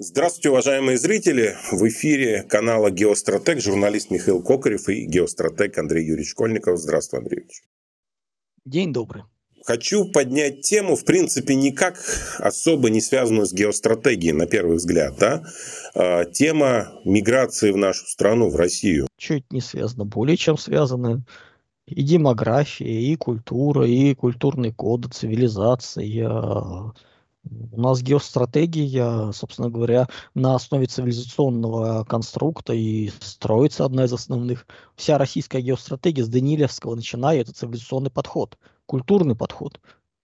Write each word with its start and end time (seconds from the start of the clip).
Здравствуйте, 0.00 0.50
уважаемые 0.50 0.96
зрители! 0.96 1.56
В 1.72 1.88
эфире 1.88 2.44
канала 2.44 2.88
«Геостратег» 2.88 3.60
журналист 3.60 4.12
Михаил 4.12 4.40
Кокарев 4.40 4.88
и 4.88 5.04
геостратег 5.06 5.76
Андрей 5.76 6.06
Юрьевич 6.06 6.30
Школьников. 6.30 6.78
Здравствуй, 6.78 7.18
Андрей 7.18 7.38
Юрьевич. 7.38 7.64
День 8.64 8.92
добрый. 8.92 9.24
Хочу 9.64 10.04
поднять 10.12 10.60
тему, 10.60 10.94
в 10.94 11.04
принципе, 11.04 11.56
никак 11.56 11.98
особо 12.38 12.90
не 12.90 13.00
связанную 13.00 13.46
с 13.46 13.52
геостратегией, 13.52 14.34
на 14.34 14.46
первый 14.46 14.76
взгляд. 14.76 15.16
Да? 15.18 15.42
А, 15.96 16.26
тема 16.26 16.92
миграции 17.04 17.72
в 17.72 17.76
нашу 17.76 18.06
страну, 18.06 18.50
в 18.50 18.54
Россию. 18.54 19.08
Чуть 19.16 19.52
не 19.52 19.60
связано, 19.60 20.04
более 20.04 20.36
чем 20.36 20.56
связано. 20.58 21.24
И 21.86 22.04
демография, 22.04 23.00
и 23.00 23.16
культура, 23.16 23.84
и 23.84 24.14
культурный 24.14 24.72
код, 24.72 25.12
цивилизация, 25.12 26.04
у 27.72 27.80
нас 27.80 28.02
геостратегия, 28.02 29.32
собственно 29.32 29.70
говоря, 29.70 30.08
на 30.34 30.54
основе 30.54 30.86
цивилизационного 30.86 32.04
конструкта 32.04 32.72
и 32.72 33.10
строится 33.20 33.84
одна 33.84 34.04
из 34.04 34.12
основных. 34.12 34.66
Вся 34.96 35.18
российская 35.18 35.60
геостратегия 35.60 36.24
с 36.24 36.28
Данилевского 36.28 36.94
начиная, 36.94 37.40
это 37.40 37.52
цивилизационный 37.52 38.10
подход, 38.10 38.58
культурный 38.86 39.36
подход. 39.36 39.80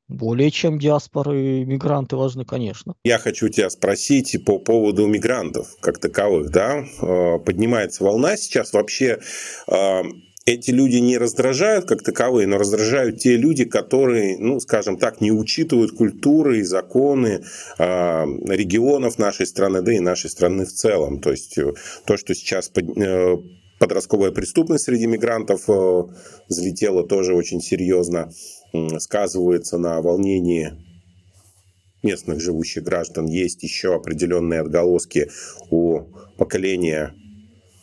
Более 0.06 0.50
чем 0.50 0.78
диаспоры, 0.78 1.64
мигранты 1.64 2.16
важны, 2.16 2.44
конечно. 2.44 2.94
Я 3.04 3.18
хочу 3.18 3.48
тебя 3.48 3.70
спросить 3.70 4.36
по 4.44 4.58
поводу 4.58 5.06
мигрантов 5.06 5.76
как 5.80 5.98
таковых. 5.98 6.50
Да? 6.50 6.84
Э, 7.00 7.38
поднимается 7.38 8.04
волна 8.04 8.36
сейчас 8.36 8.74
вообще 8.74 9.18
э, 9.66 10.02
эти 10.46 10.70
люди 10.70 10.96
не 10.96 11.16
раздражают 11.16 11.86
как 11.86 12.02
таковые, 12.02 12.46
но 12.46 12.58
раздражают 12.58 13.18
те 13.18 13.36
люди, 13.36 13.64
которые, 13.64 14.36
ну, 14.38 14.60
скажем 14.60 14.98
так, 14.98 15.20
не 15.20 15.32
учитывают 15.32 15.92
культуры 15.92 16.58
и 16.58 16.62
законы 16.62 17.44
э, 17.78 17.84
регионов 17.84 19.18
нашей 19.18 19.46
страны, 19.46 19.80
да 19.80 19.92
и 19.92 20.00
нашей 20.00 20.28
страны 20.28 20.66
в 20.66 20.72
целом. 20.72 21.20
То 21.20 21.30
есть 21.30 21.56
э, 21.56 21.72
то, 22.04 22.16
что 22.18 22.34
сейчас 22.34 22.68
под, 22.68 22.96
э, 22.96 23.36
подростковая 23.78 24.32
преступность 24.32 24.84
среди 24.84 25.06
мигрантов 25.06 25.62
э, 25.68 26.02
взлетела 26.48 27.04
тоже 27.04 27.34
очень 27.34 27.62
серьезно, 27.62 28.30
э, 28.74 28.98
сказывается 28.98 29.78
на 29.78 30.02
волнении 30.02 30.72
местных 32.02 32.42
живущих 32.42 32.82
граждан. 32.82 33.24
Есть 33.26 33.62
еще 33.62 33.94
определенные 33.94 34.60
отголоски 34.60 35.30
у 35.70 36.02
поколения 36.36 37.14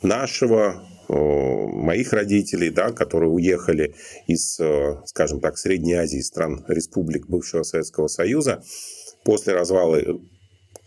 нашего, 0.04 0.84
моих 1.12 2.14
родителей, 2.14 2.70
да, 2.70 2.92
которые 2.92 3.30
уехали 3.30 3.95
из, 4.28 4.59
э, 4.59 5.02
скажем 5.06 5.42
так, 5.42 5.58
Средней 5.58 5.95
Азии, 5.95 6.22
стран 6.22 6.64
республик 6.67 7.28
бывшего 7.28 7.64
Советского 7.64 8.08
Союза, 8.08 8.64
после 9.26 9.54
развала 9.54 9.98
э, 9.98 10.14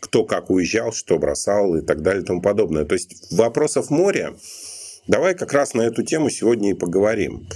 кто 0.00 0.25
как 0.25 0.50
уезжал, 0.50 0.92
что 0.92 1.19
бросал 1.19 1.77
и 1.77 1.83
так 1.83 2.02
далее 2.02 2.22
и 2.22 2.27
тому 2.27 2.41
подобное. 2.41 2.84
То 2.84 2.95
есть 2.95 3.33
вопросов 3.33 3.91
море. 3.91 4.34
Давай 5.06 5.34
как 5.34 5.52
раз 5.52 5.75
на 5.75 5.83
эту 5.83 6.02
тему 6.02 6.30
сегодня 6.30 6.70
и 6.70 6.75
поговорим. 6.75 7.47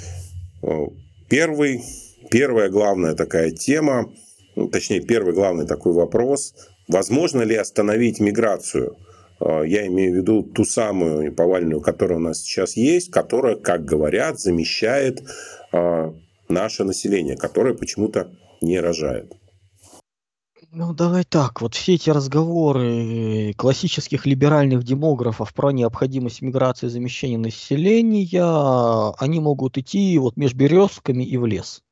Первый, 1.30 1.82
первая 2.30 2.68
главная 2.68 3.14
такая 3.14 3.50
тема, 3.50 4.12
ну, 4.56 4.68
точнее, 4.68 5.00
первый 5.00 5.32
главный 5.32 5.66
такой 5.66 5.92
вопрос, 5.92 6.54
возможно 6.88 7.42
ли 7.42 7.54
остановить 7.54 8.20
миграцию– 8.20 8.96
я 9.40 9.86
имею 9.86 10.12
в 10.12 10.16
виду 10.16 10.42
ту 10.42 10.64
самую 10.64 11.32
повальную, 11.34 11.80
которая 11.80 12.18
у 12.18 12.22
нас 12.22 12.40
сейчас 12.40 12.76
есть, 12.76 13.10
которая, 13.10 13.56
как 13.56 13.84
говорят, 13.84 14.40
замещает 14.40 15.22
а, 15.72 16.14
наше 16.48 16.84
население, 16.84 17.36
которое 17.36 17.74
почему-то 17.74 18.32
не 18.60 18.80
рожает. 18.80 19.32
Ну, 20.70 20.92
давай 20.92 21.24
так. 21.24 21.62
Вот 21.62 21.74
все 21.74 21.94
эти 21.94 22.10
разговоры 22.10 23.54
классических 23.56 24.26
либеральных 24.26 24.84
демографов 24.84 25.54
про 25.54 25.70
необходимость 25.70 26.42
миграции 26.42 26.88
замещения 26.88 27.38
населения, 27.38 29.14
они 29.18 29.40
могут 29.40 29.78
идти 29.78 30.18
вот 30.18 30.36
между 30.36 30.58
березками 30.58 31.24
и 31.24 31.38
в 31.38 31.46
лес 31.46 31.82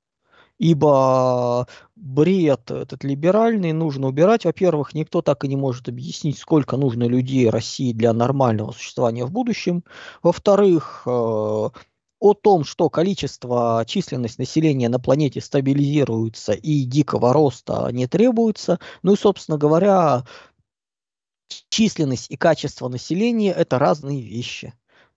ибо 0.58 1.66
бред 1.94 2.70
этот 2.70 3.04
либеральный 3.04 3.72
нужно 3.72 4.08
убирать. 4.08 4.44
Во-первых, 4.44 4.94
никто 4.94 5.22
так 5.22 5.44
и 5.44 5.48
не 5.48 5.56
может 5.56 5.88
объяснить, 5.88 6.38
сколько 6.38 6.76
нужно 6.76 7.04
людей 7.04 7.48
России 7.50 7.92
для 7.92 8.12
нормального 8.12 8.72
существования 8.72 9.24
в 9.24 9.32
будущем. 9.32 9.84
Во-вторых, 10.22 11.02
э, 11.06 11.10
о 12.18 12.34
том, 12.34 12.64
что 12.64 12.88
количество, 12.88 13.84
численность 13.86 14.38
населения 14.38 14.88
на 14.88 14.98
планете 14.98 15.40
стабилизируется 15.40 16.52
и 16.52 16.84
дикого 16.84 17.32
роста 17.32 17.88
не 17.92 18.06
требуется. 18.06 18.78
Ну 19.02 19.12
и, 19.12 19.16
собственно 19.16 19.58
говоря, 19.58 20.24
численность 21.68 22.30
и 22.30 22.36
качество 22.36 22.88
населения– 22.88 23.52
это 23.56 23.78
разные 23.78 24.22
вещи. 24.22 24.74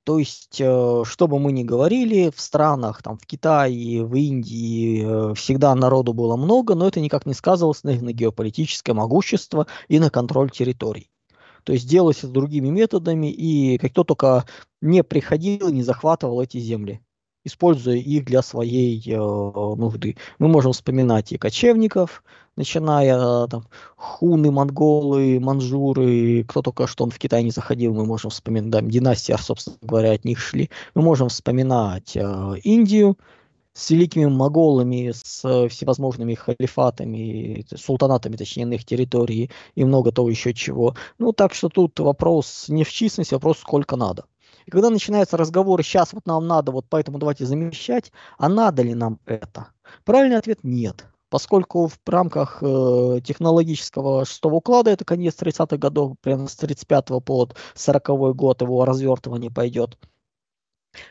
То 0.10 0.18
есть, 0.18 0.60
э, 0.60 1.04
что 1.06 1.28
бы 1.28 1.38
мы 1.38 1.52
ни 1.52 1.62
говорили, 1.62 2.32
в 2.36 2.42
странах, 2.42 3.04
там, 3.04 3.20
в 3.20 3.28
Китае, 3.28 4.04
в 4.04 4.16
Индии 4.16 5.04
э, 5.06 5.36
всегда 5.36 5.76
народу 5.76 6.14
было 6.14 6.36
много, 6.36 6.74
но 6.74 6.88
это 6.88 7.00
никак 7.00 7.28
не 7.28 7.36
сказывалось 7.36 7.84
на, 7.84 7.92
на 7.92 8.12
геополитическое 8.12 8.96
могущество 8.96 9.68
и 9.88 10.00
на 10.00 10.10
контроль 10.10 10.50
территорий. 10.50 11.12
То 11.64 11.74
есть 11.74 11.88
делалось 11.88 12.22
другими 12.24 12.70
методами, 12.70 13.32
и 13.32 13.78
кто 13.78 14.04
только 14.04 14.46
не 14.82 15.04
приходил, 15.04 15.70
не 15.70 15.84
захватывал 15.84 16.42
эти 16.42 16.58
земли 16.58 17.02
используя 17.44 17.96
их 17.96 18.26
для 18.26 18.42
своей 18.42 19.02
э, 19.06 19.18
нужды. 19.18 20.18
Мы 20.40 20.48
можем 20.48 20.74
вспоминать 20.74 21.32
и 21.32 21.38
кочевников, 21.38 22.24
начиная 22.56 23.48
там, 23.48 23.66
хуны, 23.96 24.52
монголы, 24.52 25.40
манжуры, 25.40 26.44
кто 26.44 26.62
только 26.62 26.88
что 26.88 27.06
он 27.06 27.12
в 27.12 27.18
Китай 27.18 27.44
не 27.44 27.52
заходил, 27.52 27.94
мы 27.94 28.06
можем 28.06 28.30
вспоминать, 28.32 28.70
да, 28.70 28.82
династии, 28.82 29.36
собственно 29.40 29.78
говоря, 29.82 30.12
от 30.12 30.26
них 30.26 30.40
шли. 30.40 30.70
Мы 30.96 31.02
можем 31.02 31.30
вспоминать 31.30 32.16
э, 32.16 32.54
Индию 32.64 33.18
с 33.74 33.90
великими 33.92 34.26
моголами, 34.26 35.12
с 35.14 35.70
всевозможными 35.70 36.34
халифатами, 36.34 37.66
султанатами, 37.76 38.36
точнее, 38.36 38.66
на 38.66 38.74
их 38.74 38.84
территории 38.84 39.50
и 39.76 39.86
много 39.86 40.12
того 40.12 40.30
еще 40.30 40.54
чего. 40.54 40.96
Ну, 41.18 41.32
так 41.32 41.54
что 41.54 41.70
тут 41.70 41.98
вопрос 42.00 42.66
не 42.68 42.84
в 42.84 42.92
численности, 42.92 43.36
вопрос 43.36 43.60
сколько 43.60 43.96
надо. 43.96 44.26
И 44.70 44.72
когда 44.72 44.92
начинаются 44.92 45.36
разговоры, 45.36 45.82
сейчас 45.82 46.14
вот 46.14 46.28
нам 46.28 46.46
надо, 46.46 46.72
вот 46.72 46.86
поэтому 46.88 47.18
давайте 47.18 47.44
замещать, 47.44 48.12
а 48.38 48.50
надо 48.50 48.84
ли 48.84 48.94
нам 48.94 49.20
это? 49.26 49.70
Правильный 50.06 50.38
ответ– 50.38 50.60
нет. 50.64 51.08
Поскольку 51.30 51.88
в 51.88 51.98
рамках 52.06 52.60
э, 52.62 53.20
технологического 53.26 54.26
шестого 54.26 54.58
уклада, 54.58 54.92
это 54.92 55.06
конец 55.06 55.34
30-х 55.42 55.78
годов, 55.78 56.18
примерно 56.22 56.48
с 56.48 56.56
35 56.56 57.08
по 57.26 57.50
40 57.74 58.36
год 58.36 58.62
его 58.62 58.86
развертывание 58.86 59.50
пойдет, 59.50 59.98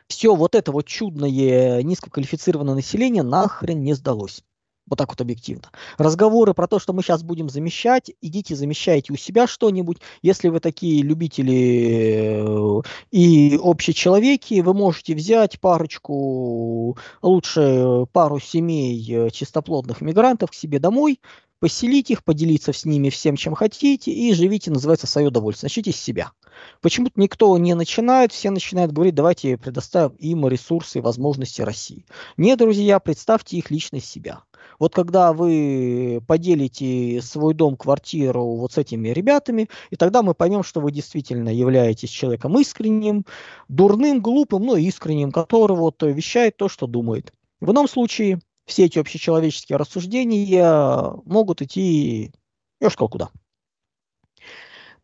все 0.06 0.36
вот 0.36 0.54
это 0.54 0.70
вот 0.70 0.86
чудное 0.86 1.82
низкоквалифицированное 1.82 2.76
население 2.76 3.24
нахрен 3.24 3.82
не 3.82 3.94
сдалось. 3.94 4.44
Вот 4.88 4.96
так 4.96 5.08
вот 5.10 5.20
объективно. 5.20 5.70
Разговоры 5.98 6.54
про 6.54 6.66
то, 6.66 6.78
что 6.78 6.92
мы 6.92 7.02
сейчас 7.02 7.22
будем 7.22 7.48
замещать, 7.48 8.10
идите 8.20 8.56
замещайте 8.56 9.12
у 9.12 9.16
себя 9.16 9.46
что-нибудь. 9.46 9.98
Если 10.22 10.48
вы 10.48 10.60
такие 10.60 11.02
любители 11.02 12.40
э, 12.40 12.82
и 13.10 13.58
общечеловеки, 13.62 14.60
вы 14.60 14.74
можете 14.74 15.14
взять 15.14 15.60
парочку, 15.60 16.96
лучше 17.22 18.06
пару 18.12 18.40
семей 18.40 19.06
э, 19.10 19.30
чистоплодных 19.30 20.00
мигрантов 20.00 20.50
к 20.50 20.54
себе 20.54 20.78
домой, 20.78 21.20
поселить 21.60 22.10
их, 22.10 22.24
поделиться 22.24 22.72
с 22.72 22.84
ними 22.84 23.10
всем, 23.10 23.36
чем 23.36 23.54
хотите, 23.54 24.10
и 24.10 24.32
живите, 24.32 24.70
называется, 24.70 25.06
свое 25.06 25.28
удовольствие. 25.28 25.66
Начните 25.66 25.92
с 25.92 25.96
себя. 25.96 26.32
Почему-то 26.80 27.20
никто 27.20 27.56
не 27.58 27.74
начинает, 27.74 28.32
все 28.32 28.50
начинают 28.50 28.92
говорить, 28.92 29.14
давайте 29.14 29.56
предоставим 29.56 30.14
им 30.16 30.46
ресурсы 30.48 30.98
и 30.98 31.02
возможности 31.02 31.62
России. 31.62 32.06
Нет, 32.36 32.58
друзья, 32.58 32.98
представьте 33.00 33.56
их 33.56 33.70
лично 33.70 34.00
себя. 34.00 34.42
Вот 34.78 34.94
когда 34.94 35.32
вы 35.32 36.22
поделите 36.26 37.20
свой 37.22 37.54
дом, 37.54 37.76
квартиру 37.76 38.56
вот 38.56 38.72
с 38.72 38.78
этими 38.78 39.08
ребятами, 39.08 39.68
и 39.90 39.96
тогда 39.96 40.22
мы 40.22 40.34
поймем, 40.34 40.62
что 40.62 40.80
вы 40.80 40.92
действительно 40.92 41.48
являетесь 41.48 42.10
человеком 42.10 42.58
искренним, 42.58 43.24
дурным, 43.68 44.20
глупым, 44.20 44.64
но 44.64 44.76
искренним, 44.76 45.32
который 45.32 45.76
вот 45.76 46.02
вещает 46.02 46.56
то, 46.56 46.68
что 46.68 46.86
думает. 46.86 47.32
В 47.60 47.72
ином 47.72 47.88
случае 47.88 48.40
все 48.66 48.84
эти 48.84 48.98
общечеловеческие 48.98 49.78
рассуждения 49.78 51.12
могут 51.24 51.62
идти, 51.62 52.32
я 52.80 52.90
сказал, 52.90 53.08
куда. 53.08 53.30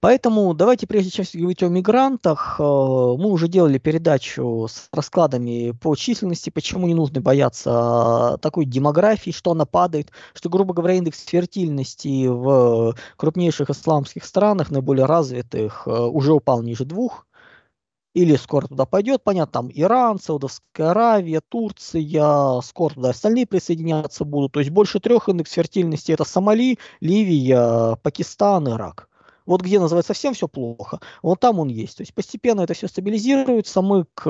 Поэтому 0.05 0.53
давайте, 0.53 0.87
прежде 0.87 1.09
чем 1.11 1.25
говорить 1.33 1.63
о 1.63 1.69
мигрантах, 1.69 2.57
э, 2.59 2.63
мы 2.63 3.31
уже 3.31 3.49
делали 3.49 3.79
передачу 3.79 4.67
с 4.69 4.91
раскладами 4.93 5.71
по 5.71 5.97
численности, 5.97 6.51
почему 6.51 6.87
не 6.87 6.93
нужно 6.93 7.23
бояться 7.23 8.37
такой 8.43 8.67
демографии, 8.67 9.31
что 9.31 9.53
она 9.53 9.65
падает, 9.65 10.13
что, 10.35 10.51
грубо 10.51 10.75
говоря, 10.75 10.97
индекс 10.97 11.25
фертильности 11.25 12.27
в 12.27 12.95
крупнейших 13.17 13.71
исламских 13.71 14.27
странах, 14.27 14.71
наиболее 14.71 15.07
развитых, 15.07 15.85
э, 15.87 15.91
уже 15.91 16.35
упал 16.35 16.61
ниже 16.61 16.85
двух, 16.85 17.27
или 18.13 18.37
скоро 18.37 18.67
туда 18.67 18.85
пойдет, 18.85 19.25
понятно, 19.25 19.53
там 19.53 19.71
Иран, 19.73 20.19
Саудовская 20.21 20.91
Аравия, 20.91 21.41
Турция, 21.41 22.61
скоро 22.61 22.93
туда 22.93 23.09
остальные 23.09 23.47
присоединяться 23.47 24.27
будут. 24.27 24.53
То 24.53 24.61
есть 24.61 24.71
больше 24.71 25.01
трех 25.01 25.31
индекс 25.31 25.53
фертильности 25.53 26.13
это 26.13 26.25
Сомали, 26.25 26.79
Ливия, 27.01 27.97
Пакистан, 28.03 28.69
Ирак. 28.69 29.09
Вот 29.47 29.63
где 29.63 29.79
называется 29.79 30.15
совсем 30.15 30.35
все 30.35 30.49
плохо, 30.49 31.01
вот 31.23 31.41
там 31.41 31.59
он 31.59 31.69
есть. 31.69 31.97
То 31.97 32.03
есть 32.03 32.15
постепенно 32.15 32.63
это 32.63 32.75
все 32.75 32.89
стабилизируется, 32.89 33.83
мы 33.83 34.07
к 34.15 34.25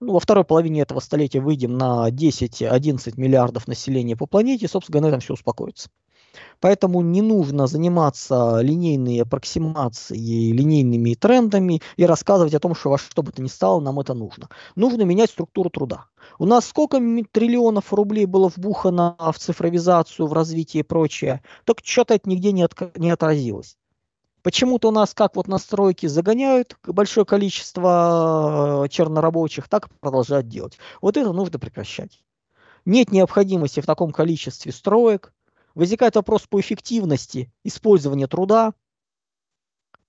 ну, 0.00 0.12
во 0.12 0.20
второй 0.20 0.44
половине 0.44 0.82
этого 0.82 1.00
столетия 1.00 1.40
выйдем 1.40 1.78
на 1.78 2.08
10-11 2.10 3.14
миллиардов 3.16 3.68
населения 3.68 4.16
по 4.16 4.26
планете, 4.26 4.68
собственно, 4.68 5.00
на 5.00 5.06
этом 5.06 5.20
все 5.20 5.34
успокоится. 5.34 5.88
Поэтому 6.60 7.00
не 7.00 7.22
нужно 7.22 7.66
заниматься 7.66 8.60
линейной 8.60 9.22
аппроксимацией, 9.22 10.52
линейными 10.52 11.14
трендами 11.14 11.80
и 11.96 12.04
рассказывать 12.04 12.54
о 12.54 12.60
том, 12.60 12.74
что 12.74 12.90
во 12.90 12.98
что 12.98 13.22
бы 13.22 13.32
то 13.32 13.42
ни 13.42 13.48
стало, 13.48 13.80
нам 13.80 14.00
это 14.00 14.14
нужно. 14.14 14.48
Нужно 14.74 15.02
менять 15.02 15.30
структуру 15.30 15.70
труда. 15.70 16.06
У 16.38 16.46
нас 16.46 16.66
сколько 16.66 16.98
триллионов 17.30 17.92
рублей 17.92 18.26
было 18.26 18.48
вбухано 18.48 19.16
в 19.18 19.38
цифровизацию, 19.38 20.26
в 20.26 20.32
развитие 20.32 20.80
и 20.80 20.84
прочее, 20.84 21.42
так 21.64 21.78
что-то 21.82 22.14
это 22.14 22.28
нигде 22.28 22.52
не, 22.52 22.62
от, 22.62 22.74
не 22.96 23.10
отразилось. 23.10 23.76
Почему-то 24.44 24.88
у 24.88 24.90
нас 24.90 25.14
как 25.14 25.36
вот 25.36 25.48
настройки 25.48 26.04
загоняют 26.04 26.76
большое 26.86 27.24
количество 27.24 28.84
э, 28.84 28.88
чернорабочих, 28.90 29.70
так 29.70 29.88
продолжают 30.00 30.48
делать. 30.48 30.76
Вот 31.00 31.16
это 31.16 31.32
нужно 31.32 31.58
прекращать. 31.58 32.22
Нет 32.84 33.10
необходимости 33.10 33.80
в 33.80 33.86
таком 33.86 34.12
количестве 34.12 34.70
строек, 34.70 35.32
возникает 35.74 36.16
вопрос 36.16 36.42
по 36.46 36.60
эффективности 36.60 37.50
использования 37.64 38.26
труда. 38.26 38.74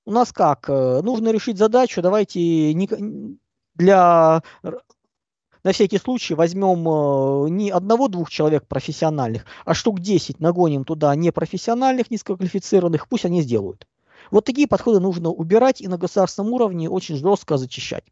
У 0.04 0.12
нас 0.12 0.34
как? 0.34 0.70
Э, 0.70 1.00
нужно 1.02 1.30
решить 1.30 1.58
задачу, 1.58 2.02
давайте 2.02 2.74
для 3.76 4.44
на 5.64 5.72
всякий 5.72 5.98
случай 5.98 6.34
возьмем 6.34 6.86
э, 6.86 7.50
не 7.52 7.70
одного-двух 7.70 8.30
человек 8.30 8.68
профессиональных, 8.68 9.46
а 9.64 9.74
штук 9.74 10.02
10 10.02 10.42
нагоним 10.42 10.84
туда 10.84 11.16
непрофессиональных, 11.16 12.12
низкоквалифицированных, 12.12 13.08
пусть 13.08 13.24
они 13.24 13.42
сделают. 13.42 13.88
Вот 14.32 14.46
такие 14.46 14.68
подходы 14.68 15.00
нужно 15.00 15.30
убирать 15.30 15.82
и 15.82 15.88
на 15.88 15.98
государственном 15.98 16.54
уровне 16.54 16.90
очень 16.90 17.16
жестко 17.16 17.58
зачищать. 17.58 18.06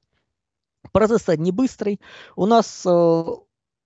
Процесс 0.92 1.28
не 1.38 1.52
быстрый. 1.52 2.00
У 2.36 2.46
нас 2.46 2.86
э, 2.86 3.24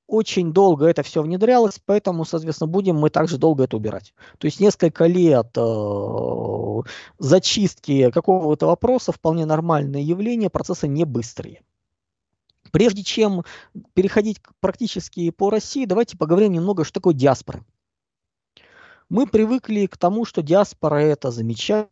очень 0.08 0.54
долго 0.54 0.86
это 0.88 1.04
все 1.04 1.22
внедрялось, 1.22 1.80
поэтому, 1.86 2.26
соответственно, 2.26 2.70
будем 2.70 2.96
мы 2.96 3.10
также 3.10 3.38
долго 3.38 3.66
это 3.66 3.78
убирать. 3.78 4.14
То 4.38 4.46
есть 4.46 4.60
несколько 4.60 5.06
лет 5.06 5.52
э, 5.56 6.82
зачистки 7.20 8.10
какого-то 8.12 8.68
вопроса 8.68 9.12
вполне 9.12 9.46
нормальное 9.46 10.02
явление, 10.02 10.50
процессы 10.50 10.88
не 10.88 11.06
быстрые. 11.06 11.62
Прежде 12.72 13.04
чем 13.04 13.44
переходить 13.94 14.42
практически 14.60 15.30
по 15.30 15.50
России, 15.50 15.86
давайте 15.86 16.18
поговорим 16.18 16.54
немного, 16.54 16.84
что 16.84 16.96
такое 16.96 17.14
диаспора. 17.14 17.64
Мы 19.10 19.26
привыкли 19.26 19.86
к 19.86 19.98
тому, 19.98 20.26
что 20.26 20.42
диаспора 20.42 20.98
это 20.98 21.32
замечательно, 21.32 21.90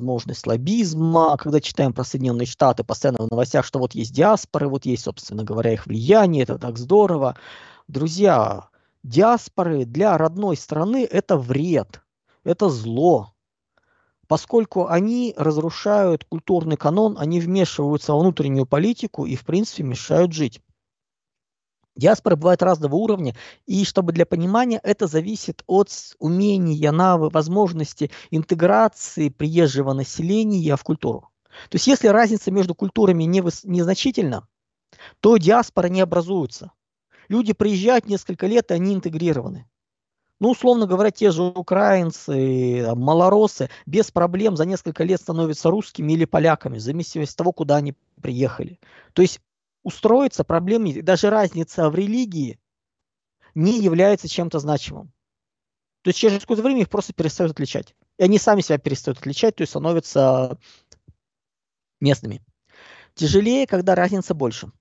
возможность 0.00 0.46
лоббизма, 0.46 1.36
когда 1.36 1.60
читаем 1.60 1.92
про 1.92 2.04
Соединенные 2.04 2.46
Штаты, 2.46 2.84
постоянно 2.84 3.26
в 3.26 3.30
новостях, 3.30 3.66
что 3.66 3.78
вот 3.78 3.94
есть 3.94 4.14
диаспоры, 4.14 4.66
вот 4.68 4.86
есть, 4.86 5.04
собственно 5.04 5.44
говоря, 5.44 5.74
их 5.74 5.86
влияние, 5.86 6.44
это 6.44 6.58
так 6.58 6.78
здорово. 6.78 7.36
Друзья, 7.86 8.68
диаспоры 9.02 9.84
для 9.84 10.16
родной 10.16 10.56
страны– 10.56 11.06
это 11.10 11.36
вред, 11.36 12.00
это 12.44 12.70
зло, 12.70 13.34
поскольку 14.26 14.86
они 14.86 15.34
разрушают 15.36 16.24
культурный 16.24 16.78
канон, 16.78 17.16
они 17.18 17.38
вмешиваются 17.38 18.14
в 18.14 18.20
внутреннюю 18.20 18.64
политику 18.64 19.26
и, 19.26 19.36
в 19.36 19.44
принципе, 19.44 19.82
мешают 19.82 20.32
жить. 20.32 20.62
Диаспоры 21.96 22.36
бывают 22.36 22.62
разного 22.62 22.94
уровня, 22.94 23.34
и 23.66 23.84
чтобы 23.84 24.12
для 24.12 24.24
понимания, 24.24 24.80
это 24.82 25.06
зависит 25.06 25.62
от 25.66 25.90
умения, 26.18 26.92
навы, 26.92 27.30
возможности 27.30 28.10
интеграции 28.30 29.28
приезжего 29.28 29.92
населения 29.92 30.76
в 30.76 30.84
культуру. 30.84 31.30
То 31.68 31.76
есть 31.76 31.88
если 31.88 32.08
разница 32.08 32.50
между 32.52 32.74
культурами 32.74 33.24
не 33.24 33.40
незначительна, 33.64 34.46
то 35.20 35.36
диаспора 35.36 35.88
не 35.88 36.00
образуется. 36.00 36.72
Люди 37.28 37.52
приезжают 37.52 38.06
несколько 38.06 38.46
лет, 38.46 38.70
и 38.70 38.74
они 38.74 38.94
интегрированы. 38.94 39.68
Ну, 40.38 40.50
условно 40.52 40.86
говоря, 40.86 41.10
те 41.10 41.30
же 41.32 41.42
украинцы, 41.42 42.94
малоросы 42.94 43.68
без 43.84 44.10
проблем 44.10 44.56
за 44.56 44.64
несколько 44.64 45.04
лет 45.04 45.20
становятся 45.20 45.70
русскими 45.70 46.14
или 46.14 46.24
поляками, 46.24 46.78
в 46.78 46.80
зависимости 46.80 47.32
от 47.32 47.36
того, 47.36 47.52
куда 47.52 47.76
они 47.76 47.94
приехали. 48.22 48.80
То 49.12 49.22
есть 49.22 49.40
устроиться 49.82 50.44
проблем 50.44 50.84
нет. 50.84 51.04
Даже 51.04 51.30
разница 51.30 51.90
в 51.90 51.94
религии 51.94 52.60
не 53.54 53.80
является 53.80 54.28
чем-то 54.28 54.58
значимым. 54.58 55.12
То 56.02 56.08
есть 56.08 56.18
через 56.18 56.40
какое-то 56.40 56.62
время 56.62 56.82
их 56.82 56.88
просто 56.88 57.12
перестают 57.12 57.52
отличать. 57.52 57.94
И 58.18 58.22
они 58.22 58.38
сами 58.38 58.60
себя 58.60 58.78
перестают 58.78 59.18
отличать, 59.18 59.56
то 59.56 59.62
есть 59.62 59.70
становятся 59.70 60.58
местными. 62.00 62.42
Тяжелее, 63.14 63.66
когда 63.66 63.94
разница 63.94 64.34
больше. 64.34 64.72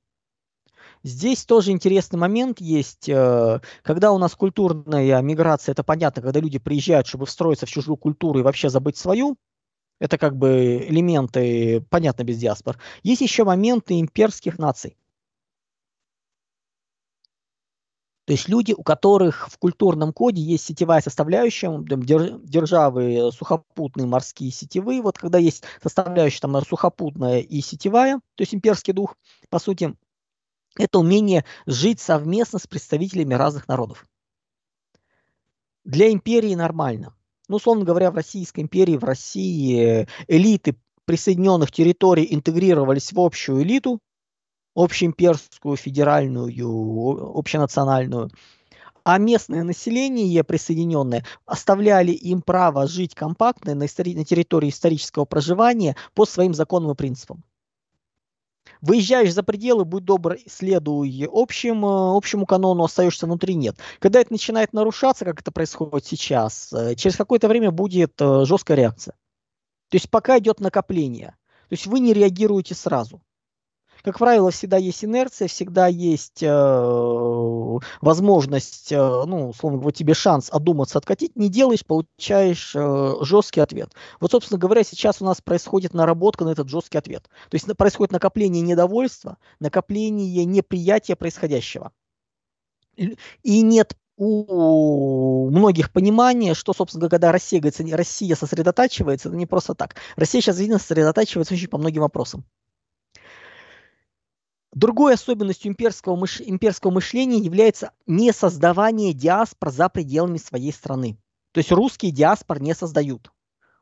Здесь 1.03 1.45
тоже 1.45 1.71
интересный 1.71 2.19
момент 2.19 2.59
есть, 2.59 3.07
э, 3.07 3.61
когда 3.83 4.11
у 4.11 4.17
нас 4.17 4.35
культурная 4.35 5.21
миграция, 5.21 5.71
это 5.71 5.83
понятно, 5.83 6.21
когда 6.21 6.41
люди 6.41 6.59
приезжают, 6.59 7.07
чтобы 7.07 7.25
встроиться 7.25 7.65
в 7.65 7.69
чужую 7.69 7.95
культуру 7.95 8.39
и 8.39 8.43
вообще 8.43 8.69
забыть 8.69 8.97
свою, 8.97 9.37
это 9.99 10.17
как 10.17 10.35
бы 10.37 10.77
элементы, 10.87 11.81
понятно, 11.89 12.23
без 12.23 12.37
диаспор. 12.37 12.77
Есть 13.03 13.21
еще 13.21 13.43
моменты 13.43 13.99
имперских 13.99 14.57
наций. 14.57 14.97
То 18.25 18.33
есть 18.33 18.47
люди, 18.47 18.73
у 18.73 18.83
которых 18.83 19.49
в 19.49 19.57
культурном 19.57 20.13
коде 20.13 20.39
есть 20.39 20.63
сетевая 20.63 21.01
составляющая, 21.01 21.83
державы 21.83 23.31
сухопутные, 23.31 24.05
морские, 24.05 24.51
сетевые. 24.51 25.01
Вот 25.01 25.17
когда 25.17 25.39
есть 25.39 25.63
составляющая 25.81 26.41
там 26.41 26.63
сухопутная 26.63 27.39
и 27.39 27.59
сетевая, 27.61 28.19
то 28.35 28.41
есть 28.41 28.53
имперский 28.53 28.93
дух, 28.93 29.17
по 29.49 29.57
сути, 29.57 29.95
это 30.77 30.99
умение 30.99 31.43
жить 31.65 31.99
совместно 31.99 32.59
с 32.59 32.67
представителями 32.67 33.33
разных 33.33 33.67
народов. 33.67 34.05
Для 35.83 36.11
империи 36.11 36.53
нормально 36.53 37.15
ну, 37.49 37.57
условно 37.57 37.83
говоря, 37.83 38.11
в 38.11 38.15
Российской 38.15 38.61
империи, 38.61 38.95
в 38.95 39.03
России 39.03 40.07
элиты 40.27 40.75
присоединенных 41.05 41.71
территорий 41.71 42.27
интегрировались 42.29 43.11
в 43.11 43.19
общую 43.19 43.63
элиту, 43.63 43.99
общеимперскую, 44.75 45.75
федеральную, 45.75 46.47
общенациональную, 47.37 48.29
а 49.03 49.17
местное 49.17 49.63
население 49.63 50.43
присоединенное 50.43 51.25
оставляли 51.45 52.11
им 52.11 52.43
право 52.43 52.87
жить 52.87 53.15
компактно 53.15 53.73
на, 53.73 53.85
истори- 53.85 54.15
на 54.15 54.23
территории 54.23 54.69
исторического 54.69 55.25
проживания 55.25 55.95
по 56.13 56.25
своим 56.25 56.53
законам 56.53 56.91
и 56.91 56.95
принципам. 56.95 57.43
Выезжаешь 58.81 59.33
за 59.33 59.43
пределы, 59.43 59.85
будь 59.85 60.05
добр, 60.05 60.37
следуй 60.47 61.27
общим, 61.31 61.85
э, 61.85 62.17
общему 62.17 62.45
канону, 62.45 62.83
остаешься 62.83 63.25
внутри, 63.25 63.55
нет. 63.55 63.77
Когда 63.99 64.21
это 64.21 64.31
начинает 64.31 64.73
нарушаться, 64.73 65.25
как 65.25 65.41
это 65.41 65.51
происходит 65.51 66.05
сейчас, 66.05 66.71
э, 66.73 66.95
через 66.95 67.15
какое-то 67.15 67.47
время 67.47 67.71
будет 67.71 68.13
э, 68.19 68.45
жесткая 68.45 68.77
реакция. 68.77 69.13
То 69.89 69.95
есть 69.95 70.09
пока 70.09 70.37
идет 70.39 70.59
накопление. 70.59 71.35
То 71.69 71.73
есть 71.73 71.87
вы 71.87 71.99
не 71.99 72.13
реагируете 72.13 72.75
сразу 72.75 73.21
как 74.03 74.17
правило, 74.17 74.51
всегда 74.51 74.77
есть 74.77 75.03
инерция, 75.03 75.47
всегда 75.47 75.87
есть 75.87 76.41
э, 76.41 77.79
возможность, 78.01 78.91
э, 78.91 78.97
ну, 78.97 79.49
условно 79.49 79.79
говоря, 79.79 79.93
тебе 79.93 80.13
шанс 80.13 80.49
одуматься, 80.51 80.97
откатить, 80.97 81.35
не 81.35 81.49
делаешь, 81.49 81.85
получаешь 81.85 82.73
э, 82.75 83.15
жесткий 83.21 83.59
ответ. 83.59 83.93
Вот, 84.19 84.31
собственно 84.31 84.59
говоря, 84.59 84.83
сейчас 84.83 85.21
у 85.21 85.25
нас 85.25 85.41
происходит 85.41 85.93
наработка 85.93 86.45
на 86.45 86.49
этот 86.49 86.69
жесткий 86.69 86.97
ответ. 86.97 87.29
То 87.49 87.55
есть 87.55 87.65
происходит 87.77 88.11
накопление 88.11 88.61
недовольства, 88.61 89.37
накопление 89.59 90.45
неприятия 90.45 91.15
происходящего. 91.15 91.91
И 93.43 93.61
нет 93.61 93.95
у 94.17 95.49
многих 95.49 95.93
понимания, 95.93 96.53
что, 96.53 96.73
собственно 96.73 97.07
когда 97.07 97.31
Россия, 97.31 97.61
говорится, 97.61 97.85
Россия 97.95 98.35
сосредотачивается, 98.35 99.29
это 99.29 99.37
не 99.37 99.45
просто 99.45 99.75
так. 99.75 99.95
Россия 100.17 100.41
сейчас, 100.41 100.59
видно, 100.59 100.77
сосредотачивается 100.77 101.53
очень 101.53 101.69
по 101.69 101.77
многим 101.77 102.01
вопросам. 102.01 102.43
Другой 104.73 105.15
особенностью 105.15 105.71
имперского, 105.71 106.15
мыш... 106.15 106.41
имперского 106.41 106.91
мышления 106.91 107.39
является 107.39 107.91
не 108.05 108.31
создавание 108.31 109.13
диаспор 109.13 109.71
за 109.71 109.89
пределами 109.89 110.37
своей 110.37 110.71
страны. 110.71 111.17
То 111.53 111.59
есть 111.59 111.71
русские 111.71 112.11
диаспор 112.11 112.61
не 112.61 112.75
создают. 112.75 113.31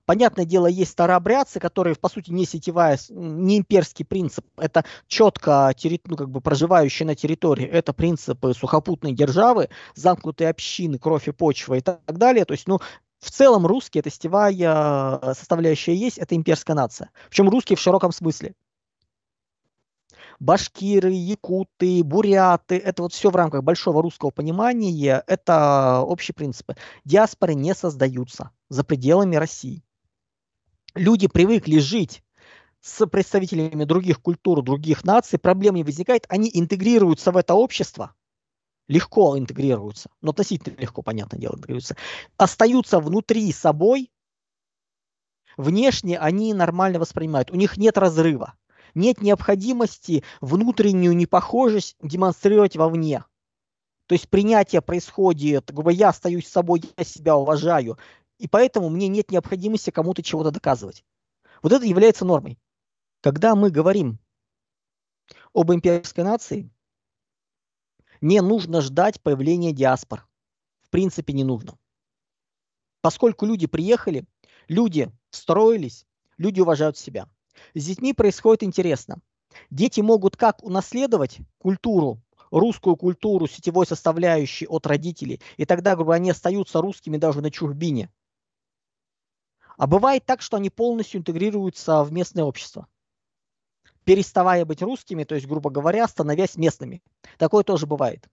Понятное 0.06 0.46
дело, 0.46 0.67
есть 0.67 0.91
старообрядцы, 0.91 1.60
которые, 1.60 1.94
по 1.96 2.08
сути, 2.08 2.32
не 2.32 2.46
сетевая, 2.46 2.98
не 3.10 3.58
имперский 3.58 4.06
принцип. 4.06 4.46
Это 4.56 4.86
четко 5.08 5.74
ну, 6.06 6.15
как 6.15 6.29
бы 6.29 6.39
проживающие 6.39 7.06
на 7.06 7.13
территории. 7.13 7.65
Это 7.65 7.91
принципы 7.91 8.53
сухопутной 8.53 9.12
державы, 9.12 9.67
замкнутые 9.96 10.50
общины, 10.50 10.98
кровь 10.98 11.27
и 11.27 11.34
почва 11.34 11.74
и 11.74 11.82
так 11.82 12.00
далее. 12.17 12.46
То 12.46 12.53
есть, 12.53 12.67
ну, 12.67 12.79
в 13.20 13.32
целом 13.32 13.65
русские, 13.67 14.00
это 14.00 14.10
сетевая 14.10 15.34
составляющая 15.34 15.94
есть, 15.94 16.17
это 16.17 16.36
имперская 16.36 16.77
нация. 16.77 17.10
Причем 17.29 17.50
русские 17.50 17.75
в 17.75 17.82
широком 17.82 18.13
смысле 18.13 18.53
башкиры, 20.39 21.12
якуты, 21.12 22.03
буряты, 22.03 22.77
это 22.77 23.03
вот 23.03 23.13
все 23.13 23.29
в 23.29 23.36
рамках 23.36 23.63
большого 23.63 24.01
русского 24.01 24.29
понимания, 24.29 25.24
это 25.27 26.01
общие 26.01 26.36
принципы. 26.36 26.75
Диаспоры 27.06 27.56
не 27.56 27.74
создаются 27.74 28.51
за 28.70 28.84
пределами 28.84 29.36
России. 29.36 29.84
люди 30.96 31.27
привыкли 31.27 31.79
жить 31.79 32.24
с 32.82 33.06
представителями 33.08 33.84
других 33.84 34.22
культур, 34.22 34.63
других 34.63 35.03
наций, 35.03 35.39
проблем 35.39 35.75
не 35.75 35.84
возникает, 35.84 36.25
они 36.29 36.50
интегрируются 36.53 37.32
в 37.32 37.38
это 37.38 37.53
общество, 37.53 38.13
легко 38.88 39.38
интегрируются, 39.38 40.10
но 40.22 40.32
относительно 40.32 40.79
легко, 40.79 41.01
понятное 41.01 41.39
дело, 41.39 41.56
интегрируются, 41.56 41.98
остаются 42.38 43.00
внутри 43.00 43.51
собой, 43.51 44.12
внешне 45.58 46.17
они 46.17 46.53
нормально 46.53 47.00
воспринимают, 47.00 47.51
у 47.51 47.56
них 47.56 47.77
нет 47.77 47.98
разрыва, 47.98 48.53
нет 48.96 49.22
необходимости 49.22 50.24
внутреннюю 50.41 51.15
непохожесть 51.15 51.96
демонстрировать 52.01 52.75
вовне. 52.75 53.24
То 54.08 54.13
есть 54.13 54.29
принятие 54.29 54.82
происходит, 54.82 55.74
грубо 55.74 55.91
я 55.91 56.10
остаюсь 56.10 56.48
собой, 56.48 56.82
я 56.98 57.03
себя 57.03 57.36
уважаю, 57.36 57.98
и 58.38 58.48
поэтому 58.48 58.89
мне 58.89 59.08
нет 59.08 59.32
необходимости 59.32 59.89
кому-то 59.89 60.24
чего-то 60.24 60.51
доказывать. 60.51 61.03
Вот 61.62 61.72
это 61.72 61.86
является 61.86 62.24
нормой. 62.24 62.58
Когда 63.22 63.56
мы 63.56 63.72
говорим 63.72 64.20
об 65.53 65.72
имперской 65.74 66.24
нации, 66.24 66.70
не 68.22 68.41
нужно 68.41 68.82
ждать 68.82 69.22
появления 69.22 69.74
диаспор. 69.74 70.27
В 70.82 70.89
принципе, 70.89 71.34
не 71.34 71.44
нужно. 71.44 71.77
Поскольку 73.01 73.46
люди 73.46 73.67
приехали, 73.67 74.25
люди 74.67 75.12
строились, 75.29 76.06
люди 76.38 76.62
уважают 76.62 76.98
себя. 76.98 77.29
С 77.74 77.86
детьми 77.86 78.14
происходит 78.14 78.64
интересно. 78.64 79.22
Дети 79.70 80.02
могут 80.02 80.38
как 80.38 80.64
унаследовать 80.64 81.40
культуру, 81.58 82.22
русскую 82.52 82.96
культуру, 82.96 83.48
сетевой 83.48 83.86
составляющей 83.86 84.68
от 84.68 84.86
родителей, 84.86 85.42
и 85.58 85.66
тогда, 85.66 85.96
грубо 85.96 86.16
они 86.16 86.30
остаются 86.30 86.82
русскими 86.82 87.18
даже 87.18 87.42
на 87.42 87.52
чужбине. 87.52 88.12
А 89.78 89.86
бывает 89.88 90.26
так, 90.26 90.42
что 90.42 90.58
они 90.58 90.70
полностью 90.70 91.20
интегрируются 91.20 92.04
в 92.04 92.12
местное 92.12 92.44
общество, 92.44 92.88
переставая 94.06 94.66
быть 94.66 94.82
русскими, 94.82 95.24
то 95.24 95.36
есть, 95.36 95.48
грубо 95.48 95.70
говоря, 95.70 96.08
становясь 96.08 96.56
местными. 96.56 97.04
Такое 97.38 97.64
тоже 97.64 97.86
бывает. 97.86 98.28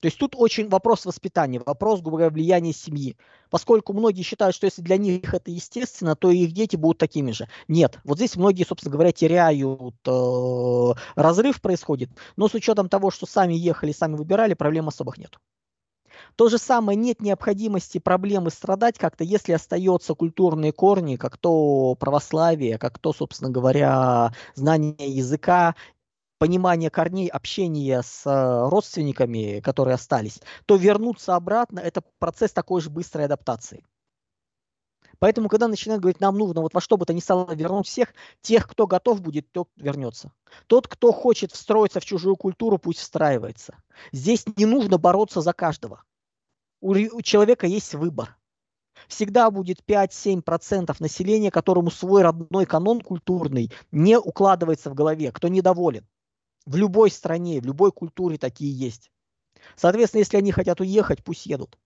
То 0.00 0.06
есть 0.06 0.18
тут 0.18 0.34
очень 0.36 0.68
вопрос 0.68 1.06
воспитания, 1.06 1.60
вопрос, 1.64 2.00
грубо 2.00 2.18
говоря, 2.18 2.30
влияния 2.30 2.72
семьи. 2.72 3.16
Поскольку 3.48 3.94
многие 3.94 4.22
считают, 4.22 4.54
что 4.54 4.66
если 4.66 4.82
для 4.82 4.98
них 4.98 5.32
это 5.32 5.50
естественно, 5.50 6.14
то 6.14 6.30
их 6.30 6.52
дети 6.52 6.76
будут 6.76 6.98
такими 6.98 7.30
же. 7.30 7.48
Нет, 7.66 7.98
вот 8.04 8.18
здесь 8.18 8.36
многие, 8.36 8.64
собственно 8.64 8.92
говоря, 8.92 9.12
теряют, 9.12 9.96
э, 10.06 10.92
разрыв 11.14 11.62
происходит, 11.62 12.10
но 12.36 12.48
с 12.48 12.54
учетом 12.54 12.88
того, 12.88 13.10
что 13.10 13.26
сами 13.26 13.54
ехали, 13.54 13.92
сами 13.92 14.16
выбирали, 14.16 14.54
проблем 14.54 14.88
особых 14.88 15.16
нет. 15.16 15.38
То 16.36 16.48
же 16.48 16.58
самое, 16.58 16.96
нет 16.98 17.20
необходимости 17.20 17.98
проблемы 17.98 18.50
страдать 18.50 18.98
как-то, 18.98 19.24
если 19.24 19.52
остаются 19.52 20.14
культурные 20.14 20.72
корни, 20.72 21.16
как 21.16 21.36
то 21.36 21.94
православие, 21.94 22.78
как 22.78 22.98
то, 22.98 23.12
собственно 23.12 23.50
говоря, 23.50 24.32
знание 24.54 24.94
языка 24.98 25.74
понимание 26.38 26.90
корней, 26.90 27.28
общение 27.28 28.02
с 28.02 28.26
э, 28.26 28.68
родственниками, 28.68 29.60
которые 29.60 29.94
остались, 29.94 30.40
то 30.66 30.76
вернуться 30.76 31.34
обратно– 31.34 31.80
это 31.80 32.02
процесс 32.18 32.52
такой 32.52 32.80
же 32.80 32.90
быстрой 32.90 33.24
адаптации. 33.24 33.84
Поэтому, 35.18 35.48
когда 35.48 35.68
начинают 35.68 36.02
говорить, 36.02 36.20
нам 36.20 36.36
нужно 36.36 36.60
вот 36.60 36.74
во 36.74 36.80
что 36.80 36.96
бы 36.96 37.06
то 37.06 37.14
ни 37.14 37.20
стало 37.20 37.54
вернуть 37.54 37.86
всех, 37.86 38.12
тех, 38.42 38.68
кто 38.68 38.86
готов 38.86 39.22
будет, 39.22 39.50
тот 39.50 39.68
вернется. 39.76 40.32
Тот, 40.66 40.88
кто 40.88 41.12
хочет 41.12 41.52
встроиться 41.52 42.00
в 42.00 42.04
чужую 42.04 42.36
культуру, 42.36 42.78
пусть 42.78 43.00
встраивается. 43.00 43.76
Здесь 44.12 44.44
не 44.56 44.66
нужно 44.66 44.98
бороться 44.98 45.40
за 45.40 45.52
каждого. 45.52 46.02
У, 46.80 46.94
человека 47.22 47.66
есть 47.66 47.94
выбор. 47.94 48.36
Всегда 49.08 49.50
будет 49.50 49.80
5-7% 49.86 50.94
населения, 50.98 51.50
которому 51.50 51.90
свой 51.90 52.22
родной 52.22 52.66
канон 52.66 53.00
культурный 53.00 53.72
не 53.92 54.18
укладывается 54.18 54.90
в 54.90 54.94
голове, 54.94 55.32
кто 55.32 55.48
недоволен. 55.48 56.06
В 56.66 56.76
любой 56.76 57.10
стране, 57.10 57.60
в 57.60 57.64
любой 57.64 57.92
культуре 57.92 58.38
такие 58.38 58.76
есть. 58.76 59.10
Соответственно, 59.76 60.20
если 60.20 60.36
они 60.36 60.52
хотят 60.52 60.80
уехать, 60.80 61.24
пусть 61.24 61.46
едут. 61.46 61.78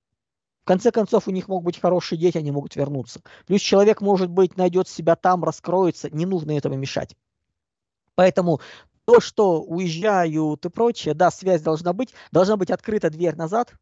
В 0.62 0.66
конце 0.66 0.90
концов, 0.90 1.28
у 1.28 1.30
них 1.30 1.48
могут 1.48 1.64
быть 1.64 1.80
хорошие 1.80 2.18
дети, 2.18 2.38
они 2.38 2.50
могут 2.50 2.76
вернуться. 2.76 3.22
Плюс 3.46 3.60
человек, 3.60 4.00
может 4.00 4.30
быть, 4.30 4.56
найдет 4.56 4.88
себя 4.88 5.16
там, 5.16 5.42
раскроется, 5.44 6.10
не 6.10 6.26
нужно 6.26 6.56
этого 6.56 6.74
мешать. 6.74 7.16
Поэтому 8.14 8.60
то, 9.06 9.20
что 9.20 9.62
уезжают 9.62 10.64
и 10.64 10.68
прочее, 10.68 11.14
да, 11.14 11.30
связь 11.30 11.62
должна 11.62 11.92
быть, 11.92 12.14
должна 12.30 12.56
быть 12.56 12.70
открыта 12.70 13.10
дверь 13.10 13.36
назад, 13.36 13.74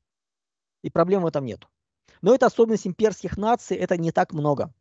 и 0.83 0.91
проблем 0.91 1.23
в 1.23 1.27
этом 1.27 1.45
нет. 1.45 1.67
Но 2.23 2.35
это 2.35 2.47
особенность 2.47 2.87
имперских 2.87 3.37
наций, 3.37 3.77
это 3.77 3.97
не 3.97 4.13
так 4.13 4.33
много. 4.33 4.73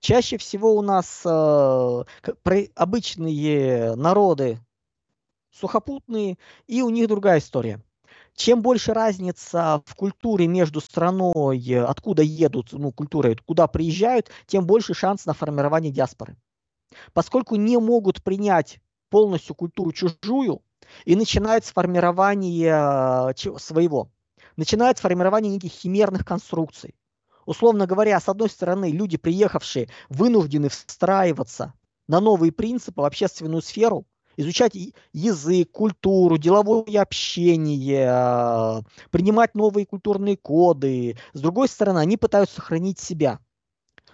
Чаще 0.00 0.36
всего 0.36 0.74
у 0.74 0.82
нас 0.82 1.22
э, 1.24 2.04
обычные 2.74 3.94
народы 3.96 4.60
сухопутные, 5.58 6.38
и 6.66 6.82
у 6.82 6.90
них 6.90 7.08
другая 7.08 7.38
история. 7.38 7.82
Чем 8.34 8.60
больше 8.60 8.92
разница 8.92 9.82
в 9.86 9.94
культуре 9.94 10.46
между 10.46 10.80
страной, 10.80 11.58
откуда 11.74 12.22
едут, 12.22 12.72
ну, 12.72 12.92
культурой, 12.92 13.38
куда 13.46 13.66
приезжают, 13.66 14.30
тем 14.46 14.66
больше 14.66 14.92
шанс 14.92 15.24
на 15.24 15.32
формирование 15.32 15.90
диаспоры. 15.90 16.36
Поскольку 17.14 17.56
не 17.56 17.78
могут 17.78 18.22
принять 18.22 18.80
полностью 19.08 19.54
культуру 19.54 19.92
чужую, 19.92 20.62
и 21.04 21.16
начинается 21.16 21.72
формирование 21.72 23.30
э, 23.30 23.58
своего. 23.58 24.10
Начинается 24.56 25.02
формирование 25.02 25.52
неких 25.52 25.72
химерных 25.72 26.24
конструкций. 26.24 26.94
Условно 27.44 27.86
говоря, 27.86 28.18
с 28.18 28.28
одной 28.28 28.48
стороны, 28.48 28.90
люди, 28.90 29.16
приехавшие, 29.16 29.88
вынуждены 30.08 30.68
встраиваться 30.68 31.74
на 32.08 32.20
новые 32.20 32.52
принципы 32.52 33.00
в 33.00 33.04
общественную 33.04 33.62
сферу, 33.62 34.06
изучать 34.36 34.72
язык, 35.12 35.70
культуру, 35.70 36.38
деловое 36.38 37.00
общение, 37.00 38.08
а, 38.08 38.82
принимать 39.10 39.54
новые 39.54 39.86
культурные 39.86 40.36
коды. 40.36 41.18
С 41.32 41.40
другой 41.40 41.68
стороны, 41.68 41.98
они 41.98 42.16
пытаются 42.16 42.56
сохранить 42.56 42.98
себя. 42.98 43.40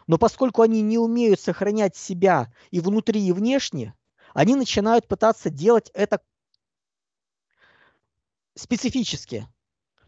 Но 0.06 0.18
поскольку 0.18 0.62
они 0.62 0.82
не 0.82 0.98
умеют 0.98 1.40
сохранять 1.40 1.96
себя 1.96 2.52
и 2.70 2.80
внутри, 2.80 3.24
и 3.26 3.32
внешне, 3.32 3.94
они 4.34 4.56
начинают 4.56 5.06
пытаться 5.06 5.50
делать 5.50 5.90
это 5.94 6.20
специфически. 8.54 9.46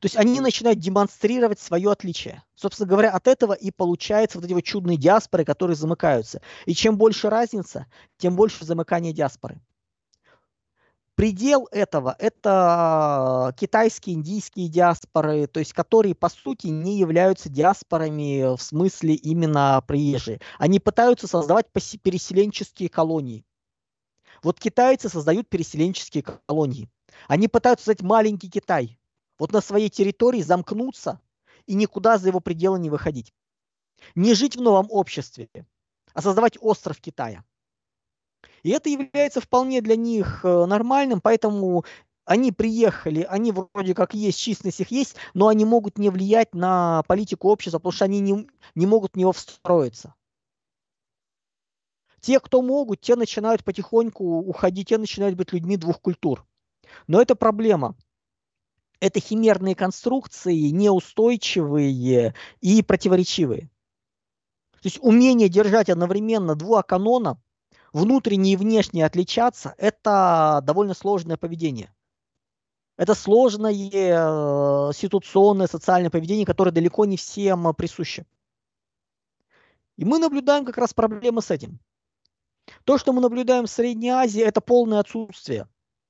То 0.01 0.07
есть 0.07 0.17
они 0.17 0.41
начинают 0.41 0.81
демонстрировать 0.81 1.59
свое 1.59 1.91
отличие. 1.91 2.43
Собственно 2.57 2.87
говоря, 2.87 3.11
от 3.13 3.27
этого 3.27 3.55
и 3.55 3.71
получаются 3.71 4.37
вот 4.37 4.45
эти 4.45 4.53
вот 4.53 4.63
чудные 4.63 4.99
диаспоры, 4.99 5.47
которые 5.47 5.77
замыкаются. 5.77 6.43
И 6.67 6.75
чем 6.75 6.99
больше 6.99 7.31
разница, 7.31 7.87
тем 8.19 8.37
больше 8.37 8.67
замыкания 8.67 9.15
диаспоры. 9.15 9.63
Предел 11.15 11.69
этого– 11.71 12.17
это 12.19 13.55
китайские, 13.57 14.17
индийские 14.17 14.69
диаспоры, 14.69 15.47
то 15.47 15.61
есть 15.61 15.73
которые, 15.73 16.17
по 16.17 16.29
сути, 16.29 16.67
не 16.67 16.99
являются 16.99 17.49
диаспорами 17.49 18.57
в 18.57 18.61
смысле 18.61 19.15
именно 19.15 19.81
приезжие. 19.87 20.41
Они 20.59 20.81
пытаются 20.81 21.29
создавать 21.29 21.67
переселенческие 21.71 22.89
колонии. 22.89 23.45
Вот 24.43 24.59
китайцы 24.59 25.09
создают 25.09 25.49
переселенческие 25.49 26.25
колонии. 26.25 26.91
Они 27.29 27.47
пытаются 27.47 27.85
создать 27.85 28.03
маленький 28.03 28.51
Китай. 28.51 28.99
Вот 29.39 29.53
на 29.53 29.61
своей 29.61 29.91
территории 29.91 30.43
замкнуться 30.43 31.21
и 31.67 31.75
никуда 31.75 32.19
за 32.19 32.29
его 32.29 32.41
пределы 32.41 32.81
не 32.81 32.91
выходить. 32.91 33.33
Не 34.17 34.35
жить 34.35 34.57
в 34.57 34.61
новом 34.61 34.89
обществе, 34.91 35.49
а 36.13 36.23
создавать 36.23 36.59
остров 36.61 37.01
Китая. 37.01 37.45
И 38.63 38.71
это 38.71 38.89
является 38.89 39.41
вполне 39.41 39.81
для 39.81 39.97
них 39.97 40.41
э, 40.45 40.67
нормальным, 40.67 41.21
поэтому 41.21 41.85
они 42.25 42.53
приехали, 42.53 43.27
они 43.29 43.53
вроде 43.53 43.95
как 43.95 44.15
есть, 44.15 44.39
численность 44.39 44.81
их 44.81 44.91
есть, 44.91 45.17
но 45.35 45.49
они 45.49 45.65
могут 45.65 45.99
не 45.99 46.11
влиять 46.11 46.55
на 46.55 47.03
политику 47.07 47.49
общества, 47.49 47.79
потому 47.79 47.93
что 47.93 48.07
они 48.07 48.21
не, 48.21 48.49
не 48.75 48.87
могут 48.87 49.13
в 49.13 49.17
него 49.17 49.33
встроиться. 49.33 50.15
Те, 52.21 52.41
кто 52.41 52.63
могут, 52.63 53.03
те 53.03 53.17
начинают 53.17 53.65
потихоньку 53.65 54.25
уходить, 54.39 54.89
те 54.89 54.97
начинают 54.97 55.37
быть 55.37 55.53
людьми 55.53 55.77
двух 55.77 56.01
культур. 56.01 56.47
Но 57.07 57.21
это 57.21 57.35
проблема. 57.35 57.97
Это 59.01 59.21
химерные 59.21 59.75
конструкции, 59.75 60.71
неустойчивые 60.71 62.35
и 62.63 62.83
противоречивые. 62.83 63.69
То 64.73 64.87
есть 64.87 64.99
умение 65.03 65.51
держать 65.51 65.91
одновременно 65.91 66.55
два 66.55 66.83
канона 66.83 67.39
внутренне 67.95 68.53
и 68.53 68.57
внешне 68.57 69.07
отличаться, 69.07 69.75
это 69.79 70.61
довольно 70.65 70.93
сложное 70.93 71.39
поведение. 71.39 71.95
Это 72.97 73.15
сложное 73.15 73.73
э, 73.73 74.93
ситуационное, 74.93 75.69
социальное 75.69 76.11
поведение, 76.11 76.45
которое 76.45 76.73
далеко 76.73 77.07
не 77.07 77.17
всем 77.17 77.73
присуще. 77.75 78.27
И 79.97 80.05
мы 80.05 80.19
наблюдаем 80.19 80.65
как 80.65 80.77
раз 80.77 80.93
проблемы 80.93 81.41
с 81.41 81.51
этим. 81.51 81.79
То, 82.85 82.99
что 82.99 83.13
мы 83.13 83.21
наблюдаем 83.21 83.67
в 83.67 83.71
Средней 83.71 84.11
Азии, 84.11 84.43
это 84.43 84.61
полное 84.61 84.99
отсутствие. 84.99 85.69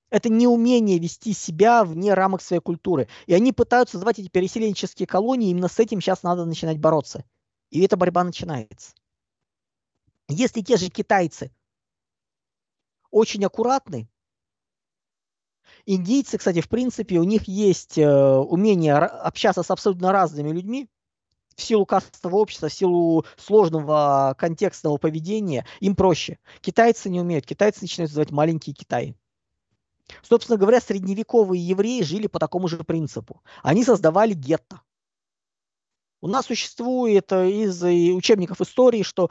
Это 0.08 0.30
неумение 0.30 0.98
вести 0.98 1.32
себя 1.32 1.84
вне 1.84 2.14
рамок 2.14 2.40
своей 2.40 2.62
культуры. 2.62 3.08
И 3.26 3.34
они 3.34 3.52
пытаются 3.52 3.92
создавать 3.92 4.18
эти 4.18 4.28
переселенческие 4.28 5.06
колонии, 5.06 5.50
именно 5.50 5.68
с 5.68 5.78
этим 5.78 6.00
сейчас 6.00 6.22
надо 6.22 6.44
начинать 6.44 6.78
бороться. 6.78 7.24
И 7.70 7.82
эта 7.82 7.96
борьба 7.96 8.24
начинается. 8.24 8.92
Если 10.28 10.62
те 10.62 10.76
же 10.76 10.88
китайцы 10.88 11.50
очень 13.14 13.44
аккуратны, 13.44 14.08
индийцы, 15.86 16.36
кстати, 16.36 16.60
в 16.60 16.68
принципе, 16.68 17.18
у 17.18 17.24
них 17.24 17.46
есть 17.46 17.96
э, 17.96 18.06
умение 18.06 18.94
общаться 18.94 19.62
с 19.62 19.70
абсолютно 19.70 20.12
разными 20.12 20.50
людьми, 20.50 20.88
в 21.54 21.62
силу 21.62 21.86
кастового 21.86 22.40
общества, 22.40 22.68
в 22.68 22.72
силу 22.72 23.24
сложного 23.36 24.34
контекстного 24.36 24.96
поведения, 24.96 25.64
им 25.78 25.94
проще. 25.94 26.38
Китайцы 26.60 27.08
не 27.08 27.20
умеют. 27.20 27.46
Китайцы 27.46 27.82
начинают 27.82 28.10
называть 28.10 28.32
маленькие 28.32 28.74
Китаи. 28.74 29.14
Собственно 30.22 30.58
говоря, 30.58 30.80
средневековые 30.80 31.64
евреи 31.64 32.02
жили 32.02 32.26
по 32.26 32.40
такому 32.40 32.66
же 32.66 32.78
принципу. 32.78 33.42
Они 33.62 33.84
создавали 33.84 34.34
гетто. 34.34 34.80
У 36.20 36.26
нас 36.26 36.46
существует 36.46 37.30
э, 37.30 37.50
из 37.50 37.80
учебников 37.82 38.60
истории, 38.60 39.02
что 39.02 39.30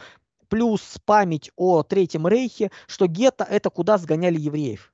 плюс 0.53 0.99
память 1.03 1.49
о 1.55 1.81
Третьем 1.81 2.27
Рейхе, 2.27 2.69
что 2.85 3.07
гетто– 3.07 3.43
это 3.49 3.71
куда 3.71 3.97
сгоняли 3.97 4.39
евреев. 4.39 4.93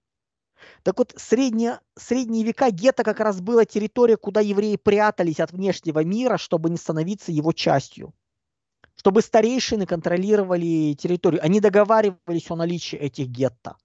Так 0.84 1.00
вот, 1.00 1.13
средние, 1.18 1.82
средние 1.98 2.46
века 2.46 2.72
гетто 2.72 3.04
как 3.04 3.20
раз 3.20 3.42
была 3.42 3.66
территория, 3.66 4.16
куда 4.16 4.39
евреи 4.39 4.78
прятались 4.78 5.42
от 5.42 5.51
внешнего 5.51 6.01
мира, 6.01 6.38
чтобы 6.38 6.70
не 6.70 6.78
становиться 6.78 7.34
его 7.34 7.51
частью. 7.51 8.13
Чтобы 8.96 9.22
старейшины 9.22 9.86
контролировали 9.86 10.94
территорию. 10.94 11.44
Они 11.44 11.60
договаривались 11.60 12.50
о 12.50 12.56
наличии 12.56 12.98
этих 12.98 13.28
гетто. 13.28 13.75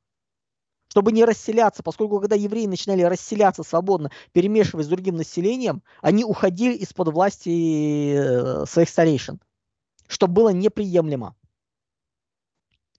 Чтобы 0.90 1.10
не 1.10 1.24
расселяться, 1.24 1.82
поскольку 1.82 2.20
когда 2.20 2.36
евреи 2.36 2.66
начинали 2.66 3.02
расселяться 3.02 3.64
свободно, 3.64 4.12
перемешиваясь 4.30 4.86
с 4.86 4.90
другим 4.90 5.16
населением, 5.16 5.82
они 6.02 6.24
уходили 6.24 6.74
из-под 6.74 7.08
власти 7.08 8.14
э, 8.14 8.64
своих 8.66 8.88
старейшин, 8.88 9.40
что 10.06 10.28
было 10.28 10.50
неприемлемо. 10.50 11.34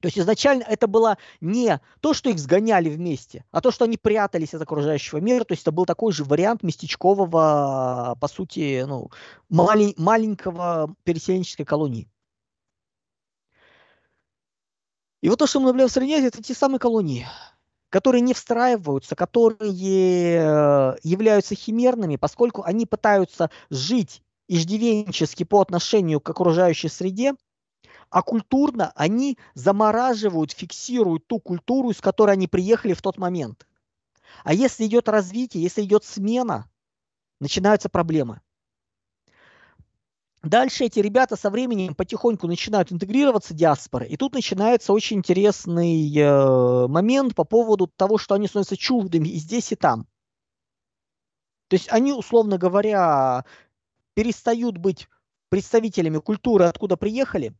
То 0.05 0.07
есть 0.07 0.19
изначально 0.19 0.61
это 0.61 0.85
было 0.85 1.17
не 1.41 1.81
то, 1.99 2.13
что 2.13 2.29
их 2.29 2.37
сгоняли 2.37 2.89
вместе, 2.89 3.43
а 3.49 3.59
то, 3.59 3.71
что 3.71 3.85
они 3.85 3.97
прятались 3.97 4.53
от 4.53 4.61
окружающего 4.61 5.17
мира. 5.17 5.45
То 5.45 5.53
есть 5.53 5.63
это 5.63 5.71
был 5.71 5.87
такой 5.87 6.13
же 6.13 6.23
вариант 6.23 6.61
местечкового, 6.61 8.15
по 8.21 8.27
сути, 8.27 8.83
ну, 8.87 9.09
малень, 9.49 9.95
маленького 9.97 10.95
переселенческой 11.05 11.65
колонии. 11.65 12.07
И 15.21 15.29
вот 15.29 15.39
то, 15.39 15.47
что 15.47 15.59
мы 15.59 15.65
наблюдаем 15.65 15.89
в 15.89 15.93
Средней 15.93 16.17
Азии, 16.17 16.27
это 16.27 16.43
те 16.43 16.53
самые 16.53 16.77
колонии, 16.77 17.25
которые 17.89 18.21
не 18.21 18.35
встраиваются, 18.35 19.15
которые 19.15 20.37
э, 20.39 20.97
являются 21.01 21.55
химерными, 21.55 22.17
поскольку 22.17 22.61
они 22.61 22.85
пытаются 22.85 23.49
жить 23.71 24.21
иждивенчески 24.47 25.45
по 25.45 25.61
отношению 25.61 26.21
к 26.21 26.29
окружающей 26.29 26.89
среде, 26.89 27.33
а 28.15 28.21
культурно 28.21 28.93
они 28.95 29.37
замораживают, 29.55 30.53
фиксируют 30.53 31.27
ту 31.27 31.37
культуру, 31.37 31.89
из 31.89 31.99
которой 31.99 32.31
они 32.31 32.47
приехали 32.47 32.93
в 32.93 33.01
тот 33.01 33.17
момент. 33.17 33.67
А 34.45 34.53
если 34.53 34.85
идет 34.85 35.09
развитие, 35.09 35.61
если 35.63 35.81
идет 35.81 36.05
смена, 36.05 36.71
начинаются 37.41 37.89
проблемы. 37.89 38.39
Дальше 40.43 40.85
эти 40.85 40.99
ребята 40.99 41.35
со 41.35 41.49
временем 41.49 41.93
потихоньку 41.93 42.47
начинают 42.47 42.89
интегрироваться 42.89 43.53
диаспоры, 43.53 44.07
и 44.07 44.15
тут 44.15 44.33
начинается 44.33 44.93
очень 44.93 45.17
интересный 45.17 46.17
э, 46.17 46.87
момент 46.87 47.35
по 47.35 47.43
поводу 47.43 47.87
того, 47.87 48.17
что 48.17 48.35
они 48.35 48.47
становятся 48.47 48.77
чуждыми 48.77 49.27
и 49.27 49.35
здесь, 49.39 49.73
и 49.73 49.75
там. 49.75 50.07
То 51.67 51.73
есть 51.75 51.91
они, 51.91 52.13
условно 52.13 52.57
говоря, 52.57 53.43
перестают 54.13 54.77
быть 54.77 55.09
представителями 55.49 56.19
культуры, 56.19 56.63
откуда 56.63 56.95
приехали, 56.95 57.53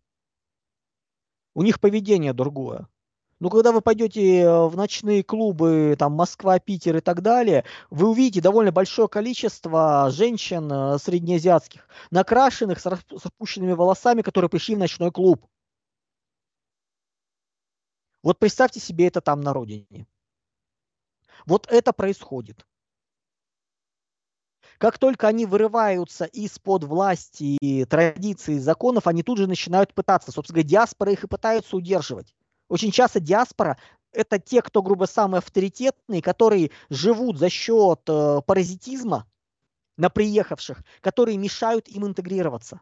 у 1.56 1.64
них 1.64 1.80
поведение 1.80 2.34
другое. 2.34 2.88
Но 3.40 3.50
когда 3.50 3.72
вы 3.72 3.82
пойдете 3.82 4.42
э, 4.42 4.68
в 4.68 4.78
ночные 4.78 5.24
клубы, 5.24 5.96
там 6.00 6.14
Москва, 6.14 6.58
Питер 6.60 6.98
и 6.98 7.02
так 7.02 7.22
далее, 7.22 7.66
вы 7.90 8.10
увидите 8.10 8.42
довольно 8.42 8.72
большое 8.72 9.10
количество 9.10 10.10
женщин 10.12 10.72
э, 10.72 10.98
среднеазиатских, 11.00 11.88
накрашенных 12.12 12.80
с 12.80 12.86
распущенными 12.86 13.74
волосами, 13.74 14.22
которые 14.22 14.50
пришли 14.50 14.76
в 14.76 14.80
ночной 14.80 15.12
клуб. 15.12 15.46
Вот 18.24 18.40
представьте 18.40 18.80
себе 18.80 19.08
это 19.08 19.22
там 19.22 19.42
на 19.42 19.54
родине. 19.54 20.08
Вот 21.46 21.68
это 21.70 21.94
происходит. 21.94 22.66
Как 24.78 24.98
только 24.98 25.28
они 25.28 25.46
вырываются 25.46 26.26
из-под 26.26 26.84
власти, 26.84 27.86
традиций, 27.90 28.60
законов, 28.60 29.08
они 29.08 29.24
тут 29.24 29.38
же 29.38 29.48
начинают 29.48 29.94
пытаться. 29.94 30.32
Собственно 30.32 30.56
говоря, 30.56 30.70
диаспора 30.70 31.12
их 31.12 31.24
и 31.24 31.28
пытаются 31.28 31.78
удерживать. 31.78 32.36
Очень 32.68 32.92
часто 32.92 33.20
диаспора 33.20 33.78
это 34.12 34.40
те, 34.40 34.62
кто, 34.62 34.82
грубо, 34.82 35.06
самые 35.06 35.40
авторитетные, 35.40 36.22
которые 36.22 36.72
живут 36.90 37.38
за 37.38 37.50
счет 37.50 38.02
э, 38.08 38.42
паразитизма 38.46 39.28
на 39.98 40.10
приехавших, 40.10 40.84
которые 41.02 41.38
мешают 41.38 41.88
им 41.88 42.06
интегрироваться. 42.06 42.80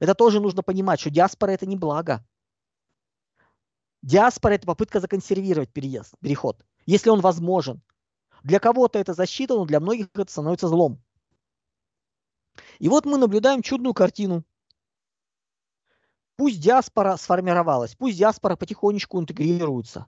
Это 0.00 0.14
тоже 0.14 0.40
нужно 0.40 0.62
понимать, 0.62 1.00
что 1.00 1.10
диаспора 1.10 1.52
это 1.52 1.66
не 1.66 1.76
благо. 1.76 2.24
Диаспора 4.02 4.54
это 4.54 4.66
попытка 4.66 4.98
законсервировать 4.98 5.72
переезд, 5.72 6.14
переход, 6.20 6.64
если 6.86 7.10
он 7.10 7.20
возможен. 7.20 7.82
Для 8.42 8.58
кого-то 8.58 8.98
это 8.98 9.14
защита, 9.14 9.54
но 9.54 9.64
для 9.64 9.78
многих 9.78 10.08
это 10.14 10.30
становится 10.30 10.66
злом. 10.66 11.00
И 12.82 12.88
вот 12.88 13.06
мы 13.06 13.16
наблюдаем 13.16 13.62
чудную 13.62 13.94
картину. 13.94 14.42
Пусть 16.34 16.60
диаспора 16.60 17.16
сформировалась, 17.16 17.94
пусть 17.94 18.18
диаспора 18.18 18.56
потихонечку 18.56 19.20
интегрируется. 19.20 20.06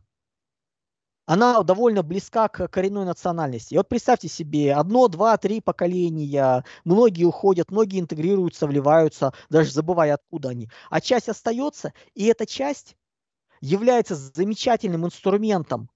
Она 1.25 1.63
довольно 1.63 2.03
близка 2.03 2.49
к 2.49 2.67
коренной 2.67 3.05
национальности. 3.05 3.75
И 3.75 3.77
вот 3.77 3.89
представьте 3.89 4.27
себе, 4.27 4.75
одно, 4.75 5.07
два, 5.07 5.37
три 5.37 5.61
поколения, 5.61 6.65
многие 6.85 7.23
уходят, 7.23 7.71
многие 7.71 8.01
интегрируются, 8.01 8.67
вливаются, 8.67 9.33
даже 9.51 9.71
забывая, 9.71 10.15
откуда 10.15 10.49
они. 10.49 10.69
А 10.91 11.01
часть 11.01 11.29
остается, 11.29 11.93
и 12.15 12.25
эта 12.25 12.45
часть 12.45 12.97
является 13.61 14.17
замечательным 14.17 15.07
инструментом 15.07 15.91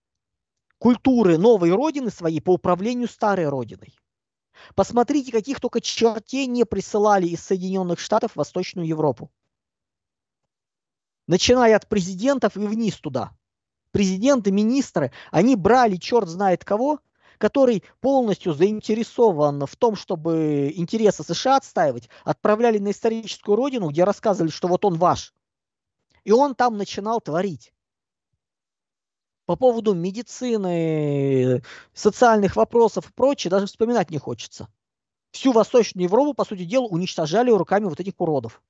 культуры 0.78 1.38
новой 1.38 1.72
родины 1.72 2.10
своей 2.12 2.40
по 2.40 2.52
управлению 2.52 3.08
старой 3.08 3.48
родиной. 3.48 3.96
Посмотрите, 4.74 5.32
каких 5.32 5.60
только 5.60 5.80
чертей 5.80 6.46
не 6.46 6.64
присылали 6.64 7.26
из 7.26 7.40
Соединенных 7.42 7.98
Штатов 7.98 8.32
в 8.32 8.36
Восточную 8.36 8.86
Европу. 8.86 9.30
Начиная 11.26 11.76
от 11.76 11.88
президентов 11.88 12.56
и 12.56 12.60
вниз 12.60 12.96
туда. 12.96 13.32
Президенты, 13.90 14.50
министры, 14.50 15.12
они 15.30 15.56
брали 15.56 15.96
черт 15.96 16.28
знает 16.28 16.64
кого, 16.64 17.00
который 17.38 17.84
полностью 18.00 18.52
заинтересован 18.52 19.66
в 19.66 19.76
том, 19.76 19.96
чтобы 19.96 20.72
интересы 20.74 21.22
США 21.22 21.56
отстаивать, 21.56 22.08
отправляли 22.24 22.78
на 22.78 22.90
историческую 22.90 23.56
родину, 23.56 23.88
где 23.88 24.04
рассказывали, 24.04 24.50
что 24.50 24.68
вот 24.68 24.84
он 24.84 24.96
ваш. 24.96 25.32
И 26.24 26.32
он 26.32 26.54
там 26.54 26.76
начинал 26.76 27.20
творить 27.20 27.72
по 29.48 29.56
поводу 29.56 29.94
медицины, 29.94 31.62
социальных 31.94 32.54
вопросов 32.54 33.08
и 33.08 33.12
прочее 33.14 33.50
даже 33.50 33.64
вспоминать 33.64 34.10
не 34.10 34.18
хочется. 34.18 34.68
Всю 35.30 35.52
Восточную 35.52 36.04
Европу, 36.04 36.34
по 36.34 36.44
сути 36.44 36.66
дела, 36.66 36.84
уничтожали 36.84 37.50
руками 37.50 37.86
вот 37.86 37.98
этих 37.98 38.12
уродов. 38.18 38.60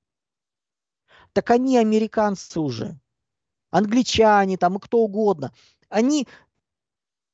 Так 1.33 1.51
они 1.51 1.77
американцы 1.77 2.61
уже, 2.61 2.97
англичане 3.71 4.55
там 4.55 4.77
и 4.77 4.79
кто 4.79 4.99
угодно. 4.99 5.51
Они 5.89 6.29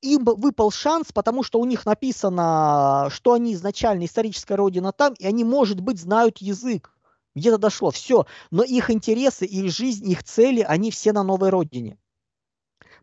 им 0.02 0.24
выпал 0.24 0.72
шанс, 0.72 1.12
потому 1.14 1.44
что 1.44 1.60
у 1.60 1.66
них 1.66 1.86
написано, 1.86 3.10
что 3.12 3.34
они 3.34 3.54
изначально 3.54 4.06
историческая 4.06 4.56
родина 4.56 4.92
там, 4.92 5.14
и 5.20 5.28
они, 5.28 5.44
может 5.44 5.82
быть, 5.82 6.00
знают 6.00 6.40
язык. 6.40 6.98
Где-то 7.36 7.60
дошло, 7.60 7.92
все. 7.92 8.26
Но 8.50 8.64
их 8.64 8.90
интересы, 8.90 9.46
их 9.46 9.72
жизнь, 9.72 10.10
их 10.10 10.24
цели, 10.24 10.62
они 10.62 10.90
все 10.90 11.14
на 11.14 11.22
новой 11.22 11.52
родине. 11.52 12.00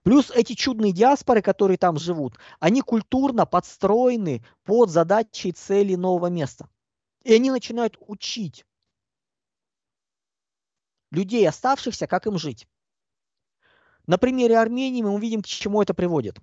Плюс 0.02 0.30
эти 0.30 0.54
чудные 0.54 0.92
диаспоры, 0.92 1.42
которые 1.42 1.78
там 1.78 1.96
живут, 1.96 2.38
они 2.58 2.80
культурно 2.80 3.46
подстроены 3.46 4.44
под 4.64 4.90
задачи 4.90 5.48
и 5.48 5.52
цели 5.52 5.94
нового 5.94 6.26
места. 6.26 6.68
И 7.22 7.32
они 7.32 7.50
начинают 7.50 7.96
учить 8.00 8.64
людей, 11.12 11.48
оставшихся, 11.48 12.08
как 12.08 12.26
им 12.26 12.36
жить. 12.36 12.66
На 14.06 14.18
примере 14.18 14.58
Армении 14.58 15.02
мы 15.02 15.10
увидим, 15.10 15.42
к 15.42 15.46
чему 15.46 15.80
это 15.80 15.94
приводит. 15.94 16.38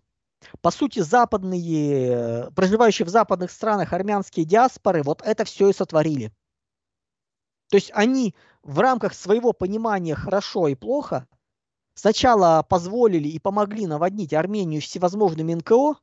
По 0.62 0.72
сути, 0.72 1.00
западные, 1.00 2.50
проживающие 2.52 3.06
в 3.06 3.10
западных 3.10 3.52
странах 3.52 3.92
армянские 3.92 4.46
диаспоры 4.46 5.04
вот 5.04 5.22
это 5.22 5.44
все 5.44 5.70
и 5.70 5.74
сотворили. 5.74 6.32
То 7.70 7.76
есть 7.76 7.92
они 7.94 8.34
в 8.64 8.80
рамках 8.80 9.14
своего 9.14 9.52
понимания 9.52 10.16
хорошо 10.16 10.70
и 10.70 10.76
плохо 10.76 11.28
сначала 12.00 12.64
позволили 12.64 13.28
и 13.28 13.40
помогли 13.40 13.86
наводнить 13.86 14.34
Армению 14.34 14.82
всевозможными 14.82 15.54
НКО, 15.54 15.96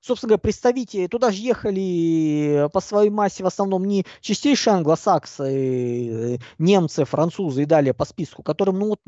собственно 0.00 0.30
говоря, 0.30 0.40
представители, 0.40 1.06
туда 1.06 1.30
же 1.30 1.40
ехали 1.40 2.68
по 2.72 2.80
своей 2.80 3.10
массе 3.10 3.42
в 3.42 3.46
основном 3.46 3.84
не 3.86 4.04
чистейшие 4.20 4.74
англосаксы, 4.74 6.40
немцы, 6.58 7.04
французы 7.04 7.62
и 7.62 7.66
далее 7.66 7.94
по 7.94 8.04
списку, 8.04 8.42
которым 8.42 8.78
ну, 8.80 8.88
вот, 8.88 9.00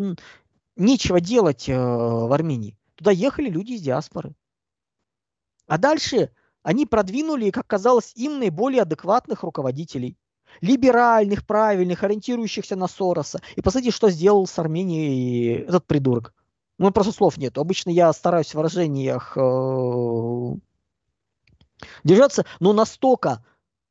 нечего 0.77 1.20
делать 1.20 1.68
э, 1.68 1.77
в 1.77 2.33
Армении. 2.33 2.79
Туда 2.94 3.11
ехали 3.11 3.51
люди 3.51 3.72
из 3.72 3.83
диаспоры. 3.83 4.35
А 5.66 5.79
дальше 5.79 6.31
они 6.62 6.87
продвинули, 6.87 7.51
как 7.51 7.66
казалось, 7.66 8.12
им 8.14 8.38
наиболее 8.38 8.83
адекватных 8.83 9.42
руководителей. 9.42 10.16
Либеральных, 10.60 11.46
правильных, 11.46 12.02
ориентирующихся 12.02 12.76
на 12.76 12.88
Сороса. 12.88 13.40
И 13.56 13.62
посмотрите, 13.62 13.94
что 13.94 14.10
сделал 14.10 14.46
с 14.46 14.58
Арменией 14.58 15.62
этот 15.62 15.86
придурок. 15.86 16.34
Ну, 16.78 16.90
просто 16.90 17.12
слов 17.12 17.36
нет. 17.38 17.56
Обычно 17.58 17.90
я 17.90 18.12
стараюсь 18.12 18.50
в 18.50 18.54
выражениях 18.54 19.36
э, 19.36 19.40
держаться, 22.04 22.44
но 22.60 22.72
настолько, 22.72 23.44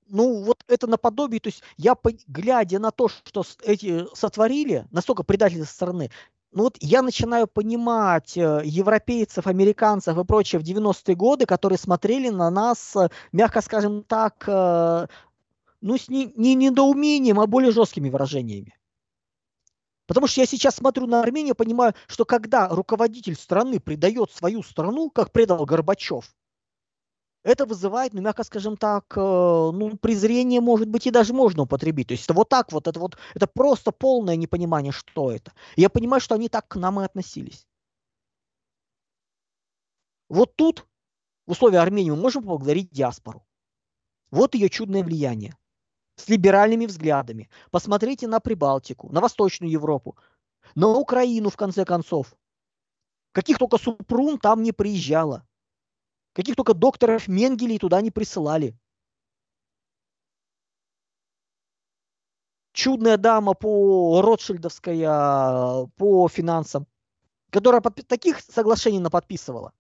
ну 0.08 0.44
вот 0.44 0.64
это 0.68 0.88
наподобие, 0.88 1.40
то 1.40 1.48
есть 1.48 1.64
я, 1.78 1.96
глядя 2.28 2.80
на 2.80 2.92
то, 2.92 3.08
что 3.08 3.44
эти 3.64 4.06
сотворили, 4.16 4.86
настолько 4.92 5.24
предатели 5.24 5.64
со 5.64 5.74
стороны, 5.74 6.12
ну 6.52 6.64
вот 6.64 6.78
я 6.80 7.02
начинаю 7.02 7.48
понимать 7.48 8.38
э, 8.38 8.62
европейцев, 8.64 9.46
американцев 9.46 10.18
и 10.18 10.24
прочее 10.24 10.60
в 10.60 10.64
90-е 10.64 11.16
годы, 11.16 11.46
которые 11.46 11.78
смотрели 11.78 12.30
на 12.30 12.50
нас, 12.50 12.96
э, 12.96 13.10
мягко 13.34 13.62
скажем 13.62 14.04
так, 14.04 14.46
э, 14.48 15.08
ну 15.82 15.98
с 15.98 16.10
не, 16.10 16.32
не 16.36 16.56
недоумением, 16.56 17.40
а 17.40 17.48
более 17.48 17.72
жесткими 17.72 18.10
выражениями. 18.10 18.76
Потому 20.08 20.28
что 20.28 20.42
я 20.42 20.48
сейчас 20.48 20.76
смотрю 20.76 21.08
на 21.08 21.22
Армению, 21.22 21.56
понимаю, 21.56 21.96
что 22.08 22.26
когда 22.26 22.68
руководитель 22.70 23.36
страны 23.36 23.80
предает 23.80 24.32
свою 24.32 24.62
страну, 24.62 25.10
как 25.10 25.32
предал 25.32 25.66
Горбачев, 25.66 26.36
это 27.44 27.66
вызывает, 27.68 28.14
ну, 28.14 28.22
мягко 28.22 28.44
скажем 28.44 28.76
так, 28.76 29.06
э, 29.16 29.20
ну, 29.20 29.98
презрение, 29.98 30.62
может 30.62 30.90
быть, 30.90 31.06
и 31.06 31.12
даже 31.12 31.32
можно 31.32 31.64
употребить. 31.64 32.08
То 32.08 32.14
есть 32.14 32.24
это 32.26 32.34
вот 32.34 32.50
так 32.50 32.72
вот, 32.72 32.88
это 32.88 33.00
вот, 33.00 33.18
это 33.36 33.46
просто 33.46 33.92
полное 33.92 34.36
непонимание, 34.36 34.92
что 34.92 35.32
это. 35.32 35.54
Я 35.76 35.90
понимаю, 35.90 36.22
что 36.22 36.34
они 36.34 36.50
так 36.50 36.68
к 36.68 36.76
нам 36.76 37.00
и 37.00 37.06
относились. 37.06 37.68
Вот 40.28 40.56
тут, 40.56 40.88
в 41.46 41.52
условиях 41.52 41.84
Армении, 41.84 42.10
мы 42.10 42.18
можем 42.18 42.42
поблагодарить 42.42 42.90
диаспору. 42.90 43.46
Вот 44.32 44.56
ее 44.56 44.70
чудное 44.70 45.04
влияние. 45.04 45.56
С 46.16 46.30
либеральными 46.30 46.86
взглядами. 46.86 47.50
Посмотрите 47.72 48.28
на 48.28 48.40
Прибалтику, 48.40 49.12
на 49.12 49.20
Восточную 49.22 49.72
Европу, 49.72 50.18
на 50.74 50.88
Украину, 50.88 51.50
в 51.50 51.58
конце 51.58 51.86
концов. 51.86 52.36
Каких 53.34 53.58
только 53.58 53.78
Супрун 53.78 54.40
там 54.40 54.64
не 54.64 54.72
приезжало. 54.72 55.46
Каких 56.34 56.56
только 56.56 56.74
докторов 56.74 57.28
Менгелей 57.28 57.78
туда 57.80 58.02
не 58.02 58.12
присылали. 58.12 58.78
Чудная 62.72 63.18
дама 63.18 63.54
по 63.54 64.22
Ротшильдовская, 64.22 65.88
по 65.96 66.28
финансам, 66.28 66.88
которая 67.50 67.82
под, 67.82 68.06
таких 68.08 68.40
соглашений 68.42 69.00
наподписывала. 69.00 69.74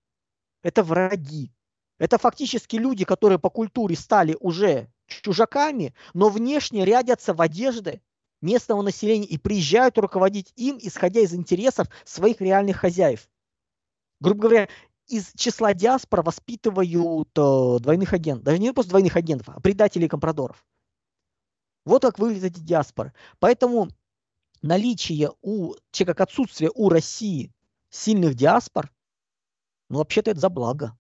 Это 0.62 0.82
враги. 0.82 1.54
Это 1.98 2.18
фактически 2.18 2.78
люди, 2.78 3.06
которые 3.06 3.38
по 3.38 3.50
культуре 3.50 3.96
стали 3.96 4.38
уже 4.40 4.90
чужаками, 5.08 5.94
но 6.14 6.30
внешне 6.30 6.86
рядятся 6.86 7.34
в 7.34 7.42
одежды 7.42 8.02
местного 8.42 8.82
населения 8.82 9.28
и 9.28 9.38
приезжают 9.38 9.98
руководить 9.98 10.54
им, 10.56 10.78
исходя 10.82 11.22
из 11.22 11.34
интересов 11.34 11.88
своих 12.04 12.42
реальных 12.42 12.78
хозяев. 12.78 13.30
Грубо 14.20 14.42
говоря, 14.42 14.70
из 15.08 15.32
числа 15.36 15.74
диаспор 15.74 16.24
воспитывают 16.24 17.30
э, 17.38 17.78
двойных 17.80 18.14
агентов. 18.14 18.44
Даже 18.44 18.60
не 18.60 18.74
просто 18.74 18.90
двойных 18.90 19.16
агентов, 19.16 19.50
а 19.50 19.60
предателей 19.60 20.08
компрадоров. 20.08 20.66
Вот 21.86 22.02
как 22.02 22.18
выглядят 22.18 22.54
эти 22.54 22.60
диаспоры. 22.60 23.14
Поэтому 23.40 23.90
наличие 24.62 25.32
у, 25.42 25.74
как 25.92 26.22
отсутствие 26.22 26.72
у 26.74 26.90
России 26.90 27.54
сильных 27.90 28.36
диаспор, 28.36 28.92
ну 29.90 30.00
вообще-то 30.00 30.32
это 30.32 30.40
за 30.40 30.50
благо. 30.50 30.98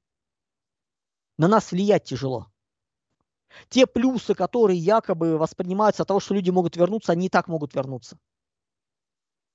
На 1.37 1.47
нас 1.47 1.71
влиять 1.71 2.05
тяжело. 2.05 2.47
Те 3.69 3.87
плюсы, 3.87 4.33
которые 4.35 4.77
якобы 4.77 5.37
воспринимаются 5.37 6.03
от 6.03 6.07
того, 6.07 6.19
что 6.19 6.33
люди 6.33 6.49
могут 6.49 6.75
вернуться, 6.75 7.11
они 7.11 7.27
и 7.27 7.29
так 7.29 7.47
могут 7.47 7.73
вернуться. 7.73 8.17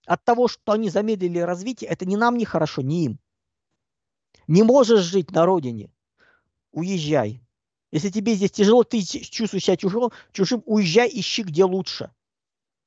От 0.07 0.25
того, 0.25 0.49
что 0.49 0.73
они 0.73 0.89
замедлили 0.89 1.39
развитие, 1.39 1.91
это 1.91 2.07
ни 2.07 2.17
нам 2.17 2.37
не 2.37 2.45
хорошо, 2.45 2.83
ни 2.83 3.05
им. 3.05 3.19
Не 4.47 4.63
можешь 4.63 5.03
жить 5.03 5.31
на 5.31 5.47
родине, 5.47 5.91
уезжай. 6.73 7.43
Если 7.93 8.11
тебе 8.11 8.35
здесь 8.35 8.53
тяжело, 8.53 8.85
ты 8.85 9.03
чувствуешь 9.03 9.65
себя 9.65 9.77
чужим, 9.77 10.11
чужим, 10.33 10.63
уезжай, 10.67 11.11
ищи 11.13 11.43
где 11.43 11.65
лучше. 11.65 12.13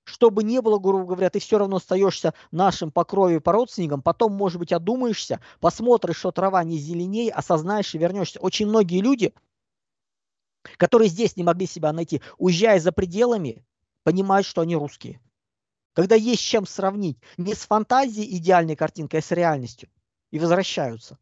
Чтобы 0.05 0.43
не 0.43 0.61
было, 0.61 0.79
грубо 0.79 1.05
говоря, 1.05 1.29
ты 1.29 1.39
все 1.39 1.57
равно 1.57 1.77
остаешься 1.77 2.33
нашим 2.51 2.91
по 2.91 3.05
крови, 3.05 3.37
по 3.37 3.53
родственникам, 3.53 4.01
потом, 4.01 4.33
может 4.33 4.59
быть, 4.59 4.73
одумаешься, 4.73 5.39
посмотришь, 5.61 6.17
что 6.17 6.31
трава 6.31 6.63
не 6.63 6.77
зеленее, 6.77 7.31
осознаешь 7.31 7.95
и 7.95 7.97
вернешься. 7.97 8.39
Очень 8.41 8.67
многие 8.67 8.99
люди, 9.01 9.33
которые 10.77 11.09
здесь 11.09 11.35
не 11.35 11.43
могли 11.43 11.65
себя 11.65 11.91
найти, 11.93 12.21
уезжая 12.37 12.79
за 12.79 12.91
пределами, 12.91 13.65
понимают, 14.03 14.45
что 14.45 14.61
они 14.61 14.75
русские. 14.75 15.19
Когда 15.93 16.15
есть 16.15 16.41
чем 16.41 16.65
сравнить, 16.65 17.17
не 17.37 17.53
с 17.53 17.65
фантазией 17.65 18.37
идеальной 18.37 18.75
картинкой, 18.75 19.19
а 19.19 19.23
с 19.23 19.31
реальностью. 19.31 19.89
И 20.31 20.39
возвращаются. 20.39 21.19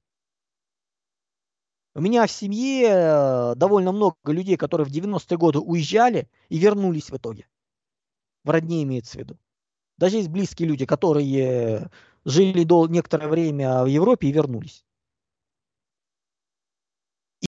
У 1.94 2.00
меня 2.00 2.26
в 2.26 2.32
семье 2.32 2.88
э, 2.88 3.56
довольно 3.56 3.92
много 3.92 4.16
людей, 4.26 4.56
которые 4.56 4.88
в 4.88 4.92
90-е 4.92 5.38
годы 5.38 5.60
уезжали 5.60 6.30
и 6.48 6.58
вернулись 6.58 7.10
в 7.10 7.18
итоге. 7.18 7.48
В 8.46 8.50
родне 8.50 8.84
имеется 8.84 9.18
в 9.18 9.20
виду. 9.20 9.38
Даже 9.98 10.18
есть 10.18 10.30
близкие 10.30 10.70
люди, 10.70 10.86
которые 10.86 11.92
жили 12.24 12.64
до 12.64 12.88
некоторое 12.88 13.28
время 13.28 13.84
в 13.84 13.88
Европе 13.88 14.30
и 14.30 14.32
вернулись. 14.32 14.86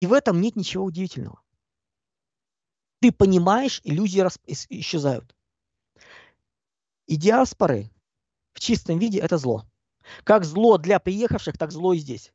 И 0.02 0.06
в 0.06 0.14
этом 0.14 0.42
нет 0.42 0.56
ничего 0.56 0.84
удивительного. 0.84 1.43
Ты 3.04 3.12
понимаешь, 3.12 3.82
иллюзии 3.84 4.22
расп... 4.22 4.42
исчезают. 4.48 5.36
И 7.06 7.18
диаспоры 7.18 7.92
в 8.54 8.62
чистом 8.62 8.98
виде 8.98 9.20
это 9.20 9.38
зло. 9.38 9.66
Как 10.24 10.46
зло 10.46 10.78
для 10.78 11.02
приехавших, 11.02 11.58
так 11.58 11.74
зло 11.74 11.92
и 11.92 11.98
здесь 11.98 12.32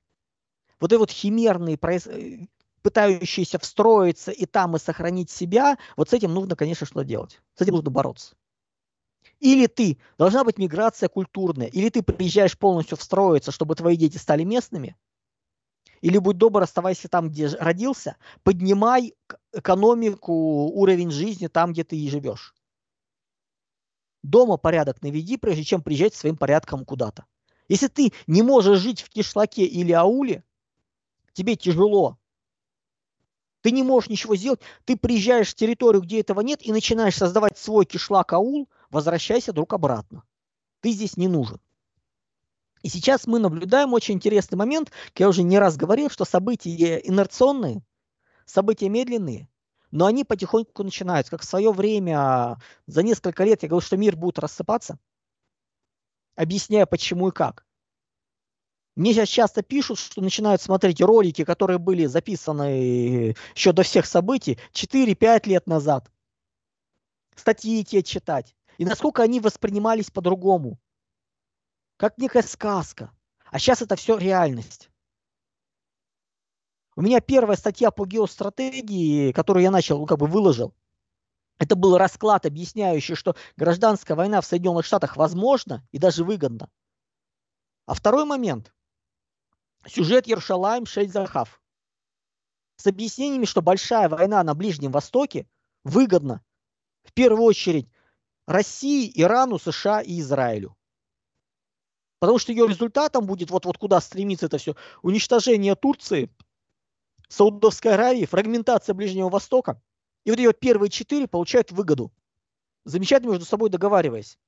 вот 0.79 0.93
эти 0.93 0.99
вот 0.99 1.11
химерные, 1.11 1.79
э, 1.81 2.47
пытающиеся 2.83 3.59
встроиться 3.59 4.31
и 4.31 4.45
там 4.45 4.77
и 4.77 4.79
сохранить 4.79 5.31
себя, 5.31 5.79
вот 5.97 6.11
с 6.11 6.13
этим 6.13 6.35
нужно, 6.35 6.55
конечно, 6.55 6.87
что 6.87 7.03
делать. 7.03 7.41
С 7.55 7.63
этим 7.63 7.73
нужно 7.73 7.91
бороться. 7.91 8.37
Или 9.41 9.69
ты, 9.69 9.97
должна 10.19 10.45
быть 10.45 10.59
миграция 10.59 11.09
культурная, 11.09 11.69
или 11.69 11.89
ты 11.89 12.03
приезжаешь 12.03 12.59
полностью 12.59 12.99
встроиться, 12.99 13.53
чтобы 13.53 13.75
твои 13.75 13.97
дети 13.97 14.19
стали 14.19 14.45
местными, 14.45 14.99
или 16.01 16.19
будь 16.19 16.39
добр, 16.39 16.63
оставайся 16.63 17.09
там, 17.09 17.29
где 17.29 17.49
родился, 17.49 18.17
поднимай 18.43 19.15
экономику, 19.53 20.33
уровень 20.33 21.11
жизни 21.11 21.47
там, 21.47 21.73
где 21.73 21.85
ты 21.85 21.97
и 21.97 22.09
живешь. 22.09 22.55
Дома 24.23 24.57
порядок 24.57 25.03
наведи, 25.03 25.37
прежде 25.37 25.65
чем 25.65 25.83
приезжать 25.83 26.15
своим 26.15 26.37
порядком 26.37 26.85
куда-то. 26.85 27.25
Если 27.69 27.89
ты 27.89 28.13
не 28.27 28.43
можешь 28.43 28.81
жить 28.81 29.03
в 29.03 29.11
кишлаке 29.11 29.65
или 29.65 29.93
ауле, 29.93 30.43
тебе 31.33 31.57
тяжело, 31.57 32.19
ты 33.61 33.71
не 33.71 33.83
можешь 33.83 34.09
ничего 34.09 34.37
сделать, 34.37 34.61
ты 34.85 34.97
приезжаешь 34.97 35.51
в 35.51 35.55
территорию, 35.55 36.03
где 36.03 36.21
этого 36.21 36.41
нет, 36.41 36.65
и 36.65 36.73
начинаешь 36.73 37.17
создавать 37.17 37.59
свой 37.59 37.85
кишлак 37.85 38.33
аул, 38.33 38.69
возвращайся 38.91 39.53
друг 39.53 39.73
обратно. 39.73 40.25
Ты 40.81 40.93
здесь 40.93 41.17
не 41.17 41.29
нужен. 41.29 41.61
И 42.83 42.89
сейчас 42.89 43.27
мы 43.27 43.39
наблюдаем 43.39 43.93
очень 43.93 44.15
интересный 44.15 44.57
момент, 44.57 44.91
как 45.09 45.21
я 45.21 45.29
уже 45.29 45.43
не 45.43 45.59
раз 45.59 45.77
говорил, 45.77 46.11
что 46.11 46.25
события 46.25 46.99
инерционные, 46.99 47.83
события 48.47 48.89
медленные, 48.89 49.49
но 49.91 50.07
они 50.07 50.25
потихоньку 50.25 50.85
начинаются. 50.85 51.31
Как 51.31 51.43
в 51.43 51.49
свое 51.49 51.73
время, 51.73 52.59
за 52.87 53.03
несколько 53.03 53.45
лет 53.45 53.63
я 53.63 53.69
говорил, 53.69 53.85
что 53.85 53.97
мир 53.97 54.17
будет 54.17 54.39
рассыпаться, 54.39 54.99
объясняя 56.37 56.87
почему 56.87 57.29
и 57.29 57.33
как. 57.33 57.67
Мне 58.95 59.13
сейчас 59.13 59.29
часто 59.29 59.63
пишут, 59.63 59.99
что 59.99 60.21
начинают 60.21 60.61
смотреть 60.61 61.01
ролики, 61.01 61.45
которые 61.45 61.79
были 61.79 62.07
записаны 62.07 63.33
еще 63.55 63.73
до 63.73 63.85
всех 63.85 64.07
событий 64.07 64.59
4-5 64.73 65.49
лет 65.49 65.69
назад. 65.69 66.11
Статьи 67.37 67.85
те 67.85 68.03
читать. 68.03 68.57
И 68.77 68.85
насколько 68.85 69.23
они 69.23 69.39
воспринимались 69.39 70.11
по-другому. 70.11 70.81
Как 71.99 72.17
некая 72.17 72.43
сказка. 72.43 73.13
А 73.51 73.59
сейчас 73.59 73.83
это 73.83 73.97
все 73.97 74.17
реальность. 74.17 74.89
У 76.95 77.03
меня 77.03 77.21
первая 77.21 77.57
статья 77.57 77.91
по 77.91 78.07
геостратегии, 78.07 79.33
которую 79.33 79.65
я 79.65 79.73
начал, 79.73 79.99
ну, 79.99 80.07
как 80.07 80.19
бы 80.19 80.27
выложил, 80.27 80.75
это 81.59 81.75
был 81.75 81.99
расклад, 81.99 82.47
объясняющий, 82.47 83.17
что 83.17 83.35
гражданская 83.57 84.17
война 84.17 84.41
в 84.41 84.47
Соединенных 84.47 84.87
Штатах 84.87 85.17
возможна 85.17 85.85
и 85.91 85.99
даже 85.99 86.23
выгодна. 86.25 86.71
А 87.87 87.95
второй 87.95 88.25
момент– 88.25 88.73
Сюжет 89.87 90.29
Ершалайм 90.29 90.87
Шейдзахав. 90.87 91.61
с 92.77 92.87
объяснениями, 92.87 93.45
что 93.45 93.61
большая 93.61 94.09
война 94.09 94.45
на 94.45 94.55
Ближнем 94.55 94.93
Востоке 94.93 95.49
выгодна 95.83 96.45
в 97.03 97.13
первую 97.13 97.43
очередь 97.43 97.89
России, 98.47 99.11
Ирану, 99.21 99.59
США 99.59 100.01
и 100.01 100.21
Израилю. 100.21 100.78
Потому 102.19 102.39
что 102.39 102.53
ее 102.53 102.67
результатом 102.67 103.27
будет 103.27 103.51
вот, 103.51 103.65
вот 103.65 103.79
куда 103.79 104.01
стремится 104.01 104.47
это 104.47 104.59
все. 104.59 104.75
Уничтожение 105.03 105.77
Турции, 105.77 106.31
Саудовской 107.29 107.95
Аравии, 107.95 108.25
фрагментация 108.25 108.95
Ближнего 108.95 109.29
Востока. 109.29 109.81
И 110.25 110.31
вот 110.31 110.39
ее 110.39 110.53
первые 110.53 110.91
четыре 110.91 111.29
получают 111.29 111.71
выгоду. 111.71 112.13
Замечательно 112.85 113.31
между 113.31 113.45
собой 113.45 113.71
договариваясь. 113.71 114.39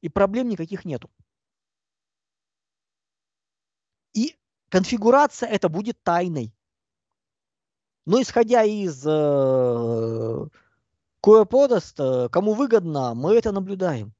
И 0.00 0.08
проблем 0.08 0.48
никаких 0.48 0.84
нету. 0.84 1.10
И 4.14 4.36
конфигурация 4.68 5.48
это 5.48 5.68
будет 5.68 6.02
тайной. 6.02 6.52
Но 8.06 8.20
исходя 8.20 8.64
из 8.64 9.04
э, 9.06 10.48
кое 11.20 11.44
подаст, 11.44 12.00
э, 12.00 12.28
кому 12.30 12.54
выгодно, 12.54 13.14
мы 13.14 13.34
это 13.36 13.52
наблюдаем. 13.52 14.14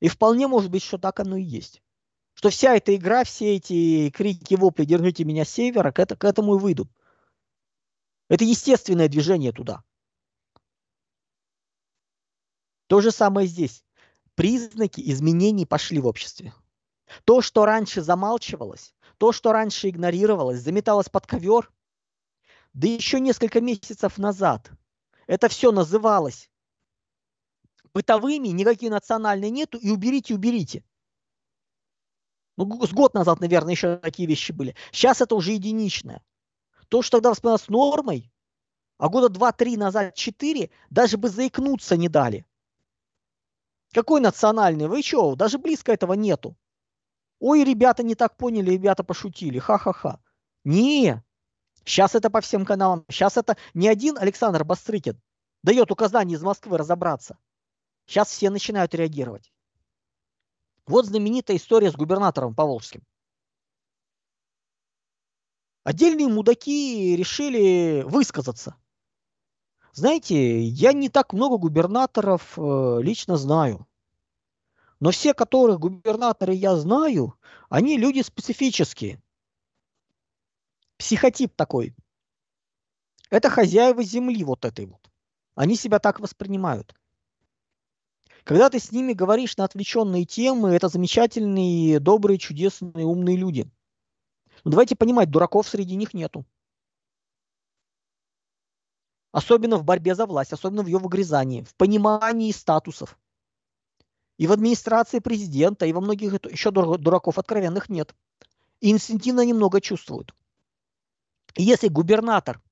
И 0.00 0.08
вполне 0.08 0.46
может 0.46 0.70
быть, 0.70 0.82
что 0.82 0.98
так 0.98 1.20
оно 1.20 1.36
и 1.36 1.42
есть. 1.42 1.82
Что 2.34 2.50
вся 2.50 2.76
эта 2.76 2.94
игра, 2.94 3.24
все 3.24 3.56
эти 3.56 4.10
крики, 4.10 4.54
вопли 4.54 4.84
«держите 4.84 5.24
меня 5.24 5.44
с 5.44 5.50
севера» 5.50 5.90
к, 5.90 5.98
это, 5.98 6.16
к 6.16 6.24
этому 6.24 6.56
и 6.56 6.58
выйдут. 6.58 6.90
Это 8.28 8.44
естественное 8.44 9.08
движение 9.08 9.52
туда. 9.52 9.82
То 12.88 13.00
же 13.00 13.10
самое 13.10 13.46
здесь. 13.46 13.84
Признаки 14.34 15.00
изменений 15.10 15.64
пошли 15.64 15.98
в 15.98 16.06
обществе. 16.06 16.52
То, 17.24 17.40
что 17.40 17.64
раньше 17.64 18.02
замалчивалось, 18.02 18.94
то, 19.16 19.32
что 19.32 19.52
раньше 19.52 19.88
игнорировалось, 19.88 20.60
заметалось 20.60 21.08
под 21.08 21.26
ковер, 21.26 21.72
да 22.74 22.86
еще 22.86 23.20
несколько 23.20 23.62
месяцев 23.62 24.18
назад 24.18 24.70
это 25.26 25.48
все 25.48 25.72
называлось 25.72 26.50
бытовыми, 27.96 28.48
никакие 28.48 28.92
национальные 28.92 29.50
нету, 29.50 29.78
и 29.78 29.88
уберите, 29.88 30.34
уберите. 30.34 30.84
Ну, 32.58 32.86
с 32.86 32.92
год 32.92 33.14
назад, 33.14 33.40
наверное, 33.40 33.72
еще 33.72 33.96
такие 33.96 34.28
вещи 34.28 34.52
были. 34.52 34.76
Сейчас 34.92 35.22
это 35.22 35.34
уже 35.34 35.52
единичное. 35.52 36.22
То, 36.88 37.00
что 37.00 37.16
тогда 37.16 37.30
воспринималось 37.30 37.68
нормой, 37.68 38.30
а 38.98 39.08
года 39.08 39.30
два-три 39.30 39.78
назад, 39.78 40.14
четыре, 40.14 40.68
даже 40.90 41.16
бы 41.16 41.30
заикнуться 41.30 41.96
не 41.96 42.10
дали. 42.10 42.44
Какой 43.94 44.20
национальный? 44.20 44.88
Вы 44.88 45.00
что? 45.00 45.34
Даже 45.34 45.56
близко 45.56 45.90
этого 45.90 46.12
нету. 46.12 46.54
Ой, 47.40 47.64
ребята 47.64 48.02
не 48.02 48.14
так 48.14 48.36
поняли, 48.36 48.72
ребята 48.72 49.04
пошутили. 49.04 49.58
Ха-ха-ха. 49.58 50.20
Не, 50.64 51.24
сейчас 51.86 52.14
это 52.14 52.28
по 52.28 52.42
всем 52.42 52.66
каналам. 52.66 53.06
Сейчас 53.08 53.38
это 53.38 53.56
не 53.72 53.88
один 53.88 54.18
Александр 54.18 54.64
Бастрыкин 54.64 55.18
дает 55.62 55.90
указание 55.90 56.36
из 56.36 56.42
Москвы 56.42 56.76
разобраться. 56.76 57.38
Сейчас 58.06 58.28
все 58.28 58.50
начинают 58.50 58.94
реагировать. 58.94 59.52
Вот 60.86 61.06
знаменитая 61.06 61.56
история 61.56 61.90
с 61.90 61.96
губернатором 61.96 62.54
Поволжским. 62.54 63.02
Отдельные 65.82 66.28
мудаки 66.28 67.16
решили 67.16 68.02
высказаться. 68.02 68.76
Знаете, 69.92 70.60
я 70.60 70.92
не 70.92 71.08
так 71.08 71.32
много 71.32 71.58
губернаторов 71.58 72.58
э, 72.58 72.98
лично 73.02 73.36
знаю. 73.36 73.86
Но 75.00 75.10
все, 75.10 75.34
которых 75.34 75.78
губернаторы 75.78 76.54
я 76.54 76.76
знаю, 76.76 77.38
они 77.68 77.98
люди 77.98 78.20
специфические. 78.22 79.22
Психотип 80.96 81.54
такой. 81.54 81.94
Это 83.30 83.50
хозяева 83.50 84.02
земли 84.02 84.44
вот 84.44 84.64
этой 84.64 84.86
вот. 84.86 85.10
Они 85.54 85.76
себя 85.76 85.98
так 85.98 86.20
воспринимают. 86.20 86.94
Когда 88.46 88.70
ты 88.70 88.78
с 88.78 88.92
ними 88.92 89.12
говоришь 89.12 89.56
на 89.56 89.64
отвлеченные 89.64 90.24
темы, 90.24 90.70
это 90.70 90.86
замечательные, 90.86 91.98
добрые, 91.98 92.38
чудесные, 92.38 93.04
умные 93.04 93.36
люди. 93.36 93.68
Но 94.62 94.70
давайте 94.70 94.94
понимать, 94.94 95.32
дураков 95.32 95.66
среди 95.66 95.96
них 95.96 96.14
нету. 96.14 96.46
Особенно 99.32 99.78
в 99.78 99.84
борьбе 99.84 100.14
за 100.14 100.26
власть, 100.26 100.52
особенно 100.52 100.84
в 100.84 100.86
ее 100.86 100.98
выгрызании, 100.98 101.64
в 101.64 101.74
понимании 101.74 102.52
статусов. 102.52 103.18
И 104.38 104.46
в 104.46 104.52
администрации 104.52 105.18
президента, 105.18 105.84
и 105.84 105.92
во 105.92 106.00
многих 106.00 106.34
еще 106.44 106.70
дураков 106.70 107.38
откровенных 107.38 107.88
нет. 107.88 108.14
И 108.78 108.92
инстинктивно 108.92 109.44
немного 109.44 109.80
чувствуют. 109.80 110.36
И 111.56 111.64
если 111.64 111.88
губернатор 111.88 112.62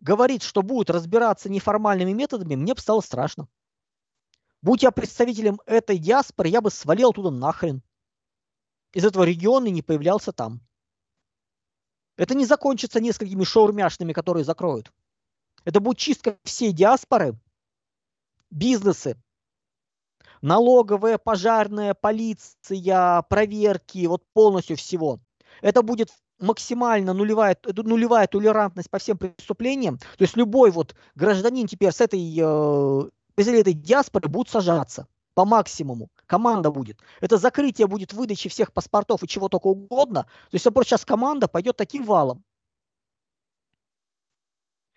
говорит, 0.00 0.42
что 0.42 0.62
будет 0.62 0.90
разбираться 0.90 1.48
неформальными 1.48 2.10
методами, 2.10 2.56
мне 2.56 2.74
бы 2.74 2.80
стало 2.80 3.02
страшно. 3.02 3.46
Будь 4.62 4.82
я 4.82 4.90
представителем 4.90 5.60
этой 5.66 5.98
диаспоры, 5.98 6.48
я 6.48 6.60
бы 6.60 6.70
свалил 6.70 7.12
туда 7.12 7.30
нахрен. 7.30 7.82
Из 8.92 9.04
этого 9.04 9.24
региона 9.24 9.66
и 9.66 9.70
не 9.70 9.82
появлялся 9.82 10.32
там. 10.32 10.60
Это 12.16 12.34
не 12.34 12.44
закончится 12.44 13.00
несколькими 13.00 13.44
шаурмяшными, 13.44 14.12
которые 14.12 14.44
закроют. 14.44 14.92
Это 15.64 15.80
будет 15.80 15.98
чистка 15.98 16.36
всей 16.44 16.72
диаспоры, 16.72 17.38
бизнесы, 18.50 19.16
налоговая, 20.42 21.16
пожарная, 21.16 21.94
полиция, 21.94 23.22
проверки, 23.22 24.06
вот 24.06 24.24
полностью 24.34 24.76
всего. 24.76 25.20
Это 25.62 25.82
будет 25.82 26.10
максимально 26.38 27.12
нулевая, 27.12 27.56
нулевая 27.64 28.26
толерантность 28.26 28.90
по 28.90 28.98
всем 28.98 29.18
преступлениям. 29.18 29.98
То 29.98 30.24
есть 30.24 30.36
любой 30.36 30.70
вот 30.70 30.94
гражданин 31.14 31.66
теперь 31.66 31.92
с 31.92 32.00
этой 32.00 32.20
э, 32.38 33.10
представители 33.40 33.60
этой 33.60 33.72
диаспоры 33.72 34.28
будут 34.28 34.50
сажаться 34.50 35.06
по 35.34 35.44
максимуму. 35.44 36.10
Команда 36.26 36.70
будет. 36.70 37.00
Это 37.20 37.38
закрытие 37.38 37.86
будет 37.86 38.12
выдачи 38.12 38.48
всех 38.48 38.72
паспортов 38.72 39.22
и 39.22 39.28
чего 39.28 39.48
только 39.48 39.68
угодно. 39.68 40.24
То 40.24 40.54
есть, 40.54 40.64
наоборот, 40.66 40.86
сейчас 40.86 41.04
команда 41.04 41.48
пойдет 41.48 41.76
таким 41.76 42.04
валом. 42.04 42.44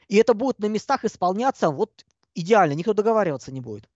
И 0.09 0.17
это 0.17 0.33
будет 0.33 0.59
на 0.59 0.65
местах 0.65 1.05
исполняться 1.05 1.69
вот 1.69 2.05
идеально. 2.35 2.73
Никто 2.73 2.93
договариваться 2.93 3.51
не 3.53 3.61
будет. 3.61 3.89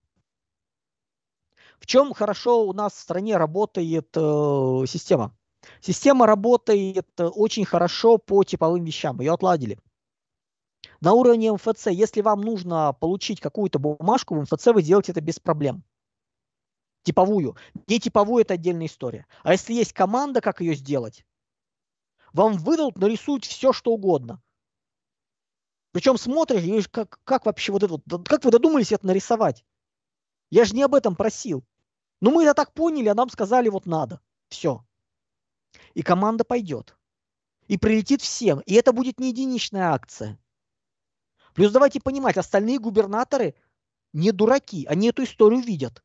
В 1.79 1.85
чем 1.85 2.13
хорошо 2.13 2.65
у 2.65 2.73
нас 2.73 2.93
в 2.93 2.99
стране 2.99 3.37
работает 3.37 4.09
э, 4.15 4.85
система? 4.87 5.35
Система 5.81 6.25
работает 6.25 7.07
э, 7.17 7.25
очень 7.25 7.65
хорошо 7.65 8.17
по 8.17 8.43
типовым 8.43 8.85
вещам. 8.85 9.19
Ее 9.19 9.33
отладили. 9.33 9.77
На 10.99 11.13
уровне 11.13 11.51
МФЦ, 11.51 11.87
если 11.87 12.21
вам 12.21 12.41
нужно 12.41 12.93
получить 12.99 13.39
какую-то 13.39 13.79
бумажку 13.79 14.35
в 14.35 14.41
МФЦ, 14.41 14.67
вы 14.67 14.81
делаете 14.81 15.11
это 15.11 15.21
без 15.21 15.39
проблем. 15.39 15.83
Типовую. 17.03 17.55
Не 17.87 17.99
типовую– 17.99 18.41
это 18.43 18.55
отдельная 18.55 18.87
история. 18.87 19.27
А 19.43 19.53
если 19.53 19.73
есть 19.73 19.93
команда, 19.93 20.41
как 20.41 20.59
ее 20.59 20.75
сделать, 20.75 21.25
вам 22.33 22.57
выдадут, 22.57 22.97
нарисуют 22.97 23.45
все, 23.45 23.71
что 23.71 23.91
угодно. 23.91 24.41
Причем 25.91 26.17
смотришь, 26.17 26.63
и 26.63 26.81
как, 26.89 27.19
как 27.23 27.45
вообще 27.45 27.71
вот 27.71 27.83
это 27.83 27.99
как 28.25 28.43
вы 28.43 28.51
додумались 28.51 28.91
это 28.91 29.07
нарисовать? 29.07 29.65
Я 30.49 30.65
же 30.65 30.75
не 30.75 30.83
об 30.83 30.95
этом 30.95 31.15
просил. 31.15 31.63
Ну 32.21 32.31
мы 32.31 32.43
это 32.43 32.53
так 32.53 32.73
поняли, 32.73 33.07
а 33.07 33.15
нам 33.15 33.29
сказали 33.29 33.69
вот 33.69 33.85
надо. 33.85 34.19
Все. 34.49 34.85
И 35.93 36.01
команда 36.01 36.43
пойдет. 36.43 36.97
И 37.67 37.77
прилетит 37.77 38.21
всем. 38.21 38.59
И 38.61 38.73
это 38.73 38.93
будет 38.93 39.19
не 39.19 39.29
единичная 39.29 39.91
акция. 39.91 40.37
Плюс 41.57 41.71
давайте 41.71 41.99
понимать, 41.99 42.37
остальные 42.37 42.77
губернаторы 42.77 43.55
не 44.13 44.31
дураки, 44.31 44.85
они 44.85 45.07
эту 45.09 45.23
историю 45.23 45.59
видят. 45.59 46.03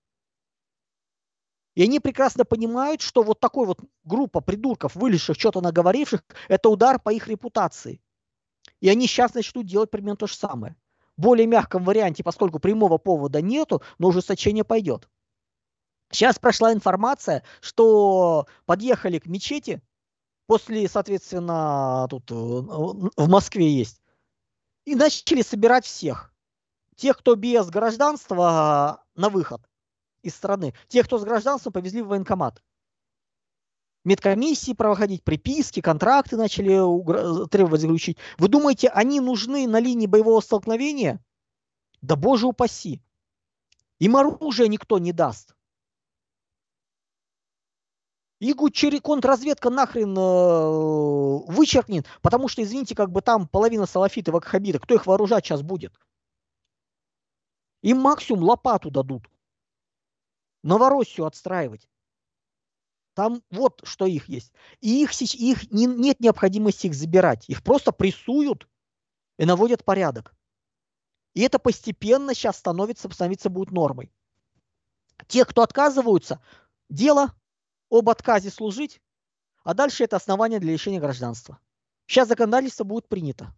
И 1.75 1.83
они 1.83 2.01
прекрасно 2.01 2.47
понимают, 2.47 3.03
что 3.03 3.23
вот 3.23 3.39
такой 3.39 3.67
вот 3.67 3.81
группа 4.03 4.41
придурков, 4.41 4.95
вылезших, 4.95 5.39
что-то 5.39 5.61
наговоривших, 5.61 6.25
это 6.49 6.71
удар 6.71 6.99
по 6.99 7.13
их 7.13 7.29
репутации. 7.29 8.01
И 8.81 8.89
они 8.89 9.07
сейчас 9.07 9.35
начнут 9.35 9.67
делать 9.67 9.91
примерно 9.91 10.17
то 10.17 10.27
же 10.27 10.35
самое. 10.35 10.75
В 11.19 11.21
более 11.21 11.47
мягком 11.47 11.85
варианте, 11.85 12.25
поскольку 12.25 12.59
прямого 12.59 12.97
повода 12.97 13.43
нету, 13.43 13.83
но 13.99 14.09
ужесточение 14.09 14.65
пойдет. 14.65 15.07
Сейчас 16.11 16.39
прошла 16.39 16.73
информация, 16.73 17.43
что 17.61 18.47
подъехали 18.65 19.19
к 19.19 19.27
мечети, 19.27 19.83
после, 20.47 20.89
соответственно, 20.89 22.07
тут 22.09 22.31
э, 22.31 22.35
в 22.35 23.29
Москве 23.29 23.71
есть, 23.71 24.02
и 24.85 24.95
начали 24.95 25.43
собирать 25.43 25.85
всех. 25.85 26.33
Тех, 26.97 27.19
кто 27.19 27.35
без 27.35 27.69
гражданства, 27.69 29.05
на 29.15 29.29
выход 29.29 29.63
из 30.23 30.35
страны. 30.35 30.75
Тех, 30.89 31.07
кто 31.07 31.19
с 31.19 31.25
гражданством, 31.25 31.73
повезли 31.73 32.03
в 32.03 32.09
военкомат. 32.09 32.63
Медкомиссии 34.05 34.73
проводить, 34.73 35.23
приписки, 35.23 35.81
контракты 35.81 36.37
начали 36.37 36.73
требовать 37.49 37.81
заключить. 37.81 38.19
Вы 38.37 38.49
думаете, 38.49 38.89
они 38.89 39.21
нужны 39.21 39.67
на 39.69 39.79
линии 39.79 40.07
боевого 40.07 40.41
столкновения? 40.41 41.25
Да 42.01 42.17
боже 42.17 42.47
упаси. 42.47 43.01
Им 44.01 44.17
оружие 44.17 44.69
никто 44.69 44.99
не 44.99 45.13
даст. 45.13 45.55
И 48.43 48.55
контрразведка 48.55 49.71
нахрен 49.71 50.19
э, 50.19 51.53
вычеркнет, 51.53 52.09
потому 52.23 52.49
что, 52.49 52.61
извините, 52.65 52.97
как 52.97 53.13
бы 53.13 53.23
там 53.23 53.47
половина 53.47 53.87
салафиты 53.87 54.33
вакхабита, 54.33 54.81
кто 54.81 54.97
их 54.97 55.07
вооружать 55.07 55.47
сейчас 55.47 55.63
будет? 55.63 55.97
Им 57.83 57.99
максимум 57.99 58.43
лопату 58.43 58.91
дадут. 58.91 59.31
Новороссию 60.65 61.27
отстраивать. 61.27 61.89
Там 63.15 63.45
вот 63.53 63.81
что 63.85 64.07
их 64.07 64.29
есть. 64.29 64.53
И 64.81 65.05
их, 65.05 65.13
их 65.23 65.71
не, 65.71 65.87
нет 65.87 66.19
необходимости 66.19 66.89
их 66.89 66.95
забирать. 66.95 67.49
Их 67.49 67.63
просто 67.63 67.93
прессуют 67.93 68.69
и 69.39 69.45
наводят 69.45 69.85
порядок. 69.85 70.35
И 71.35 71.43
это 71.43 71.61
постепенно 71.61 72.35
сейчас 72.35 72.57
становится, 72.57 73.09
становиться 73.09 73.51
будет 73.51 73.71
нормой. 73.71 74.13
Те, 75.29 75.45
кто 75.45 75.63
отказываются, 75.63 76.43
дело 76.91 77.33
об 77.93 78.09
отказе 78.09 78.51
служить, 78.51 79.03
а 79.65 79.75
дальше 79.75 80.05
это 80.05 80.17
основание 80.17 80.59
для 80.59 80.73
лишения 80.73 80.99
гражданства. 80.99 81.61
Сейчас 82.07 82.27
законодательство 82.27 82.85
будет 82.85 83.07
принято. 83.07 83.55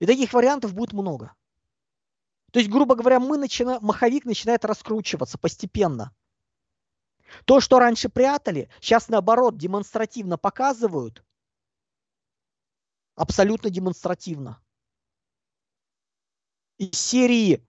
И 0.00 0.06
таких 0.06 0.32
вариантов 0.32 0.74
будет 0.74 0.92
много. 0.92 1.34
То 2.50 2.58
есть, 2.58 2.70
грубо 2.70 2.96
говоря, 2.96 3.20
мы 3.20 3.38
начинаем, 3.38 3.80
маховик 3.82 4.24
начинает 4.24 4.64
раскручиваться 4.64 5.38
постепенно. 5.38 6.14
То, 7.44 7.60
что 7.60 7.78
раньше 7.78 8.08
прятали, 8.08 8.68
сейчас 8.80 9.08
наоборот 9.08 9.56
демонстративно 9.56 10.36
показывают. 10.36 11.24
Абсолютно 13.14 13.70
демонстративно. 13.70 14.60
Из 16.78 16.98
серии 16.98 17.64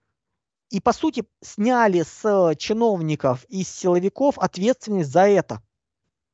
и, 0.74 0.80
по 0.80 0.92
сути, 0.92 1.24
сняли 1.40 2.02
с 2.02 2.56
чиновников 2.58 3.46
и 3.48 3.64
с 3.64 3.70
силовиков 3.70 4.40
ответственность 4.40 5.12
за 5.12 5.28
это. 5.28 5.62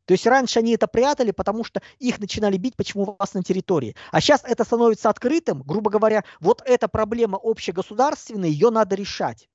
То 0.05 0.13
есть 0.13 0.25
раньше 0.25 0.59
они 0.59 0.71
это 0.71 0.87
прятали, 0.87 1.31
потому 1.31 1.65
что 1.65 1.81
их 1.97 2.19
начинали 2.19 2.55
бить, 2.55 2.77
почему 2.77 3.03
у 3.03 3.17
вас 3.19 3.33
на 3.33 3.43
территории. 3.43 3.97
А 4.13 4.21
сейчас 4.21 4.45
это 4.45 4.63
становится 4.63 5.09
открытым, 5.09 5.61
грубо 5.63 5.91
говоря, 5.91 6.23
вот 6.39 6.63
эта 6.65 6.87
проблема 6.87 7.37
общегосударственная, 7.43 8.47
ее 8.47 8.69
надо 8.69 8.95
решать. 8.95 9.49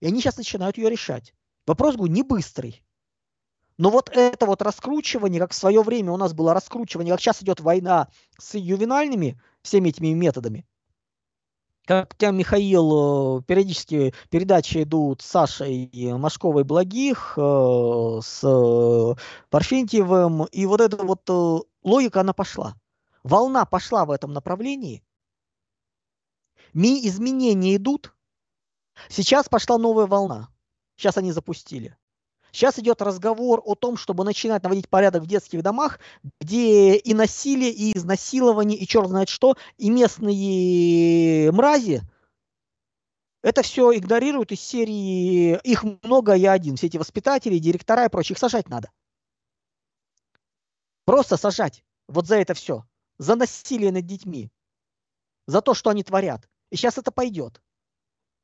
И 0.00 0.06
они 0.06 0.20
сейчас 0.20 0.36
начинают 0.36 0.78
ее 0.78 0.88
решать. 0.88 1.34
Вопрос, 1.66 1.96
говорю, 1.96 2.12
не 2.12 2.22
быстрый. 2.22 2.84
Но 3.76 3.90
вот 3.90 4.10
это 4.14 4.46
вот 4.46 4.62
раскручивание, 4.62 5.40
как 5.40 5.50
в 5.50 5.56
свое 5.56 5.82
время 5.82 6.12
у 6.12 6.16
нас 6.16 6.32
было 6.32 6.54
раскручивание, 6.54 7.12
как 7.12 7.20
сейчас 7.20 7.42
идет 7.42 7.58
война 7.58 8.06
с 8.38 8.54
ювенальными 8.54 9.42
всеми 9.62 9.88
этими 9.88 10.14
методами, 10.14 10.64
тебя, 11.86 12.30
Михаил, 12.32 13.38
э, 13.38 13.42
периодически 13.42 14.14
передачи 14.30 14.82
идут 14.82 15.22
с 15.22 15.26
Сашей 15.26 15.90
Машковой 16.18 16.64
Благих, 16.64 17.34
э, 17.36 18.20
с 18.22 19.16
Парфентьевым, 19.50 20.44
и 20.44 20.66
вот 20.66 20.80
эта 20.80 21.02
вот 21.04 21.22
э, 21.28 21.58
логика, 21.82 22.20
она 22.20 22.32
пошла. 22.32 22.74
Волна 23.22 23.64
пошла 23.64 24.04
в 24.04 24.10
этом 24.10 24.32
направлении. 24.32 25.02
Ми 26.74 27.06
изменения 27.06 27.76
идут. 27.76 28.14
Сейчас 29.08 29.48
пошла 29.48 29.78
новая 29.78 30.06
волна. 30.06 30.48
Сейчас 30.96 31.16
они 31.16 31.32
запустили. 31.32 31.96
Сейчас 32.56 32.78
идет 32.78 33.02
разговор 33.02 33.60
о 33.66 33.74
том, 33.74 33.98
чтобы 33.98 34.24
начинать 34.24 34.62
наводить 34.62 34.88
порядок 34.88 35.22
в 35.22 35.26
детских 35.26 35.62
домах, 35.62 36.00
где 36.40 36.96
и 36.96 37.12
насилие, 37.12 37.70
и 37.70 37.94
изнасилование, 37.94 38.78
и 38.78 38.86
черт 38.86 39.08
знает 39.08 39.28
что, 39.28 39.58
и 39.76 39.90
местные 39.90 41.52
мрази, 41.52 42.00
это 43.42 43.60
все 43.60 43.94
игнорируют 43.94 44.52
из 44.52 44.62
серии 44.62 45.60
«Их 45.64 45.84
много, 46.02 46.32
я 46.32 46.52
один». 46.52 46.76
Все 46.76 46.86
эти 46.86 46.96
воспитатели, 46.96 47.58
директора 47.58 48.06
и 48.06 48.08
прочие, 48.08 48.32
их 48.32 48.38
сажать 48.38 48.70
надо. 48.70 48.90
Просто 51.04 51.36
сажать. 51.36 51.84
Вот 52.08 52.26
за 52.26 52.36
это 52.36 52.54
все. 52.54 52.86
За 53.18 53.34
насилие 53.34 53.92
над 53.92 54.06
детьми. 54.06 54.50
За 55.46 55.60
то, 55.60 55.74
что 55.74 55.90
они 55.90 56.02
творят. 56.02 56.48
И 56.70 56.76
сейчас 56.76 56.96
это 56.96 57.12
пойдет. 57.12 57.60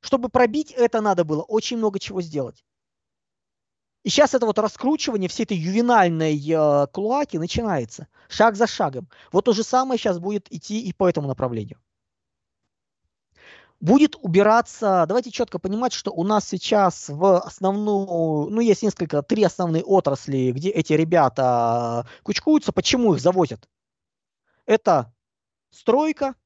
Чтобы 0.01 0.29
пробить 0.29 0.71
это 0.71 1.01
надо 1.01 1.25
было 1.25 1.41
очень 1.41 1.79
много 1.79 1.99
чего 1.99 2.21
сделать. 2.21 2.63
И 4.03 4.09
сейчас 4.09 4.35
это 4.35 4.47
вот 4.47 4.59
раскручивание 4.59 5.29
всей 5.29 5.45
этой 5.45 5.57
ювенальной 5.57 6.37
э, 6.37 6.87
клуаки 6.89 7.37
начинается. 7.37 8.09
Шаг 8.29 8.57
за 8.57 8.67
шагом. 8.67 9.09
Вот 9.31 9.45
то 9.45 9.53
же 9.53 9.63
самое 9.63 9.99
сейчас 9.99 10.19
будет 10.19 10.53
идти 10.53 10.81
и 10.81 10.93
по 10.93 11.09
этому 11.09 11.29
направлению. 11.29 11.79
Будет 13.81 14.17
убираться, 14.17 15.05
давайте 15.09 15.31
четко 15.33 15.59
понимать, 15.59 15.93
что 15.93 16.13
у 16.13 16.23
нас 16.23 16.49
сейчас 16.49 17.09
в 17.09 17.41
основную, 17.41 18.49
ну 18.49 18.61
есть 18.61 18.83
несколько, 18.83 19.23
три 19.23 19.43
основные 19.43 19.83
отрасли, 19.83 20.53
где 20.53 20.71
эти 20.71 20.93
ребята 20.93 22.07
кучкуются. 22.23 22.73
Почему 22.73 23.15
их 23.15 23.21
завозят? 23.21 23.69
Это 24.67 25.13
стройка, 25.71 26.37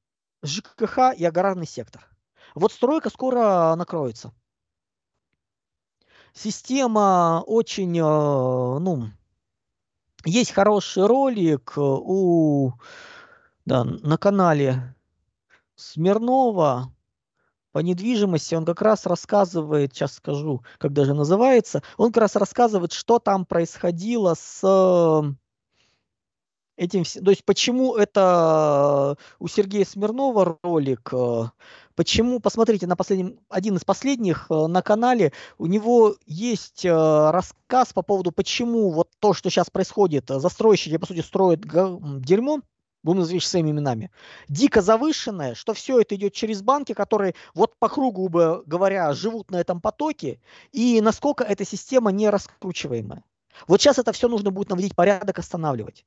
ЖКХ 0.43 1.13
и 1.15 1.25
аграрный 1.25 1.67
сектор. 1.67 2.09
Вот 2.55 2.71
стройка 2.71 3.11
скоро 3.11 3.75
накроется 3.75 4.33
система 6.37 7.43
очень, 7.45 7.97
э, 7.97 8.79
ну, 8.79 9.09
есть 10.25 10.51
хороший 10.51 11.05
ролик 11.05 11.73
у, 11.77 12.73
да, 13.65 13.83
на 13.83 14.17
канале 14.17 14.95
Смирнова 15.75 16.93
по 17.71 17.79
недвижимости, 17.79 18.55
он 18.55 18.65
как 18.65 18.81
раз 18.81 19.05
рассказывает, 19.05 19.93
сейчас 19.93 20.13
скажу, 20.13 20.63
как 20.79 20.93
даже 20.93 21.13
называется, 21.13 21.83
он 21.97 22.11
как 22.11 22.21
раз 22.21 22.35
рассказывает, 22.35 22.91
что 22.91 23.19
там 23.19 23.45
происходило 23.45 24.33
с 24.35 24.63
этим, 26.75 27.03
то 27.03 27.31
есть 27.31 27.43
почему 27.45 27.95
это 27.95 29.17
у 29.39 29.47
Сергея 29.47 29.85
Смирнова 29.85 30.57
ролик, 30.63 31.09
э, 31.11 31.45
почему, 31.97 32.39
посмотрите 32.39 32.87
на 32.87 32.95
последнем, 32.95 33.39
один 33.49 33.75
из 33.75 33.83
последних 33.83 34.45
э, 34.49 34.67
на 34.67 34.81
канале, 34.81 35.33
у 35.57 35.65
него 35.65 36.15
есть 36.27 36.85
э, 36.85 36.91
рассказ 36.91 37.91
по 37.91 38.03
поводу, 38.03 38.31
почему 38.31 38.91
вот 38.91 39.09
то, 39.19 39.33
что 39.33 39.49
сейчас 39.49 39.69
происходит, 39.69 40.25
застройщики, 40.29 40.97
по 40.97 41.07
сути, 41.07 41.21
строят 41.21 41.61
дерьмо, 41.61 42.61
будем 43.03 43.19
называть 43.19 43.43
своими 43.43 43.71
именами, 43.71 44.11
дико 44.47 44.81
завышенное, 44.81 45.55
что 45.55 45.73
все 45.73 45.99
это 45.99 46.15
идет 46.15 46.33
через 46.33 46.61
банки, 46.61 46.93
которые 46.93 47.33
вот 47.55 47.73
по 47.79 47.89
кругу, 47.89 48.29
говоря, 48.29 49.11
живут 49.13 49.49
на 49.49 49.59
этом 49.59 49.81
потоке, 49.81 50.39
и 50.71 51.01
насколько 51.01 51.43
эта 51.43 51.65
система 51.65 52.11
не 52.11 52.29
раскручиваемая. 52.29 53.23
Вот 53.67 53.81
сейчас 53.81 53.97
это 53.97 54.11
все 54.11 54.27
нужно 54.27 54.51
будет 54.51 54.69
наводить 54.69 54.95
порядок, 54.95 55.39
останавливать. 55.39 56.05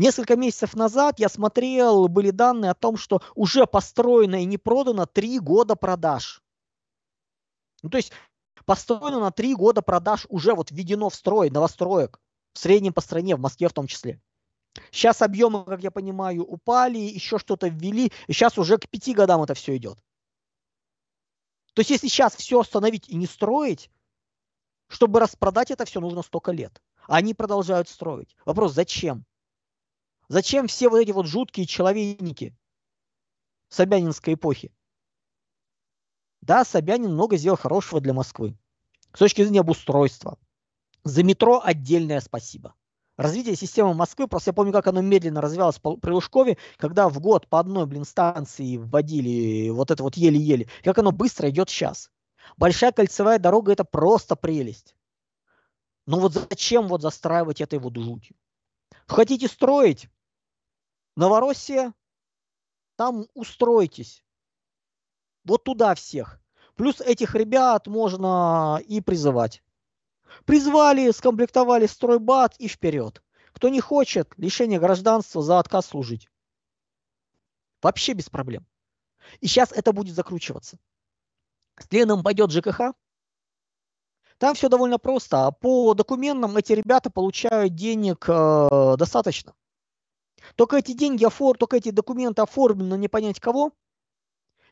Несколько 0.00 0.34
месяцев 0.34 0.74
назад 0.74 1.18
я 1.18 1.28
смотрел, 1.28 2.08
были 2.08 2.30
данные 2.30 2.70
о 2.70 2.74
том, 2.74 2.96
что 2.96 3.20
уже 3.34 3.66
построено 3.66 4.36
и 4.36 4.46
не 4.46 4.56
продано 4.56 5.04
три 5.04 5.38
года 5.38 5.76
продаж. 5.76 6.42
Ну, 7.82 7.90
то 7.90 7.98
есть 7.98 8.10
построено 8.64 9.20
на 9.20 9.30
три 9.30 9.54
года 9.54 9.82
продаж 9.82 10.24
уже 10.30 10.54
вот 10.54 10.70
введено 10.70 11.10
в 11.10 11.14
строй 11.14 11.50
новостроек. 11.50 12.18
В 12.54 12.58
среднем 12.58 12.94
по 12.94 13.02
стране, 13.02 13.36
в 13.36 13.40
Москве 13.40 13.68
в 13.68 13.74
том 13.74 13.86
числе. 13.86 14.22
Сейчас 14.90 15.20
объемы, 15.20 15.66
как 15.66 15.82
я 15.82 15.90
понимаю, 15.90 16.46
упали, 16.46 16.96
еще 16.96 17.38
что-то 17.38 17.68
ввели, 17.68 18.10
и 18.26 18.32
сейчас 18.32 18.56
уже 18.56 18.78
к 18.78 18.88
пяти 18.88 19.12
годам 19.12 19.42
это 19.42 19.52
все 19.52 19.76
идет. 19.76 19.98
То 21.74 21.80
есть 21.80 21.90
если 21.90 22.08
сейчас 22.08 22.34
все 22.36 22.60
остановить 22.60 23.06
и 23.10 23.16
не 23.16 23.26
строить, 23.26 23.90
чтобы 24.88 25.20
распродать 25.20 25.70
это 25.70 25.84
все, 25.84 26.00
нужно 26.00 26.22
столько 26.22 26.52
лет. 26.52 26.80
А 27.06 27.16
они 27.16 27.34
продолжают 27.34 27.90
строить. 27.90 28.34
Вопрос, 28.46 28.72
зачем? 28.72 29.26
Зачем 30.30 30.68
все 30.68 30.88
вот 30.88 30.98
эти 30.98 31.10
вот 31.10 31.26
жуткие 31.26 31.66
человеники 31.66 32.56
Собянинской 33.68 34.34
эпохи? 34.34 34.72
Да, 36.40 36.64
Собянин 36.64 37.12
много 37.12 37.36
сделал 37.36 37.56
хорошего 37.56 38.00
для 38.00 38.14
Москвы. 38.14 38.56
С 39.12 39.18
точки 39.18 39.42
зрения 39.42 39.58
обустройства. 39.58 40.38
За 41.02 41.24
метро 41.24 41.60
отдельное 41.64 42.20
спасибо. 42.20 42.76
Развитие 43.16 43.56
системы 43.56 43.92
Москвы, 43.92 44.28
просто 44.28 44.50
я 44.50 44.52
помню, 44.52 44.72
как 44.72 44.86
оно 44.86 45.00
медленно 45.00 45.40
развивалось 45.40 45.80
при 45.80 46.12
Лужкове, 46.12 46.58
когда 46.76 47.08
в 47.08 47.18
год 47.18 47.48
по 47.48 47.58
одной, 47.58 47.86
блин, 47.86 48.04
станции 48.04 48.76
вводили 48.76 49.70
вот 49.70 49.90
это 49.90 50.04
вот 50.04 50.16
еле-еле, 50.16 50.68
как 50.84 50.96
оно 50.98 51.10
быстро 51.10 51.50
идет 51.50 51.70
сейчас. 51.70 52.08
Большая 52.56 52.92
кольцевая 52.92 53.40
дорога– 53.40 53.72
это 53.74 53.82
просто 53.82 54.36
прелесть. 54.36 54.94
Но 56.06 56.20
вот 56.20 56.34
зачем 56.34 56.86
вот 56.86 57.02
застраивать 57.02 57.60
этой 57.60 57.80
вот 57.80 57.96
жутью? 57.96 58.36
Хотите 59.08 59.48
строить? 59.48 60.08
Новороссия, 61.16 61.94
там 62.96 63.26
устройтесь. 63.34 64.24
Вот 65.44 65.64
туда 65.64 65.94
всех. 65.94 66.40
Плюс 66.76 67.00
этих 67.00 67.34
ребят 67.34 67.86
можно 67.86 68.80
и 68.86 69.00
призывать. 69.00 69.62
Призвали, 70.44 71.10
скомплектовали 71.10 71.86
стройбат 71.86 72.54
и 72.58 72.68
вперед. 72.68 73.22
Кто 73.52 73.68
не 73.68 73.80
хочет, 73.80 74.32
лишение 74.36 74.78
гражданства 74.78 75.42
за 75.42 75.58
отказ 75.58 75.86
служить. 75.86 76.28
Вообще 77.82 78.12
без 78.12 78.28
проблем. 78.28 78.66
И 79.40 79.46
сейчас 79.46 79.72
это 79.72 79.92
будет 79.92 80.14
закручиваться. 80.14 80.78
Следом 81.78 82.22
пойдет 82.22 82.50
ЖКХ. 82.50 82.92
Там 84.38 84.54
все 84.54 84.68
довольно 84.68 84.98
просто. 84.98 85.46
А 85.46 85.50
по 85.50 85.94
документам 85.94 86.56
эти 86.56 86.72
ребята 86.72 87.10
получают 87.10 87.74
денег 87.74 88.24
э, 88.28 88.96
достаточно. 88.96 89.54
Только 90.60 90.76
эти 90.76 90.92
деньги 90.92 91.24
оформ... 91.24 91.56
только 91.56 91.78
эти 91.78 91.90
документы 91.90 92.42
оформлены 92.42 92.98
не 92.98 93.08
понять 93.08 93.40
кого, 93.40 93.72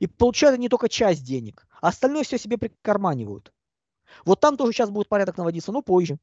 и 0.00 0.06
получают 0.06 0.58
они 0.58 0.68
только 0.68 0.86
часть 0.90 1.24
денег, 1.24 1.66
а 1.80 1.88
остальное 1.88 2.24
все 2.24 2.36
себе 2.36 2.58
прикарманивают. 2.58 3.54
Вот 4.26 4.38
там 4.38 4.58
тоже 4.58 4.74
сейчас 4.74 4.90
будет 4.90 5.08
порядок 5.08 5.38
наводиться, 5.38 5.72
но 5.72 5.80
позже. 5.80 6.18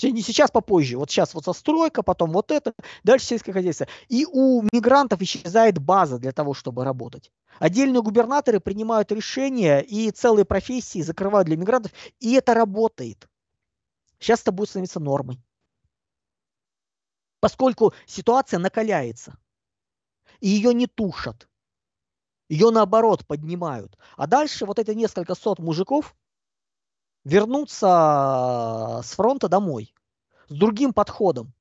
Не 0.00 0.22
сейчас, 0.22 0.52
попозже. 0.52 0.96
Вот 0.96 1.10
сейчас 1.10 1.34
вот 1.34 1.44
застройка, 1.44 2.04
потом 2.04 2.30
вот 2.30 2.52
это, 2.52 2.72
дальше 3.02 3.26
сельское 3.26 3.52
хозяйство. 3.52 3.88
И 4.08 4.24
у 4.30 4.62
мигрантов 4.72 5.20
исчезает 5.22 5.78
база 5.78 6.20
для 6.20 6.30
того, 6.30 6.54
чтобы 6.54 6.84
работать. 6.84 7.32
Отдельные 7.58 8.00
губернаторы 8.00 8.60
принимают 8.60 9.10
решения 9.10 9.80
и 9.80 10.12
целые 10.12 10.44
профессии 10.44 11.02
закрывают 11.02 11.46
для 11.48 11.56
мигрантов, 11.56 11.90
и 12.20 12.34
это 12.34 12.54
работает. 12.54 13.28
Сейчас 14.20 14.42
это 14.42 14.52
будет 14.52 14.68
становиться 14.68 15.00
нормой. 15.00 15.42
Поскольку 17.40 17.94
ситуация 18.06 18.58
накаляется, 18.58 19.38
и 20.40 20.48
ее 20.48 20.74
не 20.74 20.86
тушат, 20.86 21.48
ее 22.48 22.70
наоборот 22.70 23.26
поднимают. 23.26 23.98
А 24.16 24.26
дальше 24.26 24.66
вот 24.66 24.78
эти 24.78 24.90
несколько 24.90 25.34
сот 25.34 25.58
мужиков, 25.58 26.14
вернуться 27.24 29.00
с 29.04 29.12
фронта 29.12 29.48
домой 29.48 29.94
с 30.48 30.54
другим 30.54 30.92
подходом, 30.92 31.54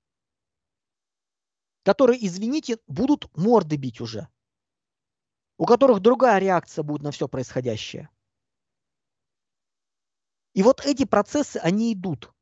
которые, 1.83 2.25
извините, 2.25 2.77
будут 2.87 3.29
морды 3.37 3.75
бить 3.77 4.01
уже, 4.01 4.27
у 5.57 5.65
которых 5.65 6.01
другая 6.01 6.39
реакция 6.39 6.83
будет 6.83 7.03
на 7.03 7.11
все 7.11 7.27
происходящее. 7.27 8.09
И 10.53 10.63
вот 10.63 10.85
эти 10.85 11.05
процессы, 11.05 11.57
они 11.57 11.93
идут. 11.93 12.33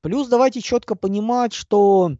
Плюс 0.00 0.28
давайте 0.28 0.62
четко 0.62 0.94
понимать, 0.94 1.52
что 1.52 2.12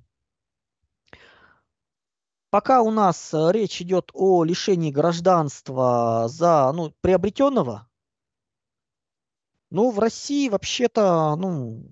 пока 2.50 2.82
у 2.82 2.90
нас 2.90 3.30
речь 3.32 3.80
идет 3.80 4.10
о 4.12 4.44
лишении 4.44 4.90
гражданства 4.90 6.26
за 6.28 6.70
ну, 6.72 6.92
приобретенного, 7.00 7.88
ну, 9.70 9.90
в 9.90 9.98
России 9.98 10.48
вообще-то, 10.48 11.36
ну, 11.36 11.84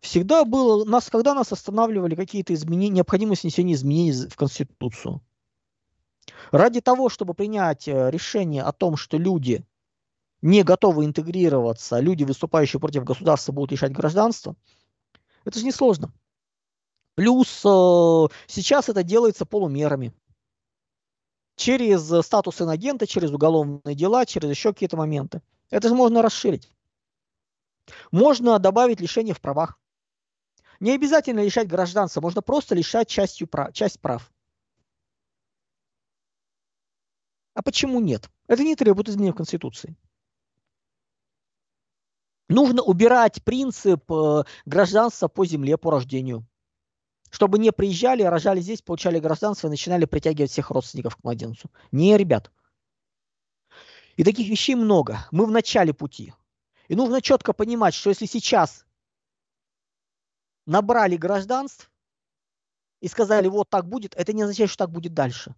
всегда 0.00 0.44
было, 0.44 0.84
нас, 0.84 1.08
когда 1.08 1.32
нас 1.32 1.52
останавливали 1.52 2.14
какие-то 2.14 2.52
изменения, 2.52 2.96
необходимость 2.96 3.44
внесения 3.44 3.74
изменений 3.74 4.28
в 4.28 4.36
Конституцию. 4.36 5.22
Ради 6.50 6.80
того, 6.80 7.08
чтобы 7.08 7.34
принять 7.34 7.88
э, 7.88 8.10
решение 8.10 8.62
о 8.62 8.72
том, 8.72 8.96
что 8.96 9.16
люди 9.16 9.64
не 10.42 10.62
готовы 10.62 11.04
интегрироваться, 11.04 12.00
люди, 12.00 12.24
выступающие 12.24 12.80
против 12.80 13.04
государства, 13.04 13.52
будут 13.52 13.72
лишать 13.72 13.92
гражданства, 13.92 14.56
это 15.48 15.58
же 15.58 15.64
несложно. 15.64 16.12
Плюс 17.14 17.64
э, 17.64 18.34
сейчас 18.46 18.88
это 18.88 19.02
делается 19.02 19.46
полумерами. 19.46 20.14
Через 21.56 22.24
статус 22.24 22.60
инагента, 22.60 23.06
через 23.06 23.32
уголовные 23.32 23.96
дела, 23.96 24.26
через 24.26 24.50
еще 24.50 24.72
какие-то 24.72 24.96
моменты. 24.96 25.42
Это 25.70 25.88
же 25.88 25.94
можно 25.94 26.22
расширить. 26.22 26.70
Можно 28.12 28.58
добавить 28.58 29.00
лишение 29.00 29.34
в 29.34 29.40
правах. 29.40 29.80
Не 30.80 30.92
обязательно 30.94 31.40
лишать 31.40 31.66
гражданства, 31.66 32.20
можно 32.20 32.42
просто 32.42 32.74
лишать 32.74 33.08
частью 33.08 33.48
часть 33.72 34.00
прав. 34.00 34.30
А 37.54 37.62
почему 37.62 38.00
нет? 38.00 38.30
Это 38.46 38.62
не 38.62 38.76
требует 38.76 39.08
изменения 39.08 39.32
в 39.32 39.36
Конституции. 39.36 39.96
Нужно 42.48 42.82
убирать 42.82 43.42
принцип 43.44 44.10
э, 44.10 44.44
гражданства 44.64 45.28
по 45.28 45.44
земле, 45.44 45.76
по 45.76 45.90
рождению. 45.90 46.46
Чтобы 47.30 47.58
не 47.58 47.72
приезжали, 47.72 48.22
рожали 48.22 48.60
здесь, 48.60 48.80
получали 48.80 49.20
гражданство 49.20 49.66
и 49.66 49.70
начинали 49.70 50.06
притягивать 50.06 50.50
всех 50.50 50.70
родственников 50.70 51.16
к 51.16 51.24
младенцу. 51.24 51.70
Не, 51.92 52.16
ребят. 52.16 52.50
И 54.16 54.24
таких 54.24 54.48
вещей 54.48 54.74
много. 54.74 55.18
Мы 55.30 55.44
в 55.44 55.50
начале 55.50 55.92
пути. 55.92 56.32
И 56.88 56.96
нужно 56.96 57.20
четко 57.20 57.52
понимать, 57.52 57.92
что 57.92 58.08
если 58.08 58.24
сейчас 58.24 58.86
набрали 60.64 61.16
гражданств 61.16 61.90
и 63.00 63.08
сказали, 63.08 63.48
вот 63.48 63.68
так 63.68 63.86
будет, 63.86 64.14
это 64.14 64.32
не 64.32 64.42
означает, 64.42 64.70
что 64.70 64.84
так 64.84 64.90
будет 64.90 65.12
дальше. 65.12 65.54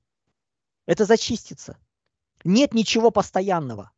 Это 0.86 1.04
зачистится. 1.04 1.78
Нет 2.42 2.74
ничего 2.74 3.12
постоянного. 3.12 3.92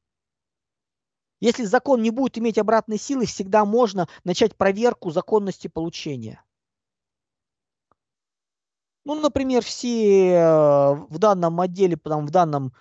Если 1.42 1.64
закон 1.64 2.02
не 2.02 2.12
будет 2.12 2.38
иметь 2.38 2.56
обратной 2.56 2.98
силы, 2.98 3.26
всегда 3.26 3.64
можно 3.64 4.06
начать 4.22 4.56
проверку 4.56 5.10
законности 5.10 5.66
получения. 5.66 6.40
Ну, 9.04 9.20
например, 9.20 9.64
все 9.64 10.34
э, 10.34 10.94
в 10.94 11.18
данном 11.18 11.60
отделе, 11.60 11.96
там, 11.96 12.26
в 12.26 12.30
данном 12.30 12.72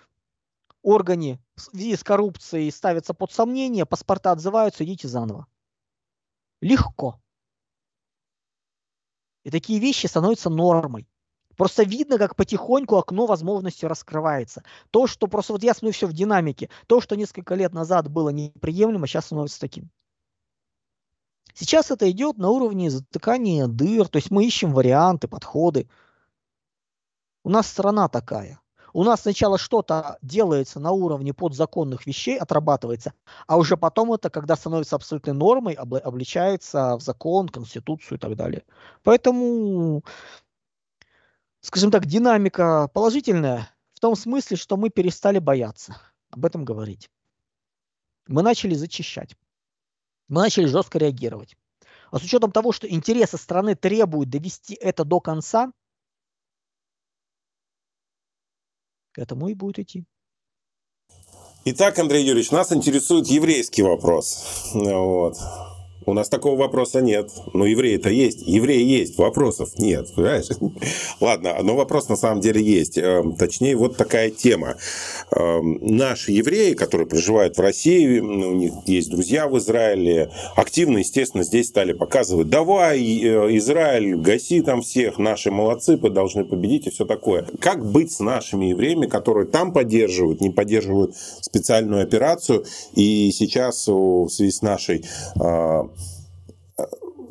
органе 0.82 1.40
в 1.56 1.60
связи 1.60 1.96
с 1.96 2.04
коррупцией 2.04 2.70
ставятся 2.70 3.14
под 3.14 3.32
сомнение, 3.32 3.84
паспорта 3.84 4.30
отзываются, 4.30 4.84
идите 4.84 5.08
заново. 5.08 5.48
Легко. 6.60 7.20
И 9.42 9.50
такие 9.50 9.80
вещи 9.80 10.06
становятся 10.06 10.50
нормой. 10.50 11.08
Просто 11.62 11.84
видно, 11.84 12.18
как 12.18 12.34
потихоньку 12.34 12.96
окно 12.96 13.24
возможностей 13.24 13.86
раскрывается. 13.86 14.64
То, 14.90 15.06
что 15.06 15.28
просто 15.28 15.52
вот 15.52 15.62
я 15.62 15.74
смотрю 15.74 15.92
все 15.92 16.08
в 16.08 16.12
динамике, 16.12 16.68
то, 16.88 17.00
что 17.00 17.14
несколько 17.14 17.54
лет 17.54 17.72
назад 17.72 18.10
было 18.10 18.30
неприемлемо, 18.30 19.06
сейчас 19.06 19.26
становится 19.26 19.60
таким. 19.60 19.88
Сейчас 21.54 21.92
это 21.92 22.10
идет 22.10 22.36
на 22.36 22.50
уровне 22.50 22.90
затыкания 22.90 23.68
дыр, 23.68 24.08
то 24.08 24.16
есть 24.16 24.32
мы 24.32 24.44
ищем 24.44 24.72
варианты, 24.72 25.28
подходы. 25.28 25.88
У 27.44 27.48
нас 27.48 27.68
страна 27.68 28.08
такая. 28.08 28.58
У 28.94 29.04
нас 29.04 29.22
сначала 29.22 29.56
что-то 29.56 30.18
делается 30.20 30.78
на 30.78 30.90
уровне 30.90 31.32
подзаконных 31.32 32.06
вещей, 32.06 32.36
отрабатывается, 32.36 33.14
а 33.46 33.56
уже 33.56 33.76
потом 33.76 34.12
это, 34.12 34.28
когда 34.28 34.54
становится 34.54 34.96
абсолютной 34.96 35.32
нормой, 35.32 35.74
обличается 35.74 36.96
в 36.96 37.00
закон, 37.00 37.48
конституцию 37.48 38.18
и 38.18 38.20
так 38.20 38.36
далее. 38.36 38.64
Поэтому, 39.02 40.02
скажем 41.62 41.90
так, 41.90 42.06
динамика 42.06 42.88
положительная 42.92 43.70
в 43.94 44.00
том 44.00 44.14
смысле, 44.16 44.56
что 44.56 44.76
мы 44.76 44.90
перестали 44.90 45.38
бояться 45.38 45.96
об 46.30 46.44
этом 46.44 46.64
говорить. 46.64 47.08
Мы 48.26 48.42
начали 48.42 48.74
зачищать. 48.74 49.36
Мы 50.28 50.42
начали 50.42 50.66
жестко 50.66 50.98
реагировать. 50.98 51.56
А 52.10 52.18
с 52.18 52.22
учетом 52.22 52.52
того, 52.52 52.72
что 52.72 52.88
интересы 52.88 53.38
страны 53.38 53.74
требуют 53.74 54.28
довести 54.28 54.74
это 54.74 55.04
до 55.04 55.20
конца, 55.20 55.72
к 59.12 59.18
этому 59.18 59.48
и 59.48 59.54
будет 59.54 59.78
идти. 59.78 60.04
Итак, 61.64 61.98
Андрей 61.98 62.24
Юрьевич, 62.24 62.50
нас 62.50 62.72
интересует 62.72 63.28
еврейский 63.28 63.82
вопрос. 63.82 64.72
Вот. 64.74 65.36
У 66.06 66.14
нас 66.14 66.28
такого 66.28 66.58
вопроса 66.58 67.00
нет. 67.00 67.30
Но 67.52 67.66
евреи-то 67.66 68.10
есть. 68.10 68.42
Евреи 68.42 68.82
есть. 68.82 69.18
Вопросов 69.18 69.78
нет. 69.78 70.12
Понимаешь? 70.14 70.48
Ладно, 71.20 71.56
но 71.62 71.76
вопрос 71.76 72.08
на 72.08 72.16
самом 72.16 72.40
деле 72.40 72.62
есть. 72.62 72.98
Эм, 72.98 73.34
точнее, 73.34 73.76
вот 73.76 73.96
такая 73.96 74.30
тема. 74.30 74.76
Эм, 75.30 75.78
наши 75.80 76.32
евреи, 76.32 76.74
которые 76.74 77.06
проживают 77.06 77.56
в 77.56 77.60
России, 77.60 78.18
у 78.20 78.54
них 78.54 78.72
есть 78.86 79.10
друзья 79.10 79.48
в 79.48 79.58
Израиле, 79.58 80.30
активно, 80.56 80.98
естественно, 80.98 81.44
здесь 81.44 81.68
стали 81.68 81.92
показывать, 81.92 82.48
давай, 82.48 83.00
э, 83.00 83.56
Израиль, 83.56 84.16
гаси 84.16 84.62
там 84.62 84.82
всех, 84.82 85.18
наши 85.18 85.50
молодцы, 85.50 85.98
мы 86.00 86.10
должны 86.10 86.44
победить 86.44 86.86
и 86.86 86.90
все 86.90 87.04
такое. 87.04 87.46
Как 87.60 87.84
быть 87.84 88.12
с 88.12 88.20
нашими 88.20 88.66
евреями, 88.66 89.06
которые 89.06 89.46
там 89.46 89.72
поддерживают, 89.72 90.40
не 90.40 90.50
поддерживают 90.50 91.14
специальную 91.40 92.02
операцию, 92.02 92.64
и 92.94 93.30
сейчас 93.32 93.86
в 93.86 94.28
связи 94.28 94.50
с 94.50 94.62
нашей 94.62 95.04
э, 95.40 95.82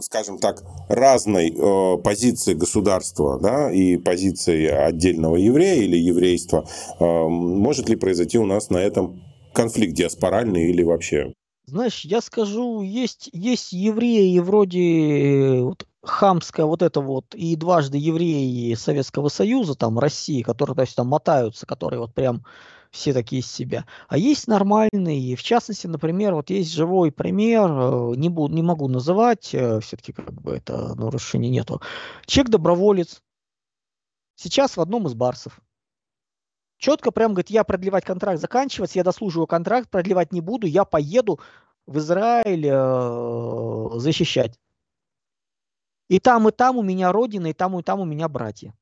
скажем 0.02 0.38
так, 0.38 0.64
разной 0.90 1.50
э, 1.50 1.98
позиции 1.98 2.54
государства 2.54 3.40
да, 3.40 3.72
и 3.72 3.98
позиции 3.98 4.68
отдельного 4.68 5.36
еврея 5.36 5.82
или 5.82 5.98
еврейства, 5.98 6.66
э, 7.00 7.04
может 7.04 7.90
ли 7.90 7.96
произойти 7.96 8.38
у 8.38 8.46
нас 8.46 8.70
на 8.70 8.78
этом 8.78 9.22
конфликт 9.54 9.94
диаспоральный 9.94 10.70
или 10.70 10.84
вообще? 10.84 11.34
Знаешь, 11.66 12.02
я 12.04 12.22
скажу, 12.22 12.82
есть, 12.82 13.30
есть 13.34 13.72
евреи 13.72 14.40
вроде 14.40 14.80
э, 14.80 15.62
вот, 15.62 15.86
хамская 16.04 16.66
вот 16.66 16.82
это 16.82 17.00
вот, 17.02 17.34
и 17.34 17.56
дважды 17.56 17.98
евреи 17.98 18.74
Советского 18.74 19.30
Союза, 19.30 19.76
там, 19.76 20.00
России, 20.00 20.42
которые, 20.42 20.76
то 20.76 20.82
есть, 20.82 20.96
там 20.96 21.08
мотаются, 21.08 21.66
которые 21.66 22.00
вот 22.00 22.14
прям 22.14 22.44
все 22.92 23.14
такие 23.14 23.42
из 23.42 23.52
себя. 23.52 23.86
А 24.08 24.18
есть 24.18 24.48
нормальные, 24.48 25.36
в 25.36 25.44
частности, 25.44 25.88
например, 25.88 26.36
вот 26.36 26.50
есть 26.50 26.74
живой 26.74 27.12
пример, 27.12 27.72
э, 27.72 28.16
не, 28.18 28.30
буду, 28.30 28.54
не 28.54 28.62
могу 28.62 28.88
называть, 28.90 29.54
э, 29.54 29.80
все-таки 29.80 30.12
как 30.12 30.32
бы 30.34 30.52
это 30.52 30.94
нарушения 30.96 31.50
нету. 31.50 31.82
Человек-доброволец, 32.26 33.22
сейчас 34.36 34.76
в 34.76 34.82
одном 34.82 35.08
из 35.08 35.14
барсов. 35.14 35.60
Четко 36.78 37.12
прям 37.12 37.34
говорит, 37.34 37.50
я 37.50 37.64
продлевать 37.64 38.04
контракт 38.04 38.42
заканчивается, 38.42 39.00
я 39.00 39.04
дослуживаю 39.04 39.48
контракт, 39.48 39.90
продлевать 39.90 40.34
не 40.34 40.42
буду, 40.42 40.68
я 40.68 40.84
поеду 40.84 41.40
в 41.86 41.98
Израиль 41.98 42.68
э, 42.68 44.00
защищать. 44.00 44.60
И 46.10 46.20
там, 46.20 46.50
и 46.50 46.52
там 46.52 46.78
у 46.78 46.82
меня 46.82 47.14
родина, 47.14 47.48
и 47.48 47.54
там, 47.54 47.80
и 47.80 47.84
там 47.84 48.02
у 48.02 48.06
меня 48.06 48.28
братья. 48.28 48.74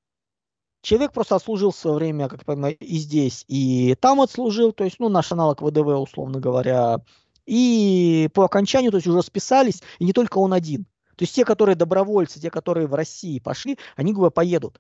Человек 0.82 1.12
просто 1.12 1.36
отслужил 1.36 1.74
свое 1.74 1.98
время, 1.98 2.30
как 2.30 2.40
я 2.40 2.46
понимаю, 2.46 2.78
и 2.78 2.98
здесь, 2.98 3.44
и 3.48 3.96
там 3.96 4.22
отслужил, 4.22 4.72
то 4.72 4.86
есть, 4.86 4.98
ну, 5.00 5.10
наш 5.10 5.32
аналог 5.32 5.62
ВДВ, 5.62 5.88
условно 5.88 6.40
говоря. 6.40 7.02
И 7.46 8.30
по 8.34 8.46
окончанию, 8.46 8.92
то 8.92 8.98
есть, 8.98 9.08
уже 9.08 9.22
списались, 9.22 9.82
и 10.00 10.06
не 10.06 10.14
только 10.14 10.38
он 10.38 10.54
один. 10.54 10.86
То 11.18 11.24
есть, 11.24 11.36
те, 11.36 11.44
которые 11.44 11.76
добровольцы, 11.76 12.40
те, 12.40 12.50
которые 12.50 12.88
в 12.88 12.94
России 12.94 13.40
пошли, 13.40 13.78
они, 13.98 14.14
говорю, 14.14 14.32
поедут. 14.32 14.80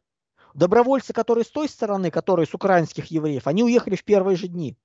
Добровольцы, 0.53 1.11
которые 1.11 1.43
с 1.43 1.49
той 1.49 1.67
стороны, 1.67 2.11
которые 2.11 2.45
с 2.45 2.53
украинских 2.53 3.07
евреев, 3.07 3.45
они 3.45 3.63
уехали 3.63 3.95
в 3.95 4.05
первые 4.05 4.37
же 4.37 4.47
дни. 4.47 4.77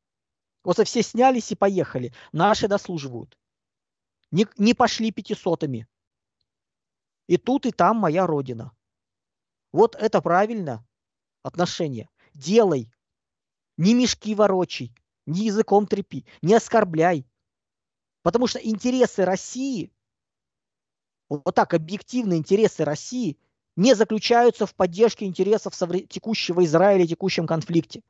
Вот 0.65 0.85
все 0.85 1.03
снялись 1.03 1.53
и 1.53 1.55
поехали. 1.55 2.13
Наши 2.33 2.67
дослуживают. 2.67 3.39
Не, 4.33 4.47
не 4.59 4.75
пошли 4.75 5.13
пятисотами. 5.13 5.87
И 7.29 7.37
тут, 7.37 7.67
и 7.67 7.71
там 7.71 7.99
моя 7.99 8.27
родина. 8.27 8.73
Вот 9.73 9.95
это 9.95 10.21
правильно 10.21 10.85
отношение. 11.45 12.09
Делай. 12.35 12.91
Не 13.77 13.95
мешки 13.95 14.35
ворочай, 14.35 14.93
не 15.27 15.47
языком 15.47 15.87
трепи, 15.87 16.25
не 16.43 16.55
оскорбляй. 16.55 17.27
Потому 18.23 18.47
что 18.47 18.59
интересы 18.59 19.25
России, 19.25 19.93
вот 21.29 21.55
так 21.55 21.75
объективные 21.75 22.39
интересы 22.39 22.85
России, 22.85 23.37
не 23.77 23.95
заключаются 23.95 24.67
в 24.67 24.75
поддержке 24.75 25.27
интересов 25.27 25.75
текущего 26.09 26.65
Израиля 26.65 27.07
текущем 27.07 27.47
конфликте. 27.47 28.03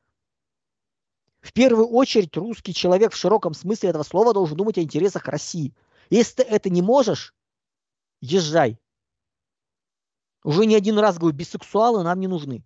В 1.40 1.52
первую 1.52 1.88
очередь 1.88 2.36
русский 2.36 2.74
человек 2.74 3.12
в 3.12 3.16
широком 3.16 3.54
смысле 3.54 3.90
этого 3.90 4.02
слова 4.02 4.32
должен 4.32 4.56
думать 4.56 4.78
о 4.78 4.82
интересах 4.82 5.26
России. 5.26 5.74
Если 6.10 6.36
ты 6.36 6.42
это 6.42 6.70
не 6.70 6.82
можешь, 6.82 7.34
езжай. 8.20 8.78
Уже 10.42 10.66
не 10.66 10.74
один 10.74 10.98
раз 10.98 11.18
говорю, 11.18 11.36
бисексуалы 11.36 12.02
нам 12.02 12.20
не 12.20 12.28
нужны. 12.28 12.62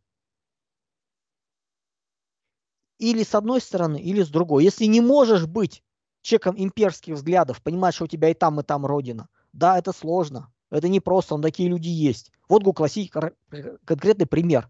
Или 2.98 3.22
с 3.22 3.34
одной 3.34 3.60
стороны, 3.60 3.98
или 3.98 4.22
с 4.22 4.28
другой. 4.28 4.64
Если 4.64 4.84
не 4.86 5.00
можешь 5.00 5.46
быть 5.46 5.82
человеком 6.22 6.54
имперских 6.58 7.14
взглядов, 7.14 7.62
понимать, 7.62 7.94
что 7.94 8.04
у 8.04 8.08
тебя 8.08 8.28
и 8.28 8.34
там, 8.34 8.60
и 8.60 8.62
там 8.62 8.84
родина, 8.84 9.28
да, 9.52 9.78
это 9.78 9.92
сложно. 9.92 10.52
Это 10.70 10.88
не 10.88 11.00
просто, 11.00 11.36
но 11.36 11.42
такие 11.42 11.68
люди 11.68 11.88
есть. 11.88 12.30
Вот 12.48 12.62
классический 12.74 13.12
конкретный 13.84 14.26
пример. 14.26 14.68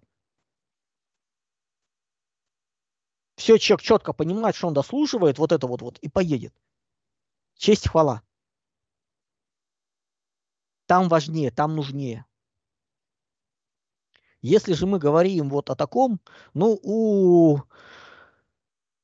все 3.38 3.56
человек 3.56 3.82
четко 3.82 4.12
понимает, 4.12 4.56
что 4.56 4.66
он 4.66 4.74
дослуживает, 4.74 5.38
вот 5.38 5.52
это 5.52 5.66
вот, 5.66 5.80
вот 5.80 5.98
и 6.00 6.08
поедет. 6.08 6.52
Честь 7.56 7.88
хвала. 7.88 8.22
Там 10.86 11.08
важнее, 11.08 11.50
там 11.50 11.76
нужнее. 11.76 12.26
Если 14.42 14.72
же 14.72 14.86
мы 14.86 14.98
говорим 14.98 15.48
вот 15.48 15.70
о 15.70 15.76
таком, 15.76 16.20
ну, 16.52 16.78
у 16.82 17.60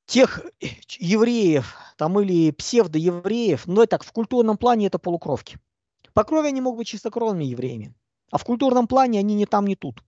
тех 0.07 0.45
евреев, 0.61 1.77
там 1.97 2.21
или 2.21 2.51
псевдоевреев, 2.51 3.67
ну, 3.67 3.83
это 3.83 3.93
так, 3.93 4.05
в 4.05 4.13
культурном 4.13 4.57
плане 4.57 4.87
это 4.87 4.99
полукровки. 4.99 5.59
По 6.13 6.25
крови 6.25 6.49
они 6.49 6.61
могут 6.61 6.79
быть 6.79 6.89
чистокровными 6.89 7.45
евреями, 7.45 7.95
а 8.31 8.39
в 8.39 8.45
культурном 8.45 8.87
плане 8.87 9.19
они 9.19 9.35
не 9.35 9.47
там, 9.47 9.67
не 9.67 9.77
тут. 9.77 10.03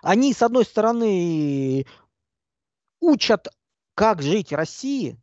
Они, 0.00 0.32
с 0.32 0.42
одной 0.42 0.64
стороны, 0.64 1.86
учат, 3.00 3.48
как 3.94 4.22
жить 4.22 4.52
России, 4.52 5.20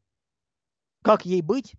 как 1.01 1.25
ей 1.25 1.41
быть, 1.41 1.73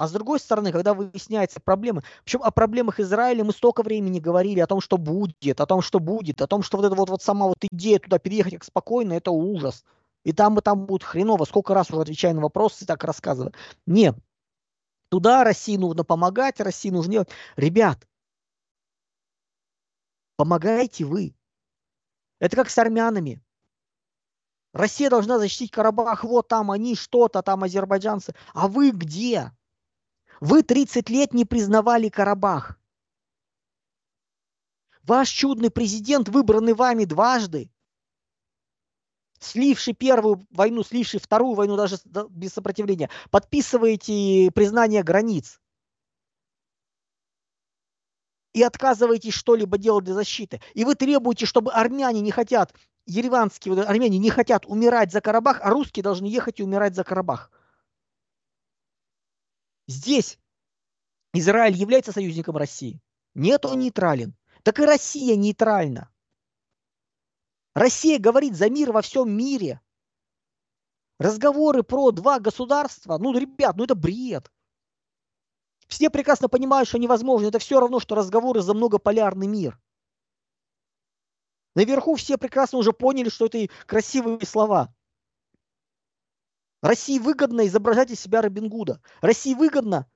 а 0.00 0.08
с 0.08 0.12
другой 0.12 0.40
стороны, 0.40 0.72
когда 0.72 0.94
выясняются 0.94 1.60
проблемы, 1.60 2.02
причем 2.24 2.42
о 2.42 2.50
проблемах 2.50 3.00
Израиля 3.00 3.44
мы 3.44 3.52
столько 3.52 3.82
времени 3.82 4.18
говорили, 4.18 4.58
о 4.60 4.66
том, 4.66 4.80
что 4.80 4.96
будет, 4.96 5.60
о 5.60 5.66
том, 5.66 5.82
что 5.82 6.00
будет, 6.00 6.40
о 6.40 6.46
том, 6.46 6.62
что 6.62 6.78
вот 6.78 6.86
эта 6.86 6.94
вот, 6.94 7.10
вот 7.10 7.22
сама 7.22 7.48
вот 7.48 7.58
идея 7.70 7.98
туда 7.98 8.18
переехать 8.18 8.54
как 8.54 8.64
спокойно, 8.64 9.12
это 9.12 9.30
ужас. 9.30 9.84
И 10.24 10.32
там 10.32 10.58
и 10.58 10.62
там 10.62 10.86
будет 10.86 11.02
хреново. 11.02 11.44
Сколько 11.44 11.74
раз 11.74 11.90
уже 11.90 12.00
отвечаю 12.00 12.34
на 12.34 12.40
вопросы, 12.40 12.86
так 12.86 13.04
рассказываю. 13.04 13.52
Нет. 13.84 14.16
Туда 15.10 15.44
России 15.44 15.76
нужно 15.76 16.02
помогать, 16.02 16.60
России 16.60 16.88
нужно 16.88 17.12
делать. 17.12 17.28
Ребят, 17.56 18.08
помогайте 20.36 21.04
вы. 21.04 21.34
Это 22.38 22.56
как 22.56 22.70
с 22.70 22.78
армянами. 22.78 23.42
Россия 24.72 25.10
должна 25.10 25.38
защитить 25.38 25.72
Карабах, 25.72 26.24
вот 26.24 26.48
там 26.48 26.70
они 26.70 26.94
что-то, 26.96 27.42
там 27.42 27.64
азербайджанцы. 27.64 28.34
А 28.54 28.66
вы 28.66 28.92
где? 28.92 29.52
Вы 30.40 30.62
30 30.62 31.08
лет 31.10 31.34
не 31.34 31.44
признавали 31.44 32.08
Карабах. 32.08 32.78
Ваш 35.02 35.28
чудный 35.28 35.70
президент, 35.70 36.28
выбранный 36.28 36.72
вами 36.72 37.04
дважды, 37.04 37.70
сливший 39.38 39.94
первую 39.94 40.46
войну, 40.50 40.82
сливший 40.82 41.20
вторую 41.20 41.54
войну 41.54 41.76
даже 41.76 41.96
без 42.30 42.52
сопротивления, 42.52 43.10
подписываете 43.30 44.50
признание 44.54 45.02
границ 45.02 45.60
и 48.52 48.62
отказываетесь 48.62 49.34
что-либо 49.34 49.78
делать 49.78 50.04
для 50.04 50.14
защиты. 50.14 50.60
И 50.74 50.84
вы 50.84 50.94
требуете, 50.94 51.46
чтобы 51.46 51.72
армяне 51.72 52.20
не 52.20 52.30
хотят 52.30 52.74
ереванские 53.06 53.82
армяне 53.82 54.18
не 54.18 54.30
хотят 54.30 54.66
умирать 54.66 55.12
за 55.12 55.20
Карабах, 55.20 55.60
а 55.62 55.70
русские 55.70 56.02
должны 56.02 56.26
ехать 56.26 56.60
и 56.60 56.62
умирать 56.62 56.94
за 56.94 57.04
Карабах. 57.04 57.50
Здесь 59.90 60.38
Израиль 61.34 61.74
является 61.74 62.12
союзником 62.12 62.56
России. 62.56 63.02
Нет, 63.34 63.64
он 63.64 63.80
нейтрален. 63.80 64.36
Так 64.62 64.78
и 64.78 64.84
Россия 64.84 65.34
нейтральна. 65.34 66.08
Россия 67.74 68.20
говорит 68.20 68.54
за 68.54 68.70
мир 68.70 68.92
во 68.92 69.02
всем 69.02 69.32
мире. 69.36 69.80
Разговоры 71.18 71.82
про 71.82 72.12
два 72.12 72.38
государства, 72.38 73.18
ну, 73.18 73.36
ребят, 73.36 73.74
ну 73.76 73.82
это 73.82 73.96
бред. 73.96 74.52
Все 75.88 76.08
прекрасно 76.08 76.48
понимают, 76.48 76.88
что 76.88 76.98
невозможно. 76.98 77.48
Это 77.48 77.58
все 77.58 77.80
равно, 77.80 77.98
что 77.98 78.14
разговоры 78.14 78.60
за 78.62 78.74
многополярный 78.74 79.48
мир. 79.48 79.76
Наверху 81.74 82.14
все 82.14 82.38
прекрасно 82.38 82.78
уже 82.78 82.92
поняли, 82.92 83.28
что 83.28 83.46
это 83.46 83.66
красивые 83.86 84.46
слова. 84.46 84.94
России 86.82 87.18
выгодно 87.18 87.66
изображать 87.66 88.10
из 88.10 88.20
себя 88.20 88.42
Робин 88.42 88.68
Гуда. 88.68 89.00
России 89.20 89.54
выгодно, 89.54 90.06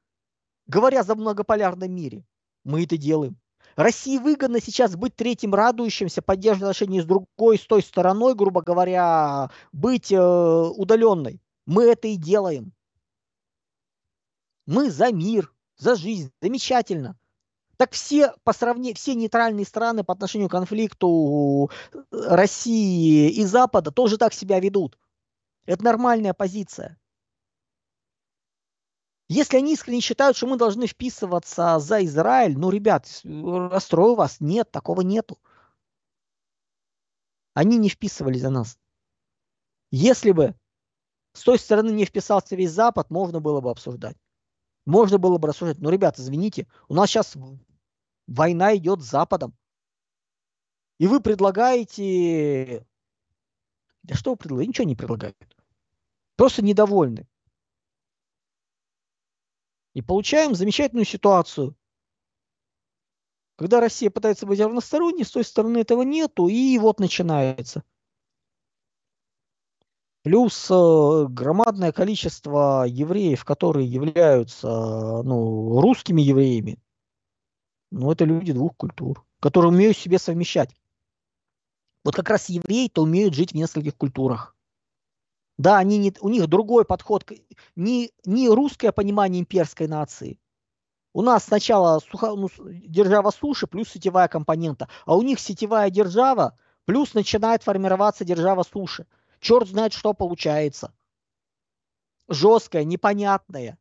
говоря 0.67 1.03
за 1.03 1.15
многополярном 1.15 1.93
мире. 1.93 2.25
Мы 2.65 2.85
это 2.85 2.97
делаем. 2.97 3.37
России 3.77 4.19
выгодно 4.19 4.61
сейчас 4.61 4.95
быть 4.95 5.17
третьим 5.17 5.55
радующимся, 5.55 6.23
поддерживать 6.23 6.62
отношения 6.62 7.03
с 7.03 7.07
другой, 7.07 7.59
с 7.59 7.67
той 7.67 7.83
стороной, 7.83 8.35
грубо 8.35 8.62
говоря, 8.62 9.51
быть 9.73 10.12
э, 10.12 10.19
удаленной. 10.19 11.41
Мы 11.67 11.85
это 11.85 12.09
и 12.09 12.17
делаем. 12.17 12.73
Мы 14.67 14.91
за 14.91 15.12
мир, 15.12 15.53
за 15.77 15.97
жизнь. 15.97 16.31
Замечательно. 16.41 17.19
Так 17.77 17.93
все 17.93 18.33
по 18.45 18.53
сравнению, 18.53 18.95
все 18.95 19.15
нейтральные 19.15 19.67
страны 19.67 20.05
по 20.05 20.12
отношению 20.15 20.49
к 20.49 20.53
конфликту 20.53 21.71
э, 21.93 21.99
России 22.12 23.31
и 23.31 23.45
Запада 23.45 23.91
тоже 23.91 24.17
так 24.19 24.33
себя 24.33 24.61
ведут. 24.61 24.97
Это 25.67 25.85
нормальная 25.85 26.35
позиция. 26.35 26.99
Если 29.29 29.57
они 29.57 29.73
искренне 29.73 30.01
считают, 30.01 30.37
что 30.37 30.47
мы 30.47 30.59
должны 30.59 30.87
вписываться 30.87 31.79
за 31.79 32.05
Израиль, 32.05 32.59
ну, 32.59 32.71
ребят, 32.71 33.09
расстрою 33.25 34.15
вас, 34.15 34.41
нет, 34.41 34.71
такого 34.71 35.01
нету. 35.01 35.39
Они 37.55 37.79
не 37.79 37.89
вписывались 37.89 38.43
за 38.43 38.51
нас. 38.51 38.79
Если 39.91 40.33
бы 40.33 40.55
с 41.33 41.43
той 41.43 41.59
стороны 41.59 41.91
не 41.91 42.05
вписался 42.05 42.55
весь 42.55 42.73
Запад, 42.73 43.11
можно 43.11 43.41
было 43.41 43.61
бы 43.61 43.71
обсуждать. 43.71 44.17
Можно 44.85 45.19
было 45.19 45.39
бы 45.39 45.49
рассуждать, 45.49 45.79
ну, 45.79 45.89
ребята, 45.89 46.21
извините, 46.21 46.67
у 46.89 46.95
нас 46.95 47.09
сейчас 47.09 47.35
война 48.27 48.77
идет 48.77 49.01
с 49.01 49.11
Западом. 49.11 49.57
И 50.99 51.07
вы 51.07 51.21
предлагаете... 51.21 52.87
Да 54.03 54.15
что 54.15 54.33
вы 54.33 54.37
предлагаете? 54.37 54.69
Ничего 54.69 54.87
не 54.87 54.97
предлагают. 54.97 55.54
Просто 56.37 56.62
недовольны. 56.62 57.26
И 59.95 60.03
получаем 60.03 60.55
замечательную 60.55 61.05
ситуацию. 61.05 61.76
Когда 63.57 63.80
Россия 63.80 64.11
пытается 64.11 64.47
быть 64.47 64.59
равносторонней, 64.59 65.24
с 65.24 65.30
той 65.30 65.45
стороны 65.45 65.78
этого 65.78 66.03
нету, 66.03 66.49
и 66.49 66.76
вот 66.78 66.99
начинается. 66.99 67.85
Плюс 70.22 70.68
э, 70.70 71.26
громадное 71.28 71.93
количество 71.93 72.85
евреев, 72.89 73.45
которые 73.45 73.87
являются 73.87 74.66
ну, 75.22 75.80
русскими 75.80 76.22
евреями, 76.22 76.82
ну, 77.93 78.11
это 78.11 78.24
люди 78.24 78.53
двух 78.53 78.76
культур, 78.76 79.24
которые 79.39 79.70
умеют 79.70 79.97
себе 79.97 80.18
совмещать. 80.18 80.74
Вот 82.03 82.16
как 82.16 82.28
раз 82.30 82.49
евреи-то 82.49 83.03
умеют 83.03 83.35
жить 83.35 83.53
в 83.53 83.55
нескольких 83.55 83.97
культурах. 83.97 84.54
Да, 85.57 85.79
они 85.79 85.99
не, 85.99 86.13
у 86.21 86.29
них 86.29 86.49
другой 86.49 86.85
подход, 86.85 87.31
не, 87.77 88.13
не 88.25 88.49
русское 88.49 88.91
понимание 88.91 89.41
имперской 89.41 89.87
нации. 89.87 90.41
У 91.13 91.23
нас 91.23 91.45
сначала 91.45 92.01
суха, 92.01 92.35
ну, 92.35 92.49
держава 92.59 93.31
суши 93.31 93.69
плюс 93.69 93.89
сетевая 93.89 94.27
компонента, 94.27 94.89
а 95.07 95.17
у 95.17 95.23
них 95.23 95.39
сетевая 95.39 95.91
держава 95.91 96.59
плюс 96.87 97.15
начинает 97.15 97.63
формироваться 97.63 98.25
держава 98.25 98.65
суши. 98.65 99.07
Черт 99.39 99.69
знает, 99.69 99.93
что 99.93 100.13
получается. 100.13 100.93
Жесткое, 102.29 102.83
непонятное. 102.85 103.79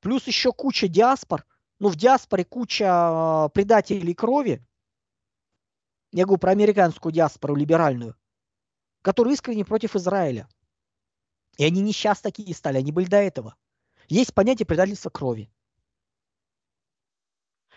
Плюс 0.00 0.26
еще 0.26 0.52
куча 0.52 0.86
диаспор. 0.86 1.44
Ну, 1.80 1.88
в 1.88 1.96
диаспоре 1.96 2.44
куча 2.44 2.86
а, 2.88 3.48
предателей 3.48 4.14
крови. 4.14 4.64
Я 6.12 6.26
говорю 6.26 6.38
про 6.38 6.52
американскую 6.52 7.10
диаспору 7.10 7.56
либеральную 7.56 8.14
которые 9.04 9.34
искренне 9.34 9.66
против 9.66 9.96
Израиля. 9.96 10.48
И 11.58 11.64
они 11.64 11.82
не 11.82 11.92
сейчас 11.92 12.22
такие 12.22 12.54
стали, 12.54 12.78
они 12.78 12.90
были 12.90 13.04
до 13.04 13.18
этого. 13.18 13.54
Есть 14.08 14.32
понятие 14.32 14.64
предательства 14.64 15.10
крови. 15.10 15.52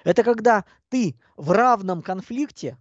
Это 0.06 0.24
когда 0.24 0.64
ты 0.88 1.20
в 1.36 1.52
равном 1.52 2.02
конфликте 2.02 2.78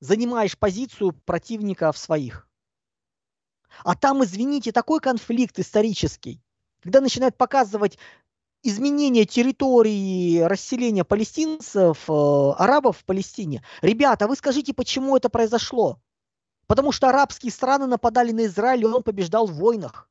занимаешь 0.00 0.58
позицию 0.58 1.12
противников 1.12 1.96
своих. 1.96 2.48
А 3.84 3.94
там, 3.94 4.24
извините, 4.24 4.72
такой 4.72 4.98
конфликт 4.98 5.60
исторический, 5.60 6.42
когда 6.80 7.00
начинают 7.00 7.36
показывать 7.36 7.98
изменение 8.64 9.26
территории 9.26 10.40
расселения 10.40 11.04
палестинцев, 11.04 12.10
э, 12.10 12.52
арабов 12.58 12.98
в 12.98 13.04
Палестине. 13.04 13.62
Ребята, 13.80 14.26
вы 14.26 14.34
скажите, 14.34 14.74
почему 14.74 15.16
это 15.16 15.28
произошло? 15.28 16.00
Потому 16.66 16.90
что 16.90 17.08
арабские 17.08 17.52
страны 17.52 17.86
нападали 17.86 18.32
на 18.32 18.46
Израиль, 18.46 18.82
и 18.82 18.86
он 18.86 19.02
побеждал 19.02 19.46
в 19.46 19.54
войнах. 19.54 20.10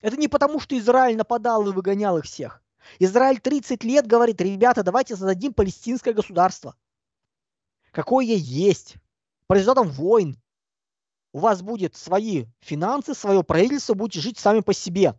Это 0.00 0.16
не 0.16 0.28
потому, 0.28 0.60
что 0.60 0.76
Израиль 0.76 1.16
нападал 1.16 1.66
и 1.68 1.72
выгонял 1.72 2.18
их 2.18 2.24
всех. 2.24 2.62
Израиль 2.98 3.40
30 3.40 3.82
лет 3.84 4.06
говорит, 4.06 4.40
ребята, 4.40 4.82
давайте 4.82 5.16
создадим 5.16 5.54
палестинское 5.54 6.12
государство. 6.12 6.76
Какое 7.92 8.26
есть. 8.26 8.96
По 9.46 9.54
результатам 9.54 9.88
войн 9.88 10.36
у 11.32 11.38
вас 11.38 11.62
будет 11.62 11.96
свои 11.96 12.46
финансы, 12.60 13.14
свое 13.14 13.42
правительство, 13.42 13.94
будете 13.94 14.20
жить 14.20 14.38
сами 14.38 14.60
по 14.60 14.74
себе. 14.74 15.14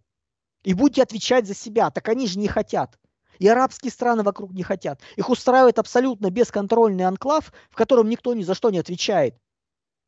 И 0.64 0.74
будете 0.74 1.04
отвечать 1.04 1.48
за 1.48 1.56
себя. 1.56 1.90
Так 1.90 2.08
они 2.10 2.28
же 2.28 2.38
не 2.38 2.48
хотят. 2.48 3.00
И 3.40 3.48
арабские 3.48 3.92
страны 3.92 4.24
вокруг 4.24 4.52
не 4.52 4.64
хотят. 4.64 5.00
Их 5.16 5.30
устраивает 5.30 5.80
абсолютно 5.80 6.30
бесконтрольный 6.30 7.06
анклав, 7.06 7.54
в 7.70 7.76
котором 7.76 8.10
никто 8.10 8.34
ни 8.34 8.44
за 8.44 8.54
что 8.54 8.70
не 8.70 8.80
отвечает 8.80 9.36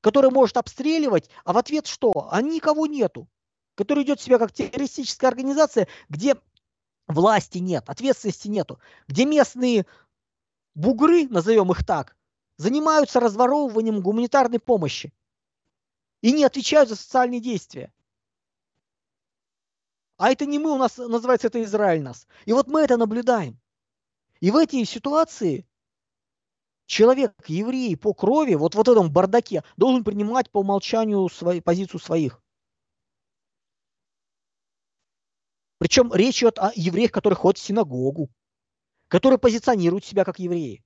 который 0.02 0.32
может 0.32 0.58
обстреливать, 0.58 1.30
а 1.44 1.54
в 1.54 1.58
ответ 1.58 1.88
что? 1.88 2.30
А 2.32 2.42
никого 2.42 2.88
нету. 2.88 3.28
Который 3.76 4.04
идет 4.04 4.20
себя 4.20 4.40
как 4.40 4.52
террористическая 4.52 5.30
организация, 5.30 5.88
где 6.10 6.36
власти 7.08 7.60
нет, 7.60 7.90
ответственности 7.90 8.48
нету, 8.48 8.80
где 9.08 9.26
местные 9.26 9.86
бугры, 10.76 11.28
назовем 11.28 11.72
их 11.72 11.86
так, 11.86 12.16
занимаются 12.58 13.20
разворовыванием 13.20 14.02
гуманитарной 14.02 14.60
помощи 14.60 15.14
и 16.22 16.32
не 16.32 16.44
отвечают 16.44 16.90
за 16.90 16.96
социальные 16.96 17.40
действия. 17.40 17.92
А 20.18 20.32
это 20.32 20.46
не 20.48 20.58
мы, 20.58 20.72
у 20.72 20.78
нас 20.78 20.98
называется 20.98 21.48
это 21.48 21.64
Израиль 21.64 22.02
нас. 22.02 22.28
И 22.46 22.54
вот 22.54 22.68
мы 22.68 22.82
это 22.82 22.98
наблюдаем. 22.98 23.60
И 24.40 24.50
в 24.50 24.56
этой 24.56 24.84
ситуации 24.86 25.68
человек, 26.88 27.34
еврей 27.48 27.96
по 27.96 28.14
крови, 28.14 28.56
вот 28.56 28.74
в 28.74 28.80
этом 28.80 29.12
бардаке, 29.12 29.64
должен 29.76 30.04
принимать 30.04 30.50
по 30.50 30.60
умолчанию 30.60 31.30
свою, 31.30 31.62
позицию 31.62 32.00
своих. 32.00 32.42
Причем 35.78 36.12
речь 36.12 36.40
идет 36.40 36.58
о 36.58 36.72
евреях, 36.74 37.12
которые 37.12 37.38
ходят 37.38 37.60
в 37.60 37.64
синагогу, 37.64 38.32
которые 39.10 39.38
позиционируют 39.38 40.06
себя 40.06 40.26
как 40.26 40.40
евреи. 40.40 40.84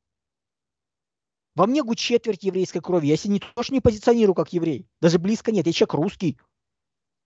Во 1.55 1.65
мне 1.65 1.83
гуд 1.83 1.97
четверть 1.97 2.43
еврейской 2.43 2.79
крови. 2.79 3.07
Я 3.07 3.17
себя 3.17 3.33
не 3.33 3.39
тоже 3.39 3.73
не 3.73 3.81
позиционирую 3.81 4.35
как 4.35 4.53
еврей. 4.53 4.87
Даже 5.01 5.19
близко 5.19 5.51
нет. 5.51 5.65
Я 5.65 5.73
человек 5.73 5.93
русский. 5.93 6.39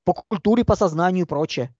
По 0.03 0.13
культуре, 0.13 0.65
по 0.65 0.75
сознанию 0.75 1.25
и 1.25 1.27
прочее. 1.27 1.75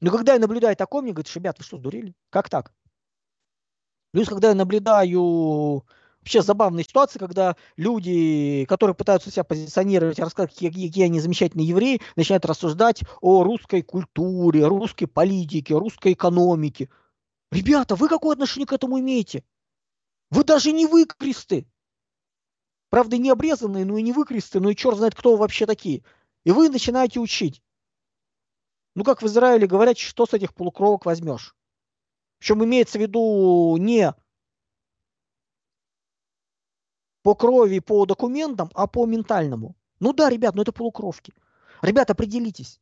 Но 0.00 0.10
когда 0.10 0.34
я 0.34 0.40
наблюдаю 0.40 0.76
такое, 0.76 1.02
мне 1.02 1.12
говорят, 1.12 1.34
ребят, 1.34 1.58
вы 1.58 1.64
что, 1.64 1.78
сдурели? 1.78 2.14
Как 2.30 2.48
так? 2.48 2.72
Плюс, 4.12 4.28
когда 4.28 4.48
я 4.48 4.54
наблюдаю 4.54 5.84
вообще 6.20 6.42
забавные 6.42 6.84
ситуации, 6.84 7.18
когда 7.18 7.56
люди, 7.76 8.64
которые 8.68 8.94
пытаются 8.94 9.30
себя 9.30 9.44
позиционировать, 9.44 10.18
рассказать, 10.18 10.52
какие, 10.52 10.70
какие 10.70 11.04
они 11.04 11.20
замечательные 11.20 11.68
евреи, 11.68 12.00
начинают 12.16 12.44
рассуждать 12.46 13.02
о 13.20 13.44
русской 13.44 13.82
культуре, 13.82 14.66
русской 14.66 15.06
политике, 15.06 15.76
русской 15.76 16.14
экономике. 16.14 16.88
Ребята, 17.50 17.94
вы 17.94 18.08
какое 18.08 18.34
отношение 18.34 18.66
к 18.66 18.72
этому 18.72 18.98
имеете? 19.00 19.44
Вы 20.30 20.44
даже 20.44 20.72
не 20.72 20.86
выкресты. 20.86 21.66
Правда, 22.90 23.18
не 23.18 23.30
обрезанные, 23.30 23.84
но 23.84 23.98
и 23.98 24.02
не 24.02 24.12
выкресты, 24.12 24.60
ну 24.60 24.70
и 24.70 24.76
черт 24.76 24.96
знает, 24.96 25.14
кто 25.14 25.32
вы 25.32 25.38
вообще 25.38 25.66
такие. 25.66 26.02
И 26.44 26.50
вы 26.50 26.70
начинаете 26.70 27.20
учить. 27.20 27.62
Ну, 28.94 29.04
как 29.04 29.22
в 29.22 29.26
Израиле 29.26 29.66
говорят, 29.66 29.98
что 29.98 30.26
с 30.26 30.32
этих 30.32 30.54
полукровок 30.54 31.04
возьмешь? 31.04 31.54
Причем 32.38 32.64
имеется 32.64 32.98
в 32.98 33.00
виду 33.00 33.76
не 33.78 34.14
по 37.22 37.34
крови, 37.34 37.80
по 37.80 38.06
документам, 38.06 38.70
а 38.74 38.86
по 38.86 39.06
ментальному. 39.06 39.76
Ну 40.00 40.12
да, 40.12 40.30
ребят, 40.30 40.54
ну 40.54 40.62
это 40.62 40.72
полукровки. 40.72 41.34
Ребят, 41.82 42.10
определитесь. 42.10 42.80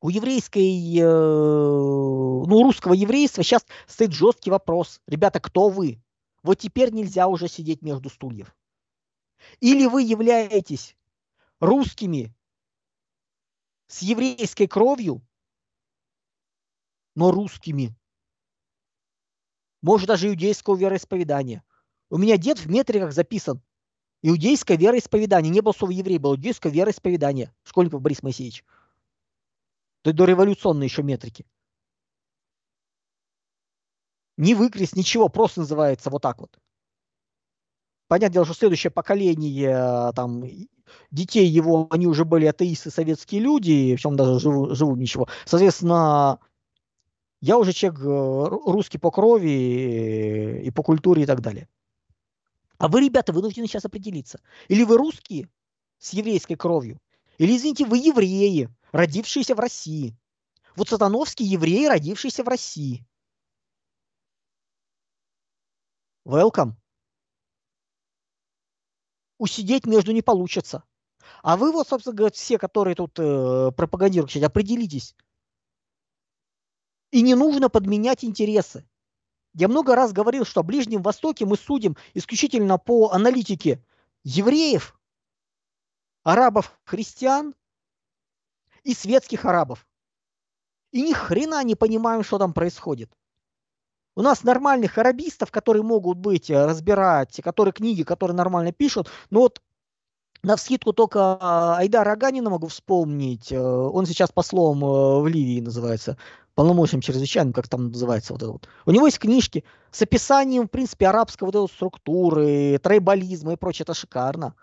У 0.00 0.10
еврейской, 0.10 0.98
э, 0.98 1.02
ну, 1.02 2.62
русского 2.62 2.92
еврейства 2.92 3.42
сейчас 3.42 3.64
стоит 3.86 4.12
жесткий 4.12 4.50
вопрос. 4.50 5.00
Ребята, 5.06 5.40
кто 5.40 5.70
вы? 5.70 6.02
Вот 6.42 6.58
теперь 6.58 6.92
нельзя 6.92 7.26
уже 7.26 7.48
сидеть 7.48 7.80
между 7.80 8.10
стульев. 8.10 8.54
Или 9.60 9.86
вы 9.86 10.02
являетесь 10.02 10.94
русскими 11.58 12.34
с 13.86 14.02
еврейской 14.02 14.66
кровью, 14.66 15.26
но 17.14 17.30
русскими 17.30 17.96
может 19.84 20.08
даже 20.08 20.28
иудейского 20.28 20.76
вероисповедания. 20.76 21.62
У 22.08 22.16
меня 22.16 22.38
дед 22.38 22.58
в 22.58 22.70
метриках 22.70 23.12
записан. 23.12 23.60
Иудейское 24.22 24.78
вероисповедание. 24.78 25.52
Не 25.52 25.60
был 25.60 25.74
слово 25.74 25.90
еврей, 25.90 26.16
было 26.16 26.34
иудейское 26.34 26.72
вероисповедание. 26.72 27.54
Школьников 27.64 28.00
Борис 28.00 28.22
Моисеевич. 28.22 28.64
То 30.02 30.10
есть 30.10 30.16
дореволюционные 30.16 30.86
еще 30.86 31.02
метрики. 31.02 31.44
Не 34.38 34.54
выкрест, 34.54 34.96
ничего, 34.96 35.28
просто 35.28 35.60
называется 35.60 36.08
вот 36.08 36.22
так 36.22 36.40
вот. 36.40 36.58
Понятное 38.08 38.32
дело, 38.34 38.44
что 38.46 38.54
следующее 38.54 38.90
поколение 38.90 40.12
там, 40.14 40.44
детей 41.10 41.46
его, 41.46 41.88
они 41.90 42.06
уже 42.06 42.24
были 42.24 42.46
атеисты, 42.46 42.90
советские 42.90 43.42
люди, 43.42 43.94
причем 43.94 44.16
даже 44.16 44.40
живут, 44.40 44.76
живут 44.76 44.98
ничего. 44.98 45.28
Соответственно, 45.44 46.40
я 47.44 47.58
уже 47.58 47.74
человек 47.74 48.00
э, 48.00 48.70
русский 48.72 48.96
по 48.96 49.10
крови 49.10 50.62
и 50.64 50.70
по 50.70 50.82
культуре 50.82 51.24
и 51.24 51.26
так 51.26 51.42
далее. 51.42 51.68
А 52.78 52.88
вы, 52.88 53.02
ребята, 53.02 53.34
вынуждены 53.34 53.66
сейчас 53.66 53.84
определиться. 53.84 54.40
Или 54.68 54.82
вы 54.82 54.96
русские 54.96 55.50
с 55.98 56.14
еврейской 56.14 56.54
кровью, 56.54 56.98
или, 57.36 57.54
извините, 57.54 57.84
вы 57.84 57.98
евреи, 57.98 58.70
родившиеся 58.92 59.54
в 59.54 59.60
России. 59.60 60.16
Вот 60.74 60.88
Сатановский 60.88 61.44
еврей, 61.44 61.86
родившийся 61.86 62.44
в 62.44 62.48
России. 62.48 63.06
Welcome. 66.24 66.72
Усидеть 69.36 69.84
между 69.84 70.12
не 70.12 70.22
получится. 70.22 70.82
А 71.42 71.58
вы 71.58 71.72
вот, 71.72 71.88
собственно 71.88 72.16
говоря, 72.16 72.32
все, 72.32 72.56
которые 72.56 72.94
тут 72.94 73.18
э, 73.18 73.70
пропагандируют, 73.76 74.34
определитесь, 74.36 75.14
и 77.14 77.22
не 77.22 77.36
нужно 77.36 77.70
подменять 77.70 78.24
интересы. 78.24 78.84
Я 79.54 79.68
много 79.68 79.94
раз 79.94 80.12
говорил, 80.12 80.44
что 80.44 80.60
о 80.60 80.64
Ближнем 80.64 81.00
Востоке 81.00 81.46
мы 81.46 81.56
судим 81.56 81.96
исключительно 82.12 82.76
по 82.76 83.12
аналитике 83.12 83.80
евреев, 84.24 84.98
арабов, 86.24 86.76
христиан 86.82 87.54
и 88.82 88.94
светских 88.94 89.44
арабов. 89.44 89.86
И 90.90 91.02
ни 91.02 91.12
хрена 91.12 91.62
не 91.62 91.76
понимаем, 91.76 92.24
что 92.24 92.36
там 92.38 92.52
происходит. 92.52 93.12
У 94.16 94.22
нас 94.22 94.42
нормальных 94.42 94.98
арабистов, 94.98 95.52
которые 95.52 95.84
могут 95.84 96.18
быть, 96.18 96.50
э, 96.50 96.66
разбирать, 96.66 97.40
которые 97.44 97.72
книги, 97.72 98.02
которые 98.02 98.36
нормально 98.36 98.72
пишут, 98.72 99.08
но 99.30 99.42
вот 99.42 99.62
на 100.42 100.56
вскидку 100.56 100.92
только 100.92 101.38
а, 101.40 101.78
Айдара 101.78 102.12
Аганина 102.12 102.50
могу 102.50 102.66
вспомнить. 102.66 103.52
Э, 103.52 103.58
он 103.60 104.04
сейчас 104.04 104.32
послом 104.32 104.84
э, 104.84 105.20
в 105.20 105.26
Ливии 105.28 105.60
называется 105.60 106.18
полномочиям 106.54 107.00
чрезвычайным, 107.00 107.52
как 107.52 107.68
там 107.68 107.88
называется 107.88 108.32
вот 108.32 108.42
это 108.42 108.52
вот. 108.52 108.68
У 108.86 108.90
него 108.90 109.06
есть 109.06 109.18
книжки 109.18 109.64
с 109.90 110.02
описанием, 110.02 110.66
в 110.66 110.70
принципе, 110.70 111.08
арабской 111.08 111.44
вот 111.44 111.54
этой 111.54 111.68
структуры, 111.68 112.78
трейбализма 112.82 113.54
и 113.54 113.56
прочее. 113.56 113.84
Это 113.84 113.94
шикарно. 113.94 114.54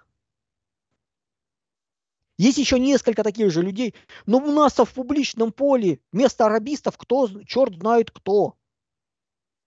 Есть 2.38 2.58
еще 2.58 2.80
несколько 2.80 3.24
таких 3.24 3.52
же 3.52 3.62
людей, 3.62 3.94
но 4.26 4.39
у 4.39 4.52
нас 4.52 4.74
в 4.74 4.94
публичном 4.94 5.52
поле 5.52 6.00
вместо 6.12 6.46
арабистов 6.46 6.98
кто, 6.98 7.30
черт 7.46 7.76
знает 7.76 8.10
кто. 8.10 8.56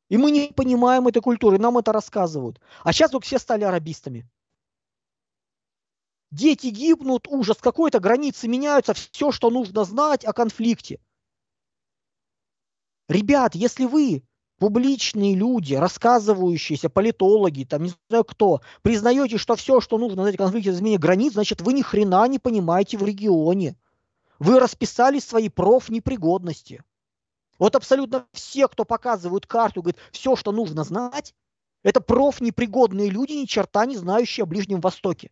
И 0.09 0.17
мы 0.17 0.31
не 0.31 0.49
понимаем 0.49 1.07
этой 1.07 1.23
культуры, 1.23 1.59
нам 1.59 1.79
это 1.79 1.93
рассказывают. 1.93 2.61
А 2.83 2.93
сейчас 2.93 3.11
вдруг 3.11 3.25
все 3.25 3.39
стали 3.39 3.65
арабистами. 3.65 4.29
Дети 6.31 6.67
гибнут, 6.67 7.29
ужас 7.29 7.59
какой-то, 7.59 8.01
границы 8.01 8.49
меняются, 8.49 8.93
все, 8.93 9.31
что 9.31 9.51
нужно 9.51 9.85
знать 9.85 10.25
о 10.25 10.33
конфликте. 10.33 10.99
Ребят, 13.09 13.55
если 13.55 13.85
вы 13.85 14.23
публичные 14.59 15.35
люди, 15.35 15.75
рассказывающиеся, 15.75 16.89
политологи, 16.89 17.65
там 17.65 17.83
не 17.85 17.93
знаю 18.09 18.25
кто, 18.25 18.61
признаете, 18.83 19.37
что 19.37 19.57
все, 19.57 19.81
что 19.81 19.99
нужно 19.99 20.23
знать 20.23 20.37
о 20.37 20.39
конфликте 20.39 20.71
изменения 20.71 20.99
границ, 20.99 21.35
значит, 21.35 21.61
вы 21.61 21.75
ни 21.75 21.83
хрена 21.83 22.27
не 22.29 22.39
понимаете 22.39 22.97
в 22.97 23.05
регионе. 23.05 23.77
Вы 24.39 24.59
расписали 24.59 25.19
свои 25.19 25.49
профнепригодности. 25.49 26.83
Вот 27.59 27.77
абсолютно 27.77 28.27
все, 28.33 28.69
кто 28.69 28.85
показывают 28.85 29.47
карту, 29.47 29.83
говорят, 29.83 30.01
все, 30.11 30.35
что 30.35 30.51
нужно 30.51 30.83
знать, 30.85 31.35
это 31.83 32.01
профнепригодные 32.01 33.11
люди, 33.11 33.33
ни 33.33 33.45
черта 33.45 33.87
не 33.87 33.97
знающие 33.97 34.45
о 34.45 34.47
Ближнем 34.47 34.81
Востоке. 34.81 35.31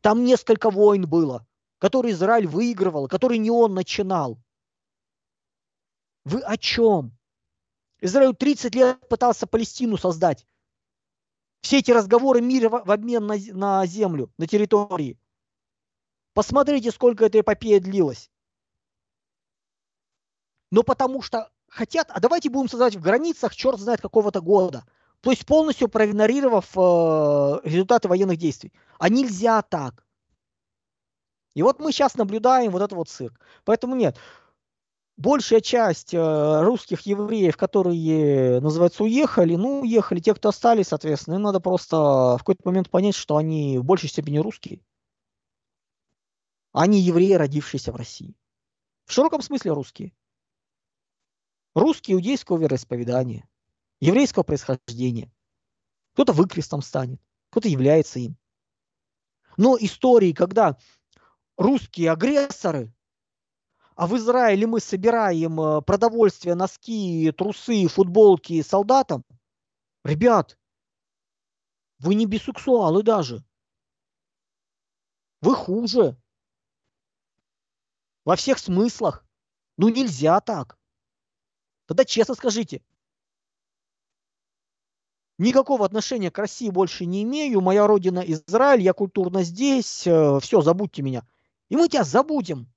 Там 0.00 0.24
несколько 0.24 0.70
войн 0.70 1.06
было, 1.06 1.46
которые 1.78 2.12
Израиль 2.12 2.46
выигрывал, 2.46 3.06
которые 3.08 3.38
не 3.38 3.50
он 3.50 3.74
начинал. 3.74 4.38
Вы 6.24 6.40
о 6.40 6.56
чем? 6.56 7.16
Израиль 8.00 8.34
30 8.34 8.74
лет 8.74 9.08
пытался 9.08 9.46
Палестину 9.46 9.96
создать. 9.96 10.46
Все 11.60 11.78
эти 11.78 11.90
разговоры 11.90 12.40
мира 12.40 12.68
в 12.68 12.90
обмен 12.90 13.26
на, 13.26 13.36
на 13.52 13.86
землю, 13.86 14.30
на 14.36 14.46
территории. 14.46 15.18
Посмотрите, 16.34 16.90
сколько 16.90 17.24
эта 17.24 17.40
эпопея 17.40 17.80
длилась. 17.80 18.30
Но 20.70 20.82
потому 20.82 21.22
что 21.22 21.50
хотят, 21.68 22.10
а 22.10 22.20
давайте 22.20 22.50
будем 22.50 22.68
создавать 22.68 22.96
в 22.96 23.00
границах, 23.00 23.54
черт 23.54 23.78
знает 23.78 24.00
какого-то 24.00 24.40
года. 24.40 24.84
То 25.20 25.30
есть 25.30 25.46
полностью 25.46 25.88
проигнорировав 25.88 26.66
э, 26.76 27.60
результаты 27.64 28.08
военных 28.08 28.36
действий. 28.36 28.72
А 28.98 29.08
нельзя 29.08 29.62
так. 29.62 30.04
И 31.54 31.62
вот 31.62 31.80
мы 31.80 31.92
сейчас 31.92 32.16
наблюдаем 32.16 32.72
вот 32.72 32.82
этот 32.82 32.92
вот 32.92 33.08
цирк. 33.08 33.40
Поэтому 33.64 33.94
нет. 33.94 34.18
Большая 35.16 35.60
часть 35.60 36.12
э, 36.12 36.62
русских 36.62 37.02
евреев, 37.02 37.56
которые, 37.56 38.60
называется, 38.60 39.04
уехали, 39.04 39.54
ну, 39.54 39.82
уехали. 39.82 40.20
Те, 40.20 40.34
кто 40.34 40.48
остались, 40.48 40.88
соответственно, 40.88 41.36
им 41.36 41.42
надо 41.42 41.60
просто 41.60 41.96
в 41.96 42.38
какой-то 42.38 42.62
момент 42.64 42.90
понять, 42.90 43.14
что 43.14 43.36
они 43.36 43.78
в 43.78 43.84
большей 43.84 44.08
степени 44.08 44.38
русские. 44.38 44.80
Они 46.72 47.00
евреи, 47.00 47.34
родившиеся 47.34 47.92
в 47.92 47.96
России. 47.96 48.34
В 49.06 49.12
широком 49.12 49.42
смысле 49.42 49.72
русские. 49.72 50.12
Русские 51.74 52.16
иудейского 52.16 52.58
вероисповедания 52.58 53.48
еврейского 54.00 54.42
происхождения. 54.42 55.32
Кто-то 56.14 56.32
выкрестом 56.32 56.82
станет, 56.82 57.20
кто-то 57.50 57.68
является 57.68 58.20
им. 58.20 58.36
Но 59.56 59.76
истории, 59.78 60.32
когда 60.32 60.76
русские 61.56 62.12
агрессоры, 62.12 62.93
а 63.94 64.06
в 64.06 64.16
Израиле 64.16 64.66
мы 64.66 64.80
собираем 64.80 65.60
э, 65.60 65.82
продовольствие, 65.82 66.54
носки, 66.54 67.32
трусы, 67.32 67.86
футболки 67.86 68.60
солдатам, 68.62 69.24
ребят, 70.04 70.58
вы 71.98 72.14
не 72.14 72.26
бисексуалы 72.26 73.02
даже. 73.02 73.44
Вы 75.40 75.54
хуже. 75.54 76.16
Во 78.24 78.36
всех 78.36 78.58
смыслах. 78.58 79.24
Ну 79.76 79.88
нельзя 79.88 80.40
так. 80.40 80.78
Тогда 81.86 82.04
честно 82.04 82.34
скажите, 82.34 82.82
Никакого 85.36 85.84
отношения 85.84 86.30
к 86.30 86.38
России 86.38 86.70
больше 86.70 87.06
не 87.06 87.24
имею. 87.24 87.60
Моя 87.60 87.86
родина 87.88 88.20
Израиль, 88.20 88.82
я 88.82 88.92
культурно 88.92 89.42
здесь. 89.42 90.06
Э, 90.06 90.38
Все, 90.40 90.60
забудьте 90.60 91.02
меня. 91.02 91.26
И 91.68 91.76
мы 91.76 91.88
тебя 91.88 92.04
забудем. 92.04 92.72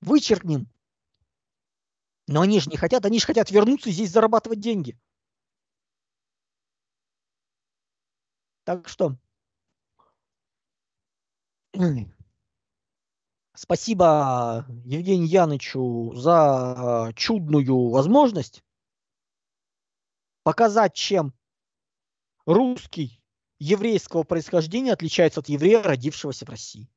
Вычеркнем. 0.00 0.68
Но 2.26 2.42
они 2.42 2.60
же 2.60 2.70
не 2.70 2.76
хотят, 2.76 3.04
они 3.04 3.18
же 3.18 3.26
хотят 3.26 3.50
вернуться 3.50 3.90
здесь 3.90 4.10
зарабатывать 4.10 4.60
деньги. 4.60 4.98
Так 8.64 8.88
что 8.88 9.16
спасибо 13.54 14.66
Евгению 14.84 15.28
Янычу 15.28 16.12
за 16.14 17.08
э, 17.10 17.12
чудную 17.14 17.90
возможность 17.90 18.62
показать, 20.42 20.94
чем 20.94 21.34
русский 22.46 23.22
еврейского 23.58 24.22
происхождения 24.22 24.92
отличается 24.92 25.40
от 25.40 25.48
еврея, 25.48 25.82
родившегося 25.82 26.44
в 26.44 26.48
России. 26.48 26.88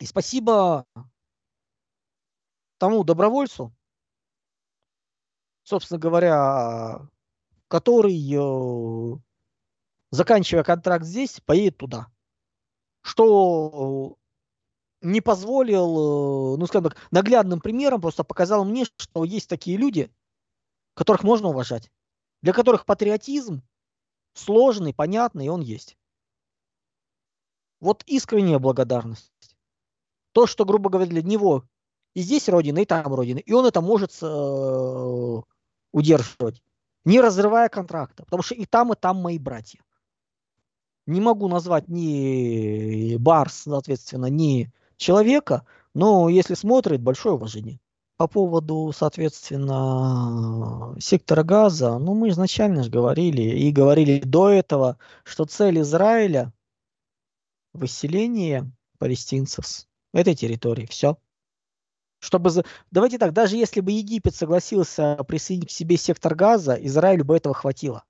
И 0.00 0.06
спасибо 0.06 0.86
тому 2.78 3.04
добровольцу, 3.04 3.72
собственно 5.62 6.00
говоря, 6.00 7.06
который, 7.68 8.16
э, 8.16 9.18
заканчивая 10.10 10.64
контракт 10.64 11.04
здесь, 11.04 11.40
поедет 11.40 11.76
туда. 11.76 12.06
Что 13.02 14.16
не 15.02 15.20
позволил, 15.20 16.54
э, 16.54 16.58
ну, 16.58 16.66
скажем 16.66 16.90
так, 16.90 17.08
наглядным 17.10 17.60
примером 17.60 18.00
просто 18.00 18.24
показал 18.24 18.64
мне, 18.64 18.86
что 18.96 19.24
есть 19.24 19.50
такие 19.50 19.76
люди, 19.76 20.10
которых 20.94 21.24
можно 21.24 21.48
уважать, 21.48 21.92
для 22.40 22.54
которых 22.54 22.86
патриотизм 22.86 23.62
сложный, 24.32 24.94
понятный, 24.94 25.46
и 25.46 25.50
он 25.50 25.60
есть. 25.60 25.98
Вот 27.80 28.02
искренняя 28.06 28.58
благодарность. 28.58 29.49
То, 30.32 30.46
что, 30.46 30.64
грубо 30.64 30.90
говоря, 30.90 31.08
для 31.08 31.22
него 31.22 31.64
и 32.14 32.22
здесь 32.22 32.48
родина, 32.48 32.80
и 32.80 32.84
там 32.84 33.14
родина, 33.14 33.38
и 33.38 33.52
он 33.52 33.66
это 33.66 33.80
может 33.80 34.16
э, 34.20 35.40
удерживать, 35.92 36.62
не 37.04 37.20
разрывая 37.20 37.68
контракта, 37.68 38.24
потому 38.24 38.42
что 38.42 38.54
и 38.54 38.64
там, 38.64 38.92
и 38.92 38.96
там 38.96 39.18
мои 39.18 39.38
братья. 39.38 39.80
Не 41.06 41.20
могу 41.20 41.48
назвать 41.48 41.88
ни 41.88 43.16
Барс, 43.16 43.62
соответственно, 43.62 44.26
ни 44.26 44.72
человека, 44.96 45.64
но 45.94 46.28
если 46.28 46.54
смотрит, 46.54 47.00
большое 47.00 47.36
уважение. 47.36 47.80
По 48.16 48.28
поводу, 48.28 48.92
соответственно, 48.94 50.94
сектора 51.00 51.42
газа, 51.42 51.98
ну 51.98 52.14
мы 52.14 52.28
изначально 52.28 52.82
же 52.82 52.90
говорили 52.90 53.40
и 53.40 53.72
говорили 53.72 54.20
до 54.20 54.50
этого, 54.50 54.98
что 55.24 55.46
цель 55.46 55.80
Израиля– 55.80 56.52
выселение 57.72 58.70
палестинцев 58.98 59.64
этой 60.12 60.34
территории. 60.34 60.86
Все. 60.86 61.16
Чтобы... 62.20 62.50
Давайте 62.90 63.18
так, 63.18 63.32
даже 63.32 63.56
если 63.56 63.80
бы 63.80 63.92
Египет 63.92 64.34
согласился 64.34 65.16
присоединить 65.26 65.68
к 65.68 65.72
себе 65.72 65.96
сектор 65.96 66.34
газа, 66.34 66.74
Израилю 66.74 67.24
бы 67.24 67.36
этого 67.36 67.54
хватило. 67.54 68.04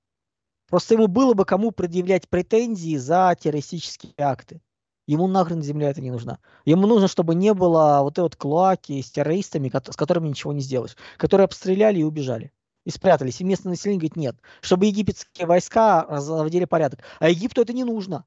Просто 0.68 0.94
ему 0.94 1.07
было 1.07 1.34
бы 1.34 1.44
кому 1.44 1.70
предъявлять 1.72 2.28
претензии 2.28 2.96
за 2.96 3.36
террористические 3.38 4.14
акты. 4.18 4.61
Ему 5.07 5.26
нахрен 5.26 5.62
земля 5.62 5.90
это 5.90 6.01
не 6.01 6.12
нужна. 6.12 6.38
Ему 6.64 6.86
нужно, 6.86 7.09
чтобы 7.09 7.34
не 7.34 7.53
было 7.53 8.01
вот 8.03 8.12
этой 8.14 8.20
вот 8.20 8.36
клоаки 8.36 9.03
с 9.03 9.11
террористами, 9.11 9.68
с 9.68 9.96
которыми 9.96 10.28
ничего 10.28 10.53
не 10.53 10.61
сделаешь, 10.61 10.96
которые 11.16 11.46
обстреляли 11.46 11.98
и 11.98 12.05
убежали. 12.05 12.53
И 12.84 12.90
спрятались. 12.90 13.40
И 13.40 13.44
местное 13.44 13.70
население 13.70 13.98
говорит 13.98 14.16
нет. 14.16 14.36
Чтобы 14.61 14.86
египетские 14.86 15.46
войска 15.46 16.20
заводили 16.20 16.64
порядок. 16.64 17.01
А 17.18 17.28
Египту 17.28 17.61
это 17.61 17.72
не 17.72 17.84
нужно. 17.84 18.24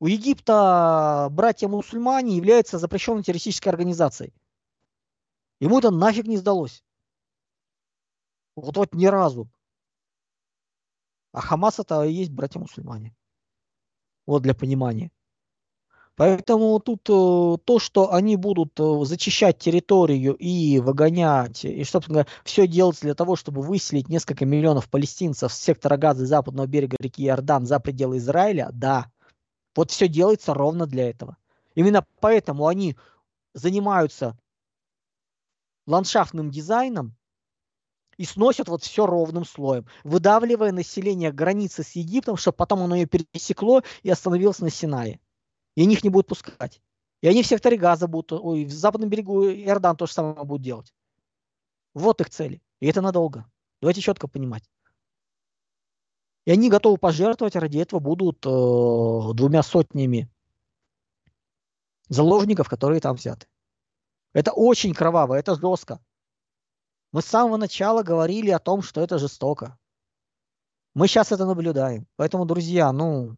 У 0.00 0.06
Египта 0.06 1.28
братья-мусульмане 1.32 2.36
являются 2.36 2.78
запрещенной 2.78 3.22
террористической 3.22 3.72
организацией. 3.72 4.32
Ему 5.60 5.78
это 5.78 5.90
нафиг 5.90 6.26
не 6.26 6.36
сдалось. 6.36 6.84
Вот 8.54 8.76
вот 8.76 8.94
ни 8.94 9.06
разу. 9.06 9.48
А 11.32 11.40
Хамас 11.40 11.80
это 11.80 12.04
и 12.04 12.12
есть 12.12 12.30
братья-мусульмане. 12.30 13.14
Вот 14.26 14.42
для 14.42 14.54
понимания. 14.54 15.10
Поэтому 16.18 16.80
тут 16.80 17.08
э, 17.08 17.58
то, 17.64 17.78
что 17.78 18.12
они 18.12 18.34
будут 18.36 18.78
э, 18.80 19.04
зачищать 19.04 19.58
территорию 19.58 20.34
и 20.34 20.80
выгонять, 20.80 21.64
и, 21.64 21.84
собственно 21.84 22.26
все 22.42 22.66
делать 22.66 23.00
для 23.00 23.14
того, 23.14 23.36
чтобы 23.36 23.62
выселить 23.62 24.08
несколько 24.08 24.44
миллионов 24.44 24.90
палестинцев 24.90 25.52
с 25.52 25.58
сектора 25.58 25.96
Газа 25.96 26.26
западного 26.26 26.66
берега 26.66 26.96
реки 26.98 27.24
Иордан 27.24 27.66
за 27.66 27.78
пределы 27.78 28.16
Израиля, 28.16 28.70
да. 28.72 29.12
Вот 29.78 29.92
все 29.92 30.08
делается 30.08 30.54
ровно 30.54 30.88
для 30.88 31.08
этого. 31.08 31.36
Именно 31.76 32.04
поэтому 32.18 32.66
они 32.66 32.96
занимаются 33.54 34.36
ландшафтным 35.86 36.50
дизайном 36.50 37.16
и 38.16 38.24
сносят 38.24 38.66
вот 38.68 38.82
все 38.82 39.06
ровным 39.06 39.44
слоем, 39.44 39.86
выдавливая 40.02 40.72
население 40.72 41.30
границы 41.30 41.84
с 41.84 41.92
Египтом, 41.92 42.36
чтобы 42.36 42.56
потом 42.56 42.82
оно 42.82 42.96
ее 42.96 43.06
пересекло 43.06 43.84
и 44.02 44.10
остановилось 44.10 44.58
на 44.58 44.68
Синае. 44.68 45.20
И 45.76 45.82
они 45.82 45.94
их 45.94 46.02
не 46.02 46.10
будут 46.10 46.26
пускать. 46.26 46.82
И 47.20 47.28
они 47.28 47.44
в 47.44 47.46
секторе 47.46 47.76
Газа 47.76 48.08
будут, 48.08 48.32
ой, 48.32 48.64
в 48.64 48.72
западном 48.72 49.08
берегу 49.08 49.44
Иордан 49.48 49.96
то 49.96 50.06
же 50.06 50.12
самое 50.12 50.42
будут 50.42 50.62
делать. 50.62 50.92
Вот 51.94 52.20
их 52.20 52.30
цели. 52.30 52.60
И 52.80 52.88
это 52.88 53.00
надолго. 53.00 53.48
Давайте 53.80 54.00
четко 54.00 54.26
понимать. 54.26 54.68
И 56.48 56.50
они 56.50 56.70
готовы 56.70 56.96
пожертвовать, 56.96 57.56
ради 57.56 57.76
этого 57.76 58.00
будут 58.00 58.38
э, 58.46 59.34
двумя 59.34 59.62
сотнями 59.62 60.30
заложников, 62.08 62.70
которые 62.70 63.02
там 63.02 63.16
взяты. 63.16 63.46
Это 64.32 64.52
очень 64.52 64.94
кроваво, 64.94 65.34
это 65.34 65.56
жестко. 65.56 66.00
Мы 67.12 67.20
с 67.20 67.26
самого 67.26 67.58
начала 67.58 68.02
говорили 68.02 68.48
о 68.48 68.60
том, 68.60 68.80
что 68.80 69.02
это 69.02 69.18
жестоко. 69.18 69.78
Мы 70.94 71.06
сейчас 71.06 71.32
это 71.32 71.44
наблюдаем. 71.44 72.06
Поэтому, 72.16 72.46
друзья, 72.46 72.92
ну... 72.92 73.36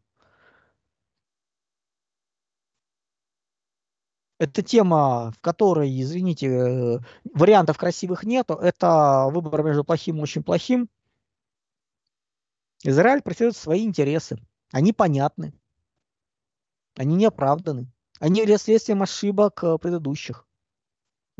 Это 4.38 4.62
тема, 4.62 5.32
в 5.32 5.40
которой, 5.40 6.00
извините, 6.00 6.46
э, 6.46 6.98
вариантов 7.34 7.76
красивых 7.76 8.22
нету. 8.22 8.54
Это 8.54 9.26
выбор 9.32 9.64
между 9.64 9.82
плохим 9.82 10.18
и 10.18 10.22
очень 10.22 10.44
плохим. 10.44 10.88
Израиль 12.82 13.22
преследует 13.22 13.56
свои 13.56 13.84
интересы. 13.84 14.36
Они 14.72 14.92
понятны. 14.92 15.52
Они 16.96 17.16
не 17.16 17.26
оправданы. 17.26 17.90
Они 18.18 18.44
следствием 18.58 19.02
ошибок 19.02 19.62
э, 19.64 19.78
предыдущих 19.78 20.46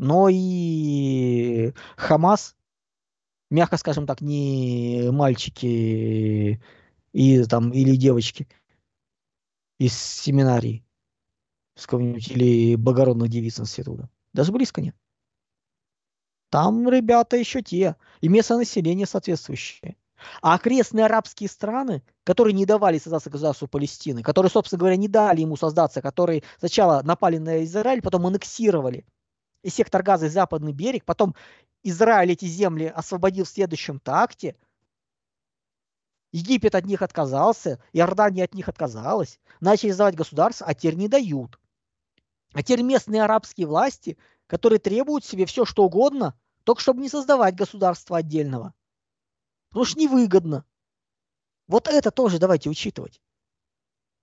но 0.01 0.29
и 0.29 1.73
Хамас, 1.95 2.55
мягко 3.51 3.77
скажем 3.77 4.07
так, 4.07 4.19
не 4.19 5.09
мальчики 5.11 6.59
и 7.13 7.43
там 7.43 7.71
или 7.71 7.95
девочки 7.95 8.47
из 9.77 9.93
семинарии 9.95 10.83
с 11.75 11.85
или 11.93 12.75
благородных 12.75 13.29
девиц 13.29 13.59
института. 13.59 14.09
Даже 14.33 14.51
близко 14.51 14.81
нет. 14.81 14.95
Там 16.49 16.89
ребята 16.89 17.37
еще 17.37 17.61
те, 17.61 17.95
и 18.21 18.27
местное 18.27 18.57
население 18.57 19.05
соответствующее. 19.05 19.97
А 20.41 20.55
окрестные 20.55 21.05
арабские 21.05 21.49
страны, 21.49 22.03
которые 22.23 22.53
не 22.53 22.65
давали 22.65 22.97
создаться 22.97 23.29
государству 23.29 23.67
Палестины, 23.67 24.23
которые, 24.23 24.49
собственно 24.49 24.79
говоря, 24.79 24.95
не 24.95 25.07
дали 25.07 25.41
ему 25.41 25.55
создаться, 25.55 26.01
которые 26.01 26.43
сначала 26.59 27.01
напали 27.03 27.37
на 27.37 27.63
Израиль, 27.63 28.01
потом 28.01 28.27
аннексировали 28.27 29.05
и 29.63 29.69
сектор 29.69 30.03
газа 30.03 30.27
и 30.27 30.29
западный 30.29 30.73
берег, 30.73 31.05
потом 31.05 31.35
Израиль 31.83 32.31
эти 32.31 32.45
земли 32.45 32.85
освободил 32.85 33.45
в 33.45 33.49
следующем 33.49 33.99
такте, 33.99 34.55
Египет 36.31 36.75
от 36.75 36.85
них 36.85 37.01
отказался, 37.01 37.83
Иордания 37.91 38.45
от 38.45 38.53
них 38.53 38.69
отказалась, 38.69 39.39
начали 39.59 39.91
сдавать 39.91 40.15
государство, 40.15 40.65
а 40.65 40.73
теперь 40.73 40.95
не 40.95 41.09
дают. 41.09 41.59
А 42.53 42.63
теперь 42.63 42.83
местные 42.83 43.23
арабские 43.23 43.67
власти, 43.67 44.17
которые 44.47 44.79
требуют 44.79 45.25
себе 45.25 45.45
все 45.45 45.65
что 45.65 45.83
угодно, 45.83 46.39
только 46.63 46.81
чтобы 46.81 47.01
не 47.01 47.09
создавать 47.09 47.55
государство 47.55 48.17
отдельного. 48.17 48.73
Потому 49.71 49.85
что 49.85 49.99
невыгодно. 49.99 50.65
Вот 51.67 51.87
это 51.87 52.11
тоже 52.11 52.39
давайте 52.39 52.69
учитывать. 52.69 53.21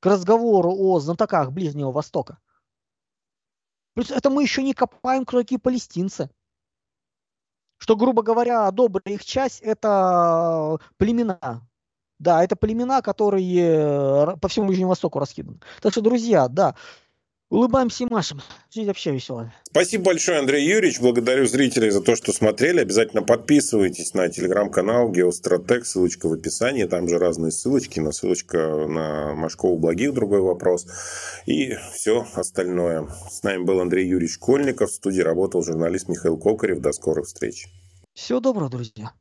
К 0.01 0.07
разговору 0.07 0.73
о 0.73 1.01
знатоках 1.01 1.51
Ближнего 1.51 1.91
Востока. 1.91 2.39
Плюс 3.95 4.11
это 4.11 4.31
мы 4.31 4.43
еще 4.43 4.63
не 4.63 4.75
копаем, 4.75 5.25
кто 5.25 5.41
такие 5.41 5.59
палестинцы. 5.59 6.31
Что, 7.79 7.97
грубо 7.97 8.23
говоря, 8.23 8.71
добрая 8.71 9.15
их 9.15 9.25
часть– 9.25 9.61
это 9.63 10.79
племена. 10.99 11.67
Да, 12.19 12.45
это 12.45 12.55
племена, 12.55 13.01
которые 13.01 14.37
по 14.37 14.49
всему 14.49 14.67
Ближнему 14.67 14.91
Востоку 14.91 15.19
раскиданы. 15.19 15.61
Так 15.81 15.93
что, 15.93 16.03
друзья, 16.03 16.49
да, 16.49 16.77
Улыбаемся 17.51 18.05
и 18.05 18.07
машем. 18.11 18.43
Жизнь 18.71 18.89
вообще 18.89 19.11
веселая. 19.11 19.55
Спасибо 19.71 20.05
большое, 20.05 20.39
Андрей 20.39 20.69
Юрьевич. 20.69 21.01
Благодарю 21.01 21.47
зрителей 21.47 21.89
за 21.89 22.03
то, 22.03 22.15
что 22.15 22.33
смотрели. 22.33 22.81
Обязательно 22.81 23.23
подписывайтесь 23.23 24.13
на 24.13 24.29
телеграм-канал 24.29 25.11
Геостратег. 25.11 25.87
Ссылочка 25.87 26.29
в 26.29 26.35
описании. 26.35 26.85
Там 26.85 27.09
же 27.09 27.19
разные 27.19 27.51
ссылочки. 27.51 28.01
На 28.01 28.13
ссылочка 28.13 28.87
на 28.87 29.35
Машкову 29.35 29.79
Благих 29.79 30.13
другой 30.13 30.43
вопрос. 30.43 30.87
И 31.47 31.75
все 31.95 32.27
остальное. 32.35 33.09
С 33.31 33.43
нами 33.43 33.63
был 33.63 33.81
Андрей 33.81 34.07
Юрьевич 34.07 34.37
Кольников. 34.37 34.91
В 34.91 34.95
студии 34.95 35.23
работал 35.23 35.63
журналист 35.63 36.09
Михаил 36.09 36.37
Кокарев. 36.37 36.81
До 36.81 36.93
скорых 36.93 37.29
встреч. 37.29 37.69
Всего 38.13 38.41
доброго, 38.41 38.69
друзья. 38.69 39.13